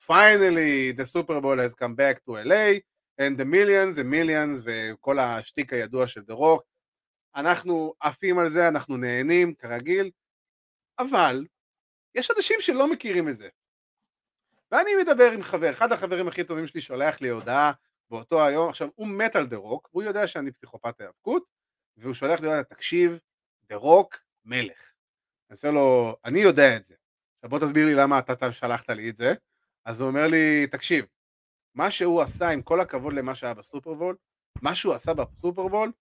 finally 0.03 0.95
the 0.97 1.05
Super 1.05 1.41
Bowl 1.43 1.59
has 1.59 1.75
come 1.75 1.95
back 1.97 2.17
to 2.25 2.33
LA 2.47 2.81
and 3.21 3.37
the 3.41 3.45
millions 3.45 3.97
the 3.99 4.05
millions 4.05 4.63
וכל 4.65 5.19
השטיק 5.19 5.73
הידוע 5.73 6.07
של 6.07 6.21
דה 6.21 6.35
רוק 6.35 6.63
אנחנו 7.39 7.95
עפים 8.01 8.39
על 8.39 8.49
זה, 8.49 8.69
אנחנו 8.69 8.97
נהנים 8.97 9.55
כרגיל 9.55 10.11
אבל 10.99 11.47
יש 12.15 12.31
אנשים 12.37 12.57
שלא 12.61 12.93
מכירים 12.93 13.29
את 13.29 13.37
זה 13.37 13.49
ואני 14.73 14.91
מדבר 15.03 15.31
עם 15.33 15.43
חבר, 15.43 15.71
אחד 15.71 15.93
החברים 15.93 16.29
הכי 16.29 16.45
טובים 16.45 16.67
שלי 16.67 16.81
שולח 16.81 17.21
לי 17.21 17.29
הודעה 17.29 17.73
באותו 18.11 18.47
היום, 18.47 18.69
עכשיו 18.69 18.89
הוא 18.95 19.09
מת 19.09 19.37
על 19.37 19.47
דה 19.47 19.57
רוק 19.57 19.89
והוא 19.93 20.03
יודע 20.03 20.27
שאני 20.27 20.53
פסיכופת 20.53 21.01
ההיאבקות 21.01 21.45
והוא 21.97 22.15
שולח 22.15 22.41
לי 22.41 22.47
הודעה, 22.47 22.65
תקשיב, 22.65 23.19
דה 23.65 23.77
רוק 23.77 24.17
מלך. 24.45 24.93
אני 25.51 25.55
עושה 25.55 25.71
לו, 25.71 26.17
אני 26.25 26.39
יודע 26.39 26.77
את 26.77 26.85
זה. 26.85 26.95
עכשיו 27.35 27.51
בוא 27.51 27.59
תסביר 27.59 27.87
לי 27.87 27.95
למה 27.95 28.19
אתה 28.19 28.53
שלחת 28.53 28.91
לי 28.91 29.11
את 29.11 29.17
זה. 29.17 29.35
אז 29.85 30.01
הוא 30.01 30.09
אומר 30.09 30.27
לי, 30.27 30.67
תקשיב, 30.67 31.05
מה 31.75 31.91
שהוא 31.91 32.23
עשה, 32.23 32.51
עם 32.51 32.63
כל 32.63 32.81
הכבוד 32.81 33.13
למה 33.13 33.35
שהיה 33.35 33.55
בסופרבול, 33.55 34.17
מה 34.63 34.75
שהוא 34.75 34.95
עשה 34.95 35.15
בסופרבול, 35.15 35.93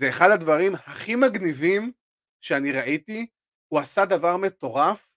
זה 0.00 0.08
אחד 0.08 0.30
הדברים 0.34 0.74
הכי 0.74 1.16
מגניבים 1.16 1.92
שאני 2.40 2.72
ראיתי, 2.72 3.26
הוא 3.68 3.80
עשה 3.80 4.04
דבר 4.04 4.36
מטורף, 4.36 5.12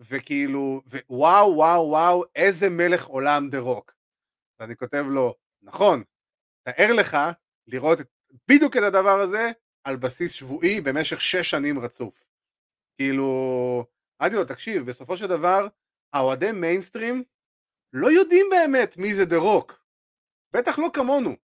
וכאילו, 0.00 0.82
וואו, 1.10 1.54
וואו, 1.56 1.88
וואו, 1.88 2.24
איזה 2.34 2.70
מלך 2.70 3.06
עולם 3.06 3.50
דה 3.50 3.58
רוק. 3.58 3.94
ואני 4.60 4.76
כותב 4.76 5.04
לו, 5.08 5.34
נכון, 5.62 6.02
תאר 6.62 6.92
לך 6.92 7.16
לראות 7.66 7.98
בדיוק 8.48 8.76
את 8.76 8.82
הדבר 8.82 9.20
הזה 9.20 9.50
על 9.84 9.96
בסיס 9.96 10.32
שבועי 10.32 10.80
במשך 10.80 11.20
שש 11.20 11.50
שנים 11.50 11.78
רצוף. 11.78 12.26
כאילו, 12.96 13.26
אמרתי 14.22 14.36
לו, 14.36 14.44
תקשיב, 14.44 14.86
בסופו 14.86 15.16
של 15.16 15.26
דבר, 15.26 15.66
האוהדי 16.12 16.52
מיינסטרים 16.52 17.24
לא 17.92 18.12
יודעים 18.12 18.46
באמת 18.50 18.96
מי 18.96 19.14
זה 19.14 19.24
דה 19.24 19.36
רוק. 19.36 19.84
בטח 20.52 20.78
לא 20.78 20.88
כמונו. 20.94 21.36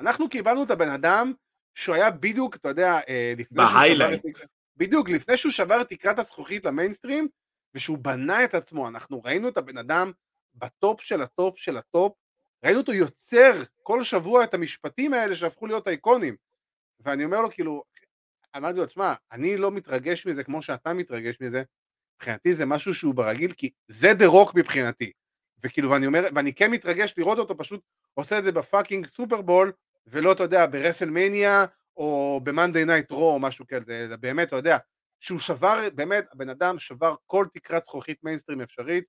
אנחנו 0.00 0.28
קיבלנו 0.28 0.62
את 0.64 0.70
הבן 0.70 0.88
אדם 0.88 1.32
שהוא 1.78 1.94
היה 1.94 2.10
בדיוק, 2.10 2.56
אתה 2.56 2.68
יודע, 2.68 3.00
אה, 3.08 3.32
לפני 3.36 3.62
שהוא 3.66 3.94
שבר. 3.94 4.10
בדיוק, 4.76 5.08
לפני 5.08 5.36
שהוא 5.36 5.52
שבר 5.52 5.80
את 5.80 5.88
תקרת 5.88 6.18
הזכוכית 6.18 6.64
למיינסטרים, 6.64 7.28
ושהוא 7.74 7.98
בנה 7.98 8.44
את 8.44 8.54
עצמו, 8.54 8.88
אנחנו 8.88 9.22
ראינו 9.24 9.48
את 9.48 9.56
הבן 9.56 9.78
אדם 9.78 10.12
בטופ 10.54 11.00
של 11.00 11.22
הטופ 11.22 11.58
של 11.58 11.76
הטופ, 11.76 12.12
ראינו 12.64 12.80
אותו 12.80 12.92
יוצר 12.92 13.62
כל 13.82 14.02
שבוע 14.02 14.44
את 14.44 14.54
המשפטים 14.54 15.14
האלה 15.14 15.36
שהפכו 15.36 15.66
להיות 15.66 15.88
אייקונים. 15.88 16.36
ואני 17.00 17.24
אומר 17.24 17.40
לו, 17.40 17.50
כאילו, 17.50 17.82
אמרתי 18.56 18.78
לו, 18.78 18.86
תשמע, 18.86 19.14
אני 19.32 19.56
לא 19.56 19.70
מתרגש 19.70 20.26
מזה 20.26 20.44
כמו 20.44 20.62
שאתה 20.62 20.94
מתרגש 20.94 21.40
מזה, 21.40 21.62
מבחינתי 22.16 22.54
זה 22.54 22.66
משהו 22.66 22.94
שהוא 22.94 23.14
ברגיל, 23.14 23.52
כי 23.52 23.70
זה 23.88 24.14
דה 24.14 24.26
רוק 24.26 24.54
מבחינתי. 24.54 25.12
וכאילו, 25.64 25.90
ואני 25.90 26.06
אומר, 26.06 26.22
ואני 26.34 26.54
כן 26.54 26.70
מתרגש 26.70 27.14
לראות 27.16 27.38
אותו 27.38 27.56
פשוט 27.56 27.80
עושה 28.14 28.38
את 28.38 28.44
זה 28.44 28.52
ב 28.52 28.59
fucking 28.59 29.06
סופרבול, 29.06 29.72
ולא, 30.10 30.32
אתה 30.32 30.42
יודע, 30.42 30.66
ברסלמניה, 30.66 31.64
או 31.96 32.40
ב 32.44 32.50
Monday 32.50 32.84
Night 32.84 33.10
Raw, 33.10 33.30
או 33.32 33.38
משהו 33.38 33.64
כזה, 33.68 34.04
אלא 34.04 34.16
באמת, 34.16 34.48
אתה 34.48 34.56
יודע, 34.56 34.78
שהוא 35.20 35.38
שבר, 35.38 35.88
באמת, 35.94 36.26
הבן 36.32 36.48
אדם 36.48 36.78
שבר 36.78 37.14
כל 37.26 37.46
תקרת 37.52 37.84
זכוכית 37.84 38.24
מיינסטרים 38.24 38.60
אפשרית, 38.60 39.04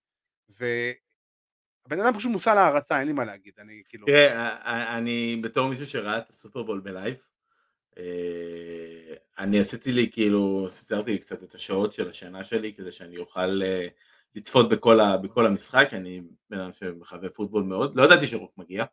והבן 0.49 2.01
אדם 2.01 2.13
פשוט 2.13 2.31
מושא 2.31 2.49
להערצה, 2.49 2.99
אין 2.99 3.07
לי 3.07 3.13
מה 3.13 3.25
להגיד, 3.25 3.53
אני 3.59 3.81
כאילו... 3.85 4.05
תראה, 4.05 4.97
אני 4.97 5.39
בתור 5.43 5.69
מישהו 5.69 5.85
שראה 5.85 6.17
את 6.17 6.29
הסופרבול 6.29 6.79
בלייב, 6.79 7.21
אני 9.39 9.59
עשיתי 9.59 9.91
לי 9.91 10.09
כאילו, 10.11 10.67
סידרתי 10.69 11.11
לי 11.11 11.17
קצת 11.17 11.43
את 11.43 11.55
השעות 11.55 11.93
של 11.93 12.09
השינה 12.09 12.43
שלי 12.43 12.73
כדי 12.73 12.91
שאני 12.91 13.17
אוכל 13.17 13.61
לצפות 14.35 14.69
בכל, 14.69 14.99
ה, 14.99 15.17
בכל 15.17 15.45
המשחק, 15.45 15.87
אני 15.93 16.21
בן 16.49 16.59
אדם 16.59 16.73
שמחווה 16.73 17.29
פוטבול 17.29 17.63
מאוד, 17.63 17.95
לא 17.95 18.03
ידעתי 18.03 18.27
שרוק 18.27 18.57
מגיע. 18.57 18.85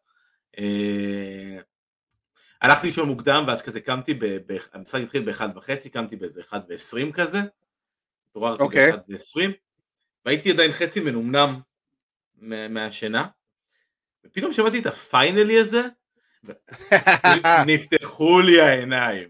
הלכתי 2.63 2.87
לישון 2.87 3.09
מוקדם 3.09 3.45
ואז 3.49 3.63
כזה 3.63 3.81
קמתי, 3.81 4.15
ב, 4.15 4.25
ב, 4.25 4.57
המשחק 4.73 5.01
התחיל 5.03 5.23
באחד 5.23 5.49
וחצי, 5.57 5.91
קמתי 5.91 6.17
באיזה 6.17 6.41
אחד 6.41 6.61
ועשרים 6.69 7.13
כזה, 7.13 7.39
התעוררתי 8.31 8.63
okay. 8.63 8.65
אוקיי. 8.65 8.91
באחד 8.91 9.03
ועשרים, 9.09 9.53
והייתי 10.25 10.51
עדיין 10.51 10.73
חצי 10.73 11.01
מנומנם 11.01 11.61
מהשינה, 12.71 13.27
ופתאום 14.27 14.53
שמעתי 14.53 14.79
את 14.79 14.87
הפיינלי 14.87 15.59
הזה, 15.59 15.83
נפתחו 17.67 18.41
לי 18.41 18.61
העיניים. 18.61 19.29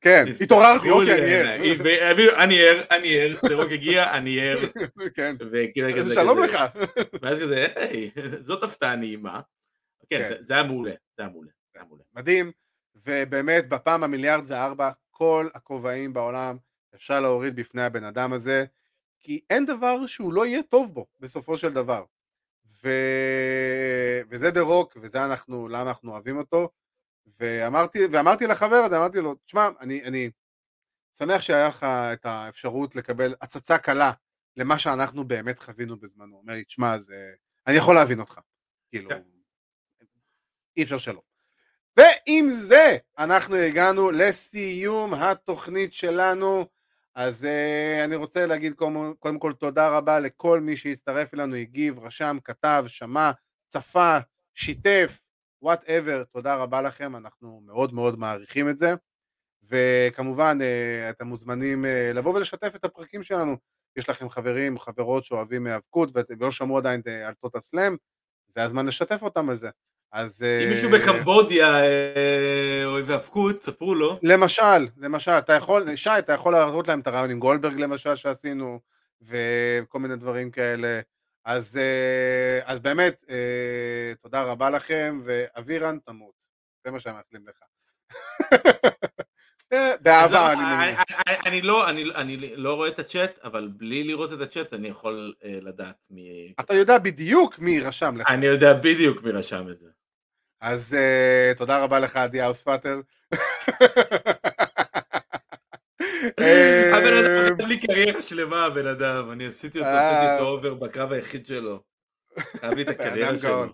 כן, 0.00 0.24
התעוררתי, 0.40 0.90
אוקיי, 0.90 1.14
אני 1.14 1.32
ער. 1.34 2.44
אני 2.44 2.60
ער, 2.60 2.82
אני 2.90 3.18
ער, 3.18 3.36
סירוק 3.46 3.72
הגיע, 3.72 4.16
אני 4.16 4.40
ער. 4.40 4.58
כן, 5.16 5.36
שלום 6.14 6.42
לך. 6.42 6.58
ואז 7.22 7.38
כזה, 7.38 7.66
היי, 7.76 8.10
זאת 8.40 8.62
הפתעה 8.62 8.96
נעימה. 8.96 9.40
כן, 10.10 10.22
כן. 10.22 10.34
זה 10.40 10.54
היה 10.54 10.62
מעולה, 10.62 10.90
זה 11.16 11.22
היה 11.22 11.28
מעולה. 11.28 11.50
מדהים, 12.14 12.52
ובאמת 12.94 13.68
בפעם 13.68 14.04
המיליארד 14.04 14.44
וארבע, 14.46 14.90
כל 15.10 15.48
הכובעים 15.54 16.12
בעולם 16.12 16.56
אפשר 16.94 17.20
להוריד 17.20 17.56
בפני 17.56 17.82
הבן 17.82 18.04
אדם 18.04 18.32
הזה, 18.32 18.64
כי 19.20 19.40
אין 19.50 19.66
דבר 19.66 20.06
שהוא 20.06 20.32
לא 20.32 20.46
יהיה 20.46 20.62
טוב 20.62 20.94
בו, 20.94 21.06
בסופו 21.20 21.58
של 21.58 21.72
דבר. 21.72 22.04
ו... 22.84 22.88
וזה 24.30 24.50
דה 24.50 24.60
רוק, 24.60 24.96
וזה 25.02 25.24
אנחנו, 25.24 25.68
למה 25.68 25.88
אנחנו 25.90 26.12
אוהבים 26.12 26.36
אותו. 26.36 26.70
ואמרתי, 27.38 27.98
ואמרתי 28.12 28.46
לחבר 28.46 28.76
הזה, 28.76 28.96
אמרתי 28.96 29.20
לו, 29.20 29.34
תשמע, 29.34 29.68
אני, 29.80 30.04
אני 30.04 30.30
שמח 31.18 31.42
שהיה 31.42 31.68
לך 31.68 31.84
את 31.84 32.26
האפשרות 32.26 32.96
לקבל 32.96 33.34
הצצה 33.40 33.78
קלה 33.78 34.12
למה 34.56 34.78
שאנחנו 34.78 35.24
באמת 35.24 35.58
חווינו 35.58 36.00
בזמנו. 36.00 36.32
הוא 36.32 36.40
אומר 36.40 36.52
לי, 36.52 36.64
תשמע, 36.64 36.98
זה... 36.98 37.34
אני 37.66 37.76
יכול 37.76 37.94
להבין 37.94 38.20
אותך. 38.20 38.40
כאילו, 38.90 39.10
כן. 39.10 39.22
אי 40.76 40.82
אפשר 40.82 40.98
שלא. 40.98 41.22
ועם 41.96 42.50
זה 42.50 42.96
אנחנו 43.18 43.56
הגענו 43.56 44.10
לסיום 44.10 45.14
התוכנית 45.14 45.92
שלנו. 45.92 46.66
אז 47.14 47.44
uh, 47.44 48.04
אני 48.04 48.16
רוצה 48.16 48.46
להגיד 48.46 48.72
קודם, 48.74 49.14
קודם 49.18 49.38
כל 49.38 49.52
תודה 49.52 49.96
רבה 49.96 50.20
לכל 50.20 50.60
מי 50.60 50.76
שהצטרף 50.76 51.34
אלינו, 51.34 51.54
הגיב, 51.54 51.98
רשם, 51.98 52.38
כתב, 52.44 52.84
שמע, 52.86 53.30
צפה, 53.68 54.18
שיתף, 54.54 55.22
וואטאבר, 55.62 56.24
תודה 56.24 56.56
רבה 56.56 56.82
לכם, 56.82 57.16
אנחנו 57.16 57.60
מאוד 57.66 57.94
מאוד 57.94 58.18
מעריכים 58.18 58.68
את 58.68 58.78
זה. 58.78 58.94
וכמובן, 59.62 60.58
uh, 60.60 61.10
אתם 61.10 61.26
מוזמנים 61.26 61.84
uh, 61.84 61.88
לבוא 62.14 62.34
ולשתף 62.34 62.72
את 62.76 62.84
הפרקים 62.84 63.22
שלנו. 63.22 63.56
יש 63.96 64.08
לכם 64.08 64.28
חברים, 64.28 64.78
חברות 64.78 65.24
שאוהבים 65.24 65.66
היאבקות 65.66 66.10
ולא 66.14 66.50
שמעו 66.50 66.78
עדיין 66.78 67.02
על 67.26 67.34
טוטה 67.34 67.60
סלאם, 67.60 67.96
זה 68.48 68.62
הזמן 68.62 68.86
לשתף 68.86 69.22
אותם 69.22 69.48
על 69.48 69.54
זה. 69.54 69.70
אז... 70.12 70.42
אם 70.64 70.68
מישהו 70.68 70.90
בקמבודיה 70.90 71.80
אוהב 72.84 73.10
האבקות, 73.10 73.62
ספרו 73.62 73.94
לו. 73.94 74.18
למשל, 74.22 74.88
למשל, 74.96 75.30
אתה 75.30 75.52
יכול, 75.52 75.96
שי, 75.96 76.10
אתה 76.18 76.32
יכול 76.32 76.52
להראות 76.52 76.88
להם 76.88 77.00
את 77.00 77.06
הרעיון 77.06 77.30
עם 77.30 77.38
גולדברג 77.38 77.80
למשל 77.80 78.16
שעשינו, 78.16 78.80
וכל 79.22 79.98
מיני 79.98 80.16
דברים 80.16 80.50
כאלה. 80.50 81.00
אז, 81.44 81.78
אז 82.64 82.80
באמת, 82.80 83.24
תודה 84.22 84.42
רבה 84.42 84.70
לכם, 84.70 85.18
ואבירן 85.24 85.98
תמות. 85.98 86.44
זה 86.84 86.92
מה 86.92 87.00
שהם 87.00 87.14
מאחלים 87.14 87.46
לך. 87.48 87.56
באהבה 90.00 90.52
אני 90.52 90.62
מבין. 90.74 90.96
אני 91.46 91.62
לא, 91.62 91.88
אני 91.90 92.36
לא 92.56 92.74
רואה 92.74 92.88
את 92.88 92.98
הצ'אט, 92.98 93.38
אבל 93.44 93.68
בלי 93.76 94.04
לראות 94.04 94.32
את 94.32 94.40
הצ'אט 94.40 94.74
אני 94.74 94.88
יכול 94.88 95.34
לדעת 95.42 96.06
מי... 96.10 96.52
אתה 96.60 96.74
יודע 96.74 96.98
בדיוק 96.98 97.58
מי 97.58 97.80
רשם 97.80 98.16
לך. 98.16 98.30
אני 98.30 98.46
יודע 98.46 98.74
בדיוק 98.74 99.22
מי 99.22 99.30
רשם 99.30 99.68
את 99.68 99.76
זה. 99.76 99.88
אז 100.60 100.96
תודה 101.56 101.84
רבה 101.84 101.98
לך 101.98 102.16
עדי 102.16 102.40
האוספאטר. 102.40 103.00
הבן 106.94 107.12
אדם 107.12 107.56
חייב 107.56 107.68
לי 107.68 107.80
קריירה 107.80 108.22
שלמה 108.22 108.64
הבן 108.64 108.86
אדם, 108.86 109.30
אני 109.30 109.46
עשיתי 109.46 109.78
אותו, 109.78 109.90
עשיתי 109.90 110.32
אותו 110.32 110.48
over 110.48 110.74
בקרב 110.74 111.12
היחיד 111.12 111.46
שלו. 111.46 111.82
חייב 112.60 112.74
לי 112.74 112.82
את 112.82 112.88
הקריירה 112.88 113.38
שלו. 113.38 113.66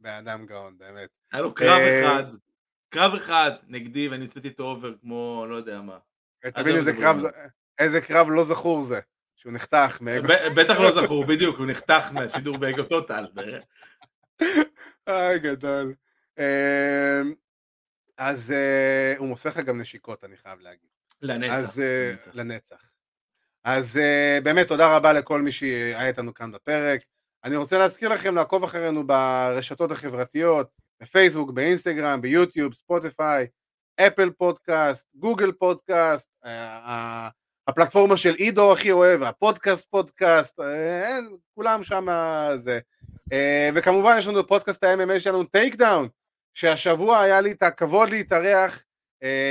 בן 0.00 0.10
אדם 0.10 0.46
גאון, 0.46 0.74
באמת. 0.78 1.08
היה 1.32 1.42
לו 1.42 1.54
קרב 1.54 1.80
אחד, 1.80 2.24
קרב 2.94 3.14
אחד 3.14 3.50
נגדי 3.68 4.08
ואני 4.08 4.24
עשיתי 4.24 4.48
אותו 4.48 4.62
over 4.62 4.92
כמו 5.00 5.46
לא 5.48 5.56
יודע 5.56 5.80
מה. 5.80 5.98
תבין 6.54 6.76
איזה 6.76 6.92
קרב, 6.92 7.22
איזה 7.78 8.00
קרב 8.00 8.26
לא 8.30 8.44
זכור 8.44 8.82
זה, 8.82 9.00
שהוא 9.36 9.52
נחתך 9.52 9.98
מאגו. 10.00 10.28
בטח 10.56 10.80
לא 10.80 11.02
זכור, 11.02 11.26
בדיוק, 11.26 11.58
הוא 11.58 11.66
נחתך 11.66 12.12
מהשידור 12.12 12.56
באגו 12.58 12.82
טוטל. 12.82 13.26
איי 15.06 15.38
גדול. 15.38 15.94
אז 18.18 18.54
הוא 19.18 19.28
מוסר 19.28 19.48
לך 19.48 19.58
גם 19.58 19.80
נשיקות, 19.80 20.24
אני 20.24 20.36
חייב 20.36 20.60
להגיד. 20.60 20.88
לנצח. 21.22 21.74
לנצח. 22.32 22.82
אז 23.64 24.00
באמת 24.42 24.68
תודה 24.68 24.96
רבה 24.96 25.12
לכל 25.12 25.42
מי 25.42 25.52
שהיה 25.52 26.06
איתנו 26.06 26.34
כאן 26.34 26.52
בפרק. 26.52 27.00
אני 27.44 27.56
רוצה 27.56 27.78
להזכיר 27.78 28.08
לכם 28.08 28.34
לעקוב 28.34 28.64
אחרינו 28.64 29.06
ברשתות 29.06 29.90
החברתיות, 29.90 30.83
בפייסבוק, 31.02 31.50
באינסטגרם, 31.50 32.20
ביוטיוב, 32.20 32.74
ספוטיפיי, 32.74 33.46
אפל 34.00 34.30
פודקאסט, 34.30 35.06
גוגל 35.14 35.52
פודקאסט, 35.52 36.28
הפלטפורמה 37.68 38.16
של 38.16 38.34
עידו 38.34 38.72
הכי 38.72 38.92
אוהב, 38.92 39.22
הפודקאסט 39.22 39.86
פודקאסט, 39.90 40.60
כולם 41.54 41.82
שם 41.82 42.06
זה. 42.56 42.80
וכמובן 43.74 44.16
יש 44.18 44.26
לנו 44.26 44.46
פודקאסט 44.46 44.84
ה-MMA 44.84 45.20
שלנו 45.20 45.44
Take 45.44 45.74
Down, 45.74 46.08
שהשבוע 46.54 47.20
היה 47.20 47.40
לי 47.40 47.52
את 47.52 47.62
הכבוד 47.62 48.10
להתארח 48.10 48.84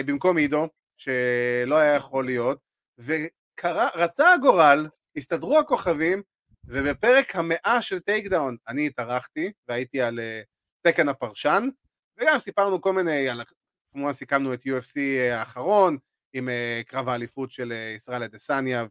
במקום 0.06 0.38
עידו, 0.38 0.68
שלא 0.98 1.76
היה 1.76 1.96
יכול 1.96 2.26
להיות, 2.26 2.60
ורצה 2.98 4.34
הגורל, 4.34 4.88
הסתדרו 5.18 5.60
הכוכבים, 5.60 6.22
ובפרק 6.66 7.36
המאה 7.36 7.82
של 7.82 8.00
Take 7.99 8.28
Down 8.28 8.56
אני 8.68 8.88
התארחתי 8.88 9.52
והייתי 9.68 10.02
על 10.02 10.20
תקן 10.84 11.10
הפרשן, 11.10 11.70
וגם 12.18 12.40
סיפרנו 12.40 12.82
כל 12.82 12.94
מיני, 12.94 13.28
כמובן 13.94 14.14
סיכמנו 14.14 14.54
את 14.54 14.62
UFC 14.62 15.00
האחרון, 15.32 15.98
עם 16.34 16.50
קרב 16.88 17.10
האליפות 17.10 17.52
של 17.52 17.74
ישראל 17.96 18.24
אדסניה 18.24 18.86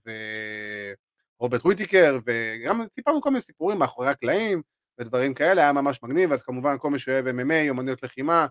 ורוברט 1.40 1.64
וויטיקר, 1.64 2.18
וגם 2.26 2.82
סיפרנו 2.92 3.20
כל 3.20 3.30
מיני 3.30 3.40
סיפורים 3.40 3.78
מאחורי 3.78 4.08
הקלעים 4.08 4.62
ודברים 5.00 5.34
כאלה, 5.34 5.62
היה 5.62 5.72
ממש 5.72 6.02
מגניב, 6.02 6.32
אז 6.32 6.42
כמובן 6.42 6.76
כל 6.78 6.90
מי 6.90 6.98
שאוהב 6.98 7.26
MMA, 7.26 7.68
אומניות 7.68 8.02
לחימה, 8.02 8.46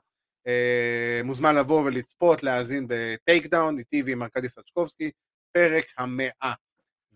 מוזמן 1.23 1.55
לבוא 1.55 1.83
ולצפות, 1.83 2.43
להאזין 2.43 2.85
ב 2.89 3.01
Take 3.01 3.45
Down, 3.45 3.77
איתי 3.77 4.03
ועם 4.05 4.23
ארכדי 4.23 4.49
סצ'קובסקי, 4.49 5.11
פרק 5.51 5.85
המאה. 5.97 6.53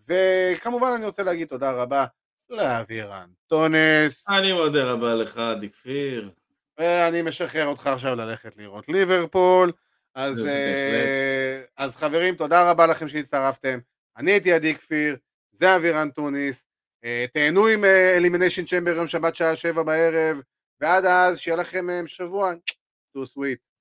וכמובן 0.08 0.88
אני 0.96 1.06
רוצה 1.06 1.22
להגיד 1.22 1.48
תודה 1.48 1.72
רבה 1.72 2.06
לאבירן 2.50 3.30
טוניס. 3.46 4.28
אני 4.28 4.52
תודה 4.52 4.84
רבה 4.84 5.14
לך, 5.14 5.38
עדי 5.38 5.70
כפיר. 5.70 6.30
ואני 6.78 7.22
משחרר 7.22 7.66
אותך 7.66 7.86
עכשיו 7.86 8.14
ללכת 8.14 8.56
לראות 8.56 8.88
ליברפול. 8.88 9.72
אז, 10.14 10.42
אז 11.76 11.96
חברים, 11.96 12.34
תודה 12.34 12.70
רבה 12.70 12.86
לכם 12.86 13.08
שהצטרפתם. 13.08 13.78
אני 14.16 14.30
הייתי 14.30 14.52
עדי 14.52 14.74
כפיר, 14.74 15.16
זה 15.52 15.76
אבירן 15.76 16.10
טוניס. 16.10 16.66
תהנו 17.32 17.66
עם 17.66 17.84
Elimination 18.16 18.64
Chamber 18.64 18.96
יום 18.96 19.06
שבת 19.06 19.36
שעה 19.36 19.56
שבע 19.56 19.82
בערב, 19.82 20.40
ועד 20.80 21.04
אז 21.04 21.38
שיהיה 21.38 21.56
לכם 21.56 21.86
שבוע. 22.06 22.52
too 23.16 23.20
sweet. 23.20 23.75